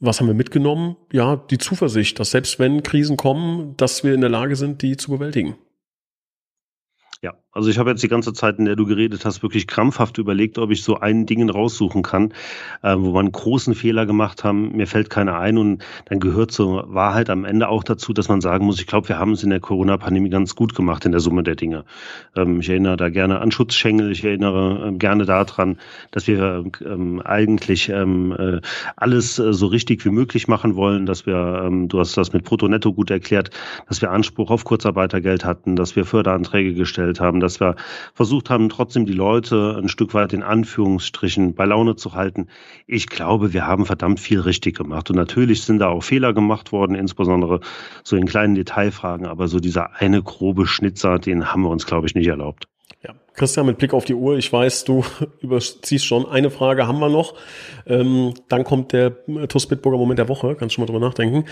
was 0.00 0.20
haben 0.20 0.26
wir 0.26 0.34
mitgenommen? 0.34 0.96
Ja, 1.12 1.36
die 1.36 1.58
Zuversicht, 1.58 2.18
dass 2.18 2.32
selbst 2.32 2.58
wenn 2.58 2.82
Krisen 2.82 3.16
kommen, 3.16 3.76
dass 3.76 4.04
wir 4.04 4.14
in 4.14 4.20
der 4.20 4.30
Lage 4.30 4.56
sind, 4.56 4.82
die 4.82 4.96
zu 4.96 5.10
bewältigen. 5.10 5.56
Ja, 7.22 7.34
also 7.52 7.70
ich 7.70 7.78
habe 7.78 7.90
jetzt 7.90 8.02
die 8.02 8.08
ganze 8.08 8.32
Zeit, 8.32 8.58
in 8.58 8.66
der 8.66 8.76
du 8.76 8.86
geredet 8.86 9.24
hast, 9.24 9.42
wirklich 9.42 9.66
krampfhaft 9.66 10.18
überlegt, 10.18 10.58
ob 10.58 10.70
ich 10.70 10.82
so 10.82 11.00
ein 11.00 11.26
Ding 11.26 11.48
raussuchen 11.48 12.02
kann, 12.02 12.32
äh, 12.82 12.94
wo 12.96 13.18
einen 13.18 13.32
großen 13.32 13.74
Fehler 13.74 14.06
gemacht 14.06 14.44
haben. 14.44 14.76
Mir 14.76 14.86
fällt 14.86 15.10
keiner 15.10 15.38
ein 15.38 15.58
und 15.58 15.82
dann 16.06 16.20
gehört 16.20 16.52
zur 16.52 16.92
Wahrheit 16.92 17.30
am 17.30 17.44
Ende 17.44 17.68
auch 17.68 17.84
dazu, 17.84 18.12
dass 18.12 18.28
man 18.28 18.40
sagen 18.40 18.66
muss, 18.66 18.80
ich 18.80 18.86
glaube, 18.86 19.08
wir 19.08 19.18
haben 19.18 19.32
es 19.32 19.42
in 19.42 19.50
der 19.50 19.60
Corona-Pandemie 19.60 20.30
ganz 20.30 20.54
gut 20.54 20.74
gemacht 20.74 21.04
in 21.04 21.12
der 21.12 21.20
Summe 21.20 21.42
der 21.42 21.56
Dinge. 21.56 21.84
Ähm, 22.36 22.60
ich 22.60 22.68
erinnere 22.68 22.96
da 22.96 23.08
gerne 23.08 23.40
an 23.40 23.50
Schutzschengel, 23.50 24.12
ich 24.12 24.24
erinnere 24.24 24.86
ähm, 24.86 24.98
gerne 24.98 25.24
daran, 25.24 25.78
dass 26.10 26.26
wir 26.26 26.64
ähm, 26.84 27.20
eigentlich 27.24 27.88
ähm, 27.88 28.36
äh, 28.38 28.60
alles 28.94 29.38
äh, 29.38 29.52
so 29.52 29.66
richtig 29.66 30.04
wie 30.04 30.10
möglich 30.10 30.48
machen 30.48 30.76
wollen, 30.76 31.06
dass 31.06 31.26
wir, 31.26 31.62
ähm, 31.64 31.88
du 31.88 31.98
hast 31.98 32.16
das 32.16 32.32
mit 32.32 32.44
Brutto-Netto 32.44 32.92
gut 32.92 33.10
erklärt, 33.10 33.50
dass 33.88 34.00
wir 34.02 34.10
Anspruch 34.10 34.50
auf 34.50 34.64
Kurzarbeitergeld 34.64 35.44
hatten, 35.44 35.76
dass 35.76 35.96
wir 35.96 36.04
Förderanträge 36.04 36.74
gestellt 36.74 37.20
haben, 37.20 37.40
dass 37.48 37.60
wir 37.60 37.76
versucht 38.12 38.50
haben, 38.50 38.68
trotzdem 38.68 39.06
die 39.06 39.14
Leute 39.14 39.78
ein 39.80 39.88
Stück 39.88 40.12
weit 40.12 40.34
in 40.34 40.42
Anführungsstrichen 40.42 41.54
bei 41.54 41.64
Laune 41.64 41.96
zu 41.96 42.12
halten. 42.12 42.48
Ich 42.86 43.06
glaube, 43.06 43.54
wir 43.54 43.66
haben 43.66 43.86
verdammt 43.86 44.20
viel 44.20 44.40
richtig 44.40 44.76
gemacht. 44.76 45.08
Und 45.08 45.16
natürlich 45.16 45.62
sind 45.62 45.78
da 45.78 45.88
auch 45.88 46.02
Fehler 46.02 46.34
gemacht 46.34 46.72
worden, 46.72 46.94
insbesondere 46.94 47.60
so 48.04 48.16
in 48.16 48.26
kleinen 48.26 48.54
Detailfragen. 48.54 49.26
Aber 49.26 49.48
so 49.48 49.60
dieser 49.60 49.94
eine 49.94 50.22
grobe 50.22 50.66
Schnitzer, 50.66 51.18
den 51.18 51.50
haben 51.50 51.62
wir 51.62 51.70
uns, 51.70 51.86
glaube 51.86 52.06
ich, 52.06 52.14
nicht 52.14 52.28
erlaubt. 52.28 52.68
Christian, 53.38 53.66
mit 53.66 53.78
Blick 53.78 53.94
auf 53.94 54.04
die 54.04 54.14
Uhr, 54.14 54.36
ich 54.36 54.52
weiß, 54.52 54.84
du 54.84 55.04
überziehst 55.40 56.04
schon. 56.04 56.26
Eine 56.26 56.50
Frage 56.50 56.86
haben 56.86 56.98
wir 56.98 57.08
noch. 57.08 57.34
Ähm, 57.86 58.34
dann 58.48 58.64
kommt 58.64 58.92
der 58.92 59.12
TUS 59.48 59.66
Bitburger 59.66 59.96
Moment 59.96 60.18
der 60.18 60.28
Woche. 60.28 60.54
Kannst 60.56 60.74
schon 60.74 60.82
mal 60.82 60.86
drüber 60.86 61.00
nachdenken. 61.00 61.44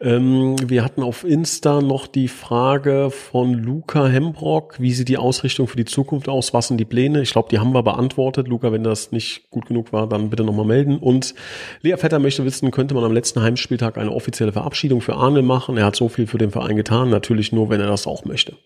Ähm, 0.00 0.56
wir 0.66 0.82
hatten 0.82 1.02
auf 1.02 1.22
Insta 1.24 1.80
noch 1.80 2.06
die 2.06 2.28
Frage 2.28 3.10
von 3.10 3.54
Luca 3.54 4.06
Hembrock. 4.06 4.80
Wie 4.80 4.92
sieht 4.92 5.08
die 5.08 5.18
Ausrichtung 5.18 5.68
für 5.68 5.76
die 5.76 5.84
Zukunft 5.84 6.28
aus? 6.28 6.52
Was 6.54 6.68
sind 6.68 6.78
die 6.78 6.84
Pläne? 6.84 7.20
Ich 7.22 7.32
glaube, 7.32 7.48
die 7.50 7.58
haben 7.58 7.72
wir 7.72 7.82
beantwortet. 7.82 8.48
Luca, 8.48 8.72
wenn 8.72 8.82
das 8.82 9.12
nicht 9.12 9.50
gut 9.50 9.66
genug 9.66 9.92
war, 9.92 10.08
dann 10.08 10.30
bitte 10.30 10.44
nochmal 10.44 10.66
melden. 10.66 10.98
Und 10.98 11.34
Lea 11.82 11.96
Vetter 11.96 12.18
möchte 12.18 12.44
wissen, 12.44 12.70
könnte 12.70 12.94
man 12.94 13.04
am 13.04 13.12
letzten 13.12 13.42
Heimspieltag 13.42 13.98
eine 13.98 14.10
offizielle 14.10 14.52
Verabschiedung 14.52 15.00
für 15.00 15.14
Arne 15.14 15.42
machen? 15.42 15.76
Er 15.76 15.86
hat 15.86 15.96
so 15.96 16.08
viel 16.08 16.26
für 16.26 16.38
den 16.38 16.50
Verein 16.50 16.76
getan. 16.76 17.10
Natürlich 17.10 17.52
nur, 17.52 17.68
wenn 17.70 17.80
er 17.80 17.86
das 17.86 18.06
auch 18.06 18.24
möchte. 18.24 18.56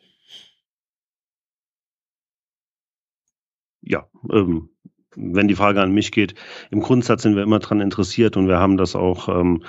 Ja, 3.82 4.06
ähm, 4.30 4.70
wenn 5.16 5.48
die 5.48 5.54
Frage 5.54 5.80
an 5.80 5.92
mich 5.92 6.12
geht, 6.12 6.34
im 6.70 6.80
Grundsatz 6.80 7.22
sind 7.22 7.34
wir 7.34 7.42
immer 7.42 7.58
dran 7.58 7.80
interessiert 7.80 8.36
und 8.36 8.46
wir 8.46 8.58
haben 8.58 8.76
das 8.76 8.94
auch 8.94 9.28
ähm, 9.28 9.62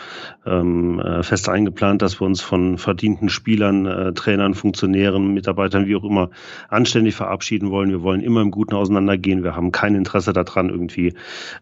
ähm, 0.46 1.00
äh, 1.00 1.24
fest 1.24 1.50
eingeplant, 1.50 2.02
dass 2.02 2.22
wir 2.22 2.26
uns 2.26 2.42
von 2.42 2.78
verdienten 2.78 3.30
Spielern, 3.30 3.86
äh, 3.86 4.14
Trainern, 4.14 4.54
Funktionären, 4.54 5.34
Mitarbeitern, 5.34 5.88
wie 5.88 5.96
auch 5.96 6.04
immer, 6.04 6.30
anständig 6.68 7.16
verabschieden 7.16 7.72
wollen. 7.72 7.90
Wir 7.90 8.04
wollen 8.04 8.22
immer 8.22 8.42
im 8.42 8.52
Guten 8.52 8.76
auseinandergehen. 8.76 9.44
Wir 9.44 9.56
haben 9.56 9.72
kein 9.72 9.96
Interesse 9.96 10.34
daran, 10.34 10.70
irgendwie 10.70 11.14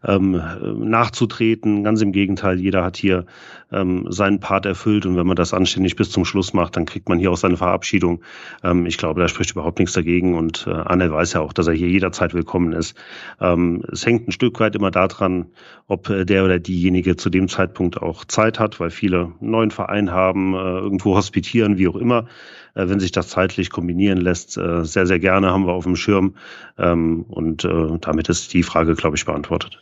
ähm, 0.03 0.41
nachzutreten. 0.79 1.83
Ganz 1.83 2.01
im 2.01 2.11
Gegenteil, 2.11 2.59
jeder 2.59 2.83
hat 2.83 2.97
hier 2.97 3.25
ähm, 3.71 4.05
seinen 4.09 4.39
Part 4.39 4.65
erfüllt 4.65 5.05
und 5.05 5.17
wenn 5.17 5.27
man 5.27 5.35
das 5.35 5.53
anständig 5.53 5.95
bis 5.95 6.09
zum 6.09 6.25
Schluss 6.25 6.53
macht, 6.53 6.75
dann 6.75 6.85
kriegt 6.85 7.09
man 7.09 7.19
hier 7.19 7.31
auch 7.31 7.37
seine 7.37 7.57
Verabschiedung. 7.57 8.21
Ähm, 8.63 8.85
ich 8.85 8.97
glaube, 8.97 9.21
da 9.21 9.27
spricht 9.27 9.51
überhaupt 9.51 9.79
nichts 9.79 9.93
dagegen 9.93 10.35
und 10.35 10.65
äh, 10.67 10.71
Anne 10.71 11.11
weiß 11.11 11.33
ja 11.33 11.41
auch, 11.41 11.53
dass 11.53 11.67
er 11.67 11.73
hier 11.73 11.89
jederzeit 11.89 12.33
willkommen 12.33 12.73
ist. 12.73 12.95
Ähm, 13.41 13.83
es 13.91 14.05
hängt 14.05 14.27
ein 14.27 14.31
Stück 14.31 14.59
weit 14.59 14.75
immer 14.75 14.91
daran, 14.91 15.47
ob 15.87 16.09
äh, 16.09 16.25
der 16.25 16.45
oder 16.45 16.59
diejenige 16.59 17.15
zu 17.17 17.29
dem 17.29 17.47
Zeitpunkt 17.47 18.01
auch 18.01 18.25
Zeit 18.25 18.59
hat, 18.59 18.79
weil 18.79 18.89
viele 18.89 19.33
einen 19.39 19.51
neuen 19.51 19.71
Verein 19.71 20.11
haben, 20.11 20.53
äh, 20.53 20.57
irgendwo 20.57 21.15
hospitieren, 21.15 21.77
wie 21.77 21.87
auch 21.87 21.95
immer. 21.95 22.27
Äh, 22.73 22.89
wenn 22.89 22.99
sich 22.99 23.11
das 23.11 23.29
zeitlich 23.29 23.69
kombinieren 23.69 24.19
lässt, 24.19 24.57
äh, 24.57 24.85
sehr, 24.85 25.07
sehr 25.07 25.19
gerne 25.19 25.51
haben 25.51 25.65
wir 25.65 25.73
auf 25.73 25.83
dem 25.83 25.95
Schirm. 25.95 26.35
Ähm, 26.77 27.25
und 27.27 27.65
äh, 27.65 27.97
damit 27.99 28.29
ist 28.29 28.53
die 28.53 28.63
Frage, 28.63 28.95
glaube 28.95 29.17
ich, 29.17 29.25
beantwortet. 29.25 29.81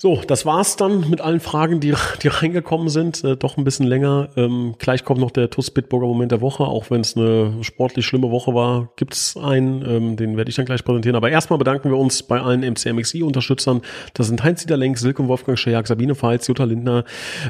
So, 0.00 0.20
das 0.24 0.46
war's 0.46 0.76
dann 0.76 1.10
mit 1.10 1.20
allen 1.20 1.40
Fragen, 1.40 1.80
die, 1.80 1.92
die 2.22 2.28
reingekommen 2.28 2.88
sind. 2.88 3.24
Äh, 3.24 3.36
doch 3.36 3.56
ein 3.56 3.64
bisschen 3.64 3.84
länger. 3.84 4.28
Ähm, 4.36 4.76
gleich 4.78 5.04
kommt 5.04 5.18
noch 5.18 5.32
der 5.32 5.50
TUS 5.50 5.72
Bitburger 5.72 6.06
Moment 6.06 6.30
der 6.30 6.40
Woche. 6.40 6.62
Auch 6.62 6.88
wenn 6.92 7.00
es 7.00 7.16
eine 7.16 7.52
sportlich 7.62 8.06
schlimme 8.06 8.30
Woche 8.30 8.54
war, 8.54 8.90
gibt's 8.94 9.36
einen. 9.36 9.84
Ähm, 9.84 10.16
den 10.16 10.36
werde 10.36 10.50
ich 10.50 10.54
dann 10.54 10.66
gleich 10.66 10.84
präsentieren. 10.84 11.16
Aber 11.16 11.30
erstmal 11.30 11.58
bedanken 11.58 11.90
wir 11.90 11.98
uns 11.98 12.22
bei 12.22 12.40
allen 12.40 12.60
MCMXI-Unterstützern. 12.60 13.82
Das 14.14 14.28
sind 14.28 14.44
Heinz-Dieter 14.44 14.76
Lenk, 14.76 14.98
Silke 14.98 15.26
Wolfgang 15.26 15.58
Schejak, 15.58 15.88
Sabine 15.88 16.14
Pfalz, 16.14 16.46
Jutta 16.46 16.62
Lindner, 16.62 17.02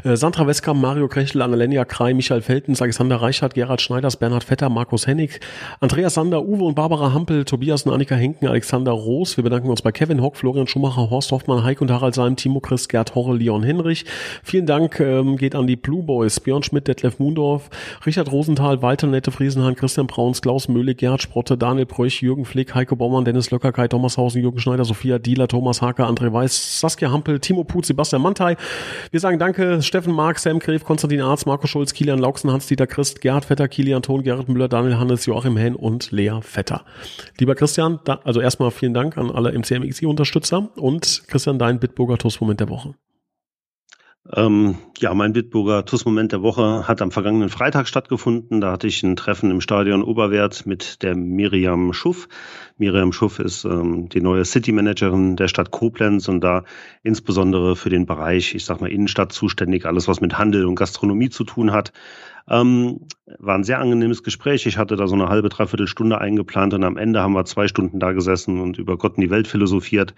äh, 0.04 0.16
Sandra 0.16 0.46
Westkamp, 0.46 0.80
Mario 0.80 1.06
Krechel, 1.06 1.42
Annalenia 1.42 1.84
Krei, 1.84 2.14
Michael 2.14 2.40
Feltens, 2.40 2.80
Alexander 2.80 3.16
Reichert, 3.16 3.52
Gerhard 3.52 3.82
Schneiders, 3.82 4.16
Bernhard 4.16 4.44
Vetter, 4.44 4.70
Markus 4.70 5.06
Hennig, 5.06 5.40
Andreas 5.80 6.14
Sander, 6.14 6.42
Uwe 6.42 6.64
und 6.64 6.76
Barbara 6.76 7.12
Hampel, 7.12 7.44
Tobias 7.44 7.82
und 7.82 7.92
Annika 7.92 8.14
Henken, 8.14 8.48
Alexander 8.48 8.92
Roos. 8.92 9.36
Wir 9.36 9.44
bedanken 9.44 9.68
uns 9.68 9.82
bei 9.82 9.92
Kevin 9.92 10.22
Hock, 10.22 10.38
Florian 10.38 10.66
Schumacher, 10.66 11.10
Horst 11.10 11.30
Hoffmann, 11.30 11.62
Heik 11.62 11.82
und 11.82 11.90
Harald 11.90 12.14
Salm, 12.14 12.37
Timo 12.38 12.60
Chris, 12.60 12.88
Gerd 12.88 13.14
Horre, 13.14 13.36
Leon 13.36 13.62
Henrich. 13.62 14.04
Vielen 14.42 14.66
Dank 14.66 15.00
ähm, 15.00 15.36
geht 15.36 15.54
an 15.54 15.66
die 15.66 15.76
Blue 15.76 16.02
Boys, 16.02 16.40
Björn 16.40 16.62
Schmidt, 16.62 16.88
Detlef 16.88 17.18
Mundorf, 17.18 17.68
Richard 18.06 18.32
Rosenthal, 18.32 18.80
Walter 18.80 19.06
Nette 19.06 19.30
Friesenhahn, 19.30 19.76
Christian 19.76 20.06
Brauns, 20.06 20.40
Klaus 20.40 20.68
Möhle, 20.68 20.94
Gerhard 20.94 21.22
Sprotte, 21.22 21.58
Daniel 21.58 21.86
Bröch, 21.86 22.22
Jürgen 22.22 22.44
Flick, 22.44 22.74
Heiko 22.74 22.96
Baumann, 22.96 23.24
Dennis 23.24 23.50
Löcker, 23.50 23.72
Kai 23.72 23.88
Thomashausen, 23.88 24.40
Jürgen 24.40 24.60
Schneider, 24.60 24.84
Sophia 24.84 25.18
Dieler, 25.18 25.48
Thomas 25.48 25.82
Haker, 25.82 26.08
André 26.08 26.32
Weiß, 26.32 26.80
Saskia 26.80 27.10
Hampel, 27.10 27.40
Timo 27.40 27.64
Putz, 27.64 27.88
Sebastian 27.88 28.22
Mantei. 28.22 28.56
Wir 29.10 29.20
sagen 29.20 29.38
Danke, 29.38 29.82
Steffen 29.82 30.14
Mark, 30.14 30.38
Sam 30.38 30.58
Gref, 30.58 30.84
Konstantin 30.84 31.20
Arz, 31.20 31.46
Marco 31.46 31.66
Schulz, 31.66 31.92
Kilian 31.92 32.18
Lauksen, 32.18 32.50
Hans-Dieter 32.50 32.86
Christ, 32.86 33.20
Gerhard 33.20 33.44
Vetter, 33.44 33.68
Kilian 33.68 34.02
Ton, 34.02 34.22
Gerhard 34.22 34.48
Müller, 34.48 34.68
Daniel 34.68 34.98
Hannes, 34.98 35.26
Joachim 35.26 35.56
Henn 35.56 35.74
und 35.74 36.10
Lea 36.12 36.40
Vetter. 36.40 36.84
Lieber 37.38 37.54
Christian, 37.54 38.00
da, 38.04 38.20
also 38.24 38.40
erstmal 38.40 38.70
vielen 38.70 38.94
Dank 38.94 39.16
an 39.16 39.30
alle 39.30 39.52
MCMXI-Unterstützer 39.52 40.68
und 40.76 41.22
Christian, 41.28 41.58
dein 41.58 41.78
Bitburger 41.78 42.18
TUS-Moment 42.28 42.60
der 42.60 42.68
Woche. 42.68 42.94
Ähm, 44.34 44.76
ja, 44.98 45.14
mein 45.14 45.32
Bitburger 45.32 45.86
TUS-Moment 45.86 46.32
der 46.32 46.42
Woche 46.42 46.86
hat 46.86 47.00
am 47.00 47.10
vergangenen 47.10 47.48
Freitag 47.48 47.88
stattgefunden. 47.88 48.60
Da 48.60 48.72
hatte 48.72 48.86
ich 48.86 49.02
ein 49.02 49.16
Treffen 49.16 49.50
im 49.50 49.62
Stadion 49.62 50.02
Oberwert 50.02 50.66
mit 50.66 51.02
der 51.02 51.16
Miriam 51.16 51.94
Schuff. 51.94 52.28
Miriam 52.76 53.12
Schuff 53.14 53.38
ist 53.38 53.64
ähm, 53.64 54.10
die 54.10 54.20
neue 54.20 54.44
City-Managerin 54.44 55.36
der 55.36 55.48
Stadt 55.48 55.70
Koblenz 55.70 56.28
und 56.28 56.42
da 56.42 56.64
insbesondere 57.02 57.74
für 57.74 57.88
den 57.88 58.04
Bereich, 58.04 58.54
ich 58.54 58.66
sag 58.66 58.82
mal, 58.82 58.90
Innenstadt 58.90 59.32
zuständig, 59.32 59.86
alles 59.86 60.08
was 60.08 60.20
mit 60.20 60.36
Handel 60.36 60.66
und 60.66 60.74
Gastronomie 60.74 61.30
zu 61.30 61.44
tun 61.44 61.72
hat. 61.72 61.92
Ähm, 62.50 63.00
war 63.38 63.54
ein 63.54 63.64
sehr 63.64 63.78
angenehmes 63.78 64.22
Gespräch. 64.22 64.66
Ich 64.66 64.78
hatte 64.78 64.96
da 64.96 65.06
so 65.06 65.14
eine 65.14 65.28
halbe, 65.28 65.48
dreiviertel 65.48 65.86
Stunde 65.86 66.18
eingeplant 66.18 66.74
und 66.74 66.84
am 66.84 66.96
Ende 66.96 67.20
haben 67.20 67.34
wir 67.34 67.44
zwei 67.44 67.68
Stunden 67.68 68.00
da 68.00 68.12
gesessen 68.12 68.60
und 68.60 68.78
über 68.78 68.96
Gott 68.96 69.16
und 69.16 69.22
die 69.22 69.30
Welt 69.30 69.46
philosophiert. 69.46 70.14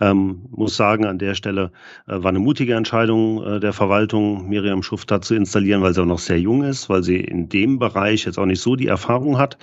Ähm, 0.00 0.46
muss 0.50 0.76
sagen, 0.76 1.04
an 1.04 1.18
der 1.18 1.34
Stelle 1.34 1.72
äh, 2.06 2.22
war 2.22 2.30
eine 2.30 2.38
mutige 2.38 2.74
Entscheidung 2.74 3.42
äh, 3.42 3.60
der 3.60 3.72
Verwaltung, 3.72 4.48
Miriam 4.48 4.82
Schufter 4.82 5.20
zu 5.20 5.34
installieren, 5.34 5.82
weil 5.82 5.94
sie 5.94 6.02
auch 6.02 6.06
noch 6.06 6.18
sehr 6.18 6.40
jung 6.40 6.62
ist, 6.62 6.88
weil 6.88 7.02
sie 7.02 7.16
in 7.16 7.48
dem 7.48 7.78
Bereich 7.78 8.24
jetzt 8.24 8.38
auch 8.38 8.46
nicht 8.46 8.60
so 8.60 8.76
die 8.76 8.86
Erfahrung 8.86 9.38
hat. 9.38 9.58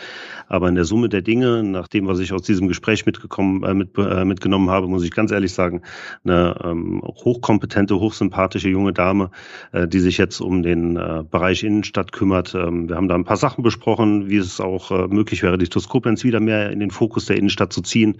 Aber 0.47 0.69
in 0.69 0.75
der 0.75 0.85
Summe 0.85 1.09
der 1.09 1.21
Dinge, 1.21 1.63
nach 1.63 1.87
dem, 1.87 2.07
was 2.07 2.19
ich 2.19 2.33
aus 2.33 2.43
diesem 2.43 2.67
Gespräch 2.67 3.05
mitgekommen, 3.05 3.63
äh, 3.63 3.73
mit, 3.73 3.97
äh, 3.97 4.25
mitgenommen 4.25 4.69
habe, 4.69 4.87
muss 4.87 5.03
ich 5.03 5.11
ganz 5.11 5.31
ehrlich 5.31 5.53
sagen, 5.53 5.81
eine 6.23 6.55
ähm, 6.63 7.01
hochkompetente, 7.03 7.99
hochsympathische 7.99 8.69
junge 8.69 8.93
Dame, 8.93 9.31
äh, 9.71 9.87
die 9.87 9.99
sich 9.99 10.17
jetzt 10.17 10.41
um 10.41 10.61
den 10.63 10.97
äh, 10.97 11.23
Bereich 11.29 11.63
Innenstadt 11.63 12.02
kümmert. 12.11 12.53
Ähm, 12.55 12.89
wir 12.89 12.95
haben 12.95 13.07
da 13.07 13.15
ein 13.15 13.23
paar 13.23 13.37
Sachen 13.37 13.63
besprochen, 13.63 14.29
wie 14.29 14.37
es 14.37 14.59
auch 14.59 14.91
äh, 14.91 15.07
möglich 15.07 15.43
wäre, 15.43 15.57
die 15.57 15.67
TUS 15.67 15.87
Koblenz 15.87 16.23
wieder 16.23 16.39
mehr 16.39 16.71
in 16.71 16.79
den 16.79 16.91
Fokus 16.91 17.25
der 17.25 17.37
Innenstadt 17.37 17.71
zu 17.71 17.81
ziehen. 17.81 18.17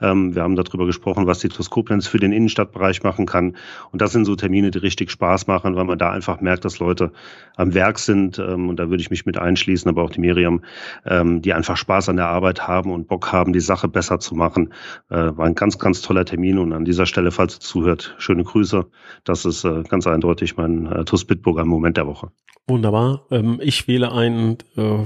Ähm, 0.00 0.34
wir 0.34 0.42
haben 0.42 0.56
darüber 0.56 0.86
gesprochen, 0.86 1.26
was 1.26 1.40
die 1.40 1.48
TUS 1.48 1.70
Koblenz 1.70 2.06
für 2.06 2.18
den 2.18 2.32
Innenstadtbereich 2.32 3.02
machen 3.02 3.26
kann. 3.26 3.56
Und 3.90 4.00
das 4.02 4.12
sind 4.12 4.24
so 4.24 4.36
Termine, 4.36 4.70
die 4.70 4.78
richtig 4.78 5.10
Spaß 5.10 5.46
machen, 5.46 5.76
weil 5.76 5.84
man 5.84 5.98
da 5.98 6.10
einfach 6.10 6.40
merkt, 6.40 6.64
dass 6.64 6.78
Leute 6.78 7.12
am 7.56 7.74
Werk 7.74 7.98
sind. 7.98 8.38
Ähm, 8.38 8.68
und 8.68 8.78
da 8.78 8.90
würde 8.90 9.00
ich 9.00 9.10
mich 9.10 9.26
mit 9.26 9.38
einschließen, 9.38 9.88
aber 9.88 10.02
auch 10.02 10.10
die 10.10 10.20
Miriam, 10.20 10.62
ähm, 11.04 11.42
die 11.42 11.52
einfach 11.52 11.76
Spaß 11.76 12.08
an 12.08 12.16
der 12.16 12.28
Arbeit 12.28 12.68
haben 12.68 12.92
und 12.92 13.08
Bock 13.08 13.32
haben, 13.32 13.52
die 13.52 13.60
Sache 13.60 13.88
besser 13.88 14.18
zu 14.18 14.34
machen. 14.34 14.72
Äh, 15.10 15.16
war 15.36 15.46
ein 15.46 15.54
ganz, 15.54 15.78
ganz 15.78 16.00
toller 16.00 16.24
Termin. 16.24 16.58
Und 16.58 16.72
an 16.72 16.84
dieser 16.84 17.06
Stelle, 17.06 17.30
falls 17.30 17.56
ihr 17.56 17.60
zuhört, 17.60 18.14
schöne 18.18 18.44
Grüße. 18.44 18.86
Das 19.24 19.44
ist 19.44 19.64
äh, 19.64 19.82
ganz 19.82 20.06
eindeutig 20.06 20.56
mein 20.56 20.86
äh, 20.86 21.04
TUS 21.04 21.24
Bitburger 21.24 21.64
Moment 21.64 21.96
der 21.96 22.06
Woche. 22.06 22.30
Wunderbar. 22.66 23.23
Ähm, 23.30 23.60
ich 23.62 23.88
wähle 23.88 24.12
einen 24.12 24.58
äh, 24.76 24.98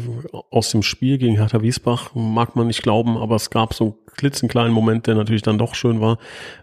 aus 0.51 0.71
dem 0.71 0.83
Spiel 0.83 1.19
gegen 1.19 1.37
Hertha 1.37 1.63
Wiesbach. 1.63 2.15
Mag 2.15 2.57
man 2.57 2.67
nicht 2.67 2.83
glauben, 2.83 3.17
aber 3.17 3.37
es 3.37 3.51
gab 3.51 3.75
so 3.75 3.99
klitzenkleinen 4.19 4.73
Moment, 4.73 5.07
der 5.07 5.15
natürlich 5.15 5.43
dann 5.43 5.57
doch 5.57 5.75
schön 5.75 6.01
war. 6.01 6.19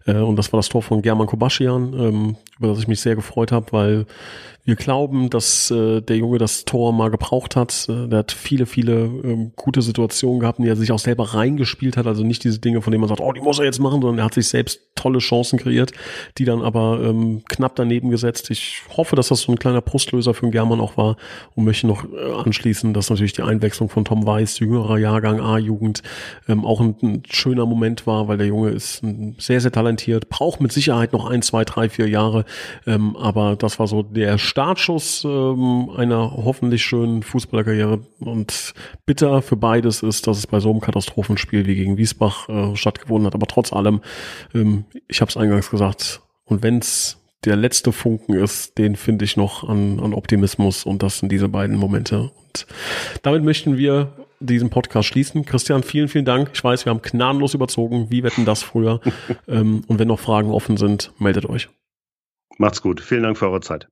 Äh, 0.05 0.17
und 0.17 0.35
das 0.35 0.53
war 0.53 0.59
das 0.59 0.69
Tor 0.69 0.83
von 0.83 1.01
German 1.01 1.25
Kobaschian, 1.27 1.93
ähm, 1.93 2.35
über 2.59 2.67
das 2.67 2.79
ich 2.79 2.87
mich 2.87 3.01
sehr 3.01 3.15
gefreut 3.15 3.51
habe, 3.51 3.71
weil 3.71 4.05
wir 4.65 4.75
glauben, 4.75 5.29
dass 5.29 5.69
äh, 5.69 6.01
der 6.01 6.17
Junge 6.17 6.39
das 6.39 6.65
Tor 6.65 6.91
mal 6.91 7.11
gebraucht 7.11 7.55
hat. 7.55 7.87
Äh, 7.87 8.07
der 8.07 8.19
hat 8.19 8.31
viele, 8.31 8.65
viele 8.65 9.03
ähm, 9.05 9.51
gute 9.55 9.83
Situationen 9.83 10.39
gehabt, 10.39 10.57
in 10.57 10.65
die 10.65 10.71
er 10.71 10.75
sich 10.75 10.91
auch 10.91 10.99
selber 10.99 11.35
reingespielt 11.35 11.97
hat. 11.97 12.07
Also 12.07 12.23
nicht 12.23 12.43
diese 12.43 12.59
Dinge, 12.59 12.81
von 12.81 12.89
denen 12.89 13.01
man 13.01 13.07
sagt, 13.07 13.21
oh, 13.21 13.31
die 13.31 13.41
muss 13.41 13.59
er 13.59 13.65
jetzt 13.65 13.79
machen, 13.79 14.01
sondern 14.01 14.17
er 14.17 14.25
hat 14.25 14.33
sich 14.33 14.47
selbst 14.47 14.81
tolle 14.95 15.19
Chancen 15.19 15.59
kreiert, 15.59 15.91
die 16.39 16.45
dann 16.45 16.63
aber 16.63 16.99
ähm, 17.03 17.43
knapp 17.47 17.75
daneben 17.75 18.09
gesetzt. 18.09 18.49
Ich 18.49 18.81
hoffe, 18.97 19.15
dass 19.15 19.27
das 19.27 19.41
so 19.41 19.51
ein 19.51 19.59
kleiner 19.59 19.81
Brustlöser 19.81 20.33
für 20.33 20.47
den 20.47 20.51
German 20.51 20.81
auch 20.81 20.97
war 20.97 21.17
und 21.53 21.65
möchte 21.65 21.85
noch 21.85 22.03
äh, 22.03 22.31
anschließen, 22.31 22.91
dass 22.95 23.11
natürlich 23.11 23.33
die 23.33 23.43
Einwechslung 23.43 23.89
von 23.89 24.03
Tom 24.03 24.25
Weiß, 24.25 24.57
jüngerer 24.57 24.97
Jahrgang 24.97 25.41
A-Jugend, 25.41 26.01
ähm, 26.47 26.65
auch 26.65 26.81
ein, 26.81 26.95
ein 27.03 27.23
schöner 27.45 27.67
Moment 27.67 28.07
war, 28.07 28.27
weil 28.27 28.37
der 28.37 28.47
Junge 28.47 28.69
ist 28.69 29.03
sehr, 29.37 29.61
sehr 29.61 29.71
talentiert, 29.71 30.29
braucht 30.29 30.61
mit 30.61 30.71
Sicherheit 30.71 31.13
noch 31.13 31.29
ein, 31.29 31.43
zwei, 31.43 31.63
drei, 31.63 31.89
vier 31.89 32.09
Jahre, 32.09 32.43
ähm, 32.87 33.15
aber 33.15 33.55
das 33.55 33.77
war 33.77 33.87
so 33.87 34.01
der 34.01 34.39
Startschuss 34.39 35.23
ähm, 35.23 35.91
einer 35.95 36.31
hoffentlich 36.31 36.83
schönen 36.83 37.21
Fußballerkarriere. 37.21 37.99
Und 38.19 38.73
bitter 39.05 39.43
für 39.43 39.57
beides 39.57 40.01
ist, 40.01 40.25
dass 40.25 40.39
es 40.39 40.47
bei 40.47 40.59
so 40.59 40.71
einem 40.71 40.81
Katastrophenspiel 40.81 41.67
wie 41.67 41.75
gegen 41.75 41.97
Wiesbach 41.97 42.49
äh, 42.49 42.75
stattgefunden 42.75 43.27
hat. 43.27 43.35
Aber 43.35 43.45
trotz 43.45 43.71
allem, 43.71 44.01
ähm, 44.55 44.85
ich 45.07 45.21
habe 45.21 45.29
es 45.29 45.37
eingangs 45.37 45.69
gesagt, 45.69 46.21
und 46.45 46.63
wenn's 46.63 47.21
der 47.43 47.55
letzte 47.55 47.91
Funken 47.91 48.33
ist, 48.33 48.79
den 48.79 48.95
finde 48.95 49.23
ich 49.23 49.37
noch 49.37 49.69
an, 49.69 49.99
an 49.99 50.15
Optimismus 50.15 50.83
und 50.83 51.03
das 51.03 51.19
sind 51.19 51.31
diese 51.31 51.47
beiden 51.47 51.77
Momente. 51.77 52.31
Und 52.55 52.65
damit 53.21 53.43
möchten 53.43 53.77
wir 53.77 54.24
diesen 54.45 54.69
Podcast 54.69 55.07
schließen. 55.07 55.45
Christian, 55.45 55.83
vielen, 55.83 56.07
vielen 56.07 56.25
Dank. 56.25 56.51
Ich 56.53 56.63
weiß, 56.63 56.85
wir 56.85 56.91
haben 56.91 57.01
gnadenlos 57.01 57.53
überzogen. 57.53 58.07
Wie 58.09 58.23
wetten 58.23 58.45
das 58.45 58.63
früher? 58.63 59.01
ähm, 59.47 59.83
und 59.87 59.99
wenn 59.99 60.07
noch 60.07 60.19
Fragen 60.19 60.51
offen 60.51 60.77
sind, 60.77 61.11
meldet 61.19 61.47
euch. 61.47 61.69
Macht's 62.57 62.81
gut. 62.81 63.01
Vielen 63.01 63.23
Dank 63.23 63.37
für 63.37 63.47
eure 63.47 63.61
Zeit. 63.61 63.87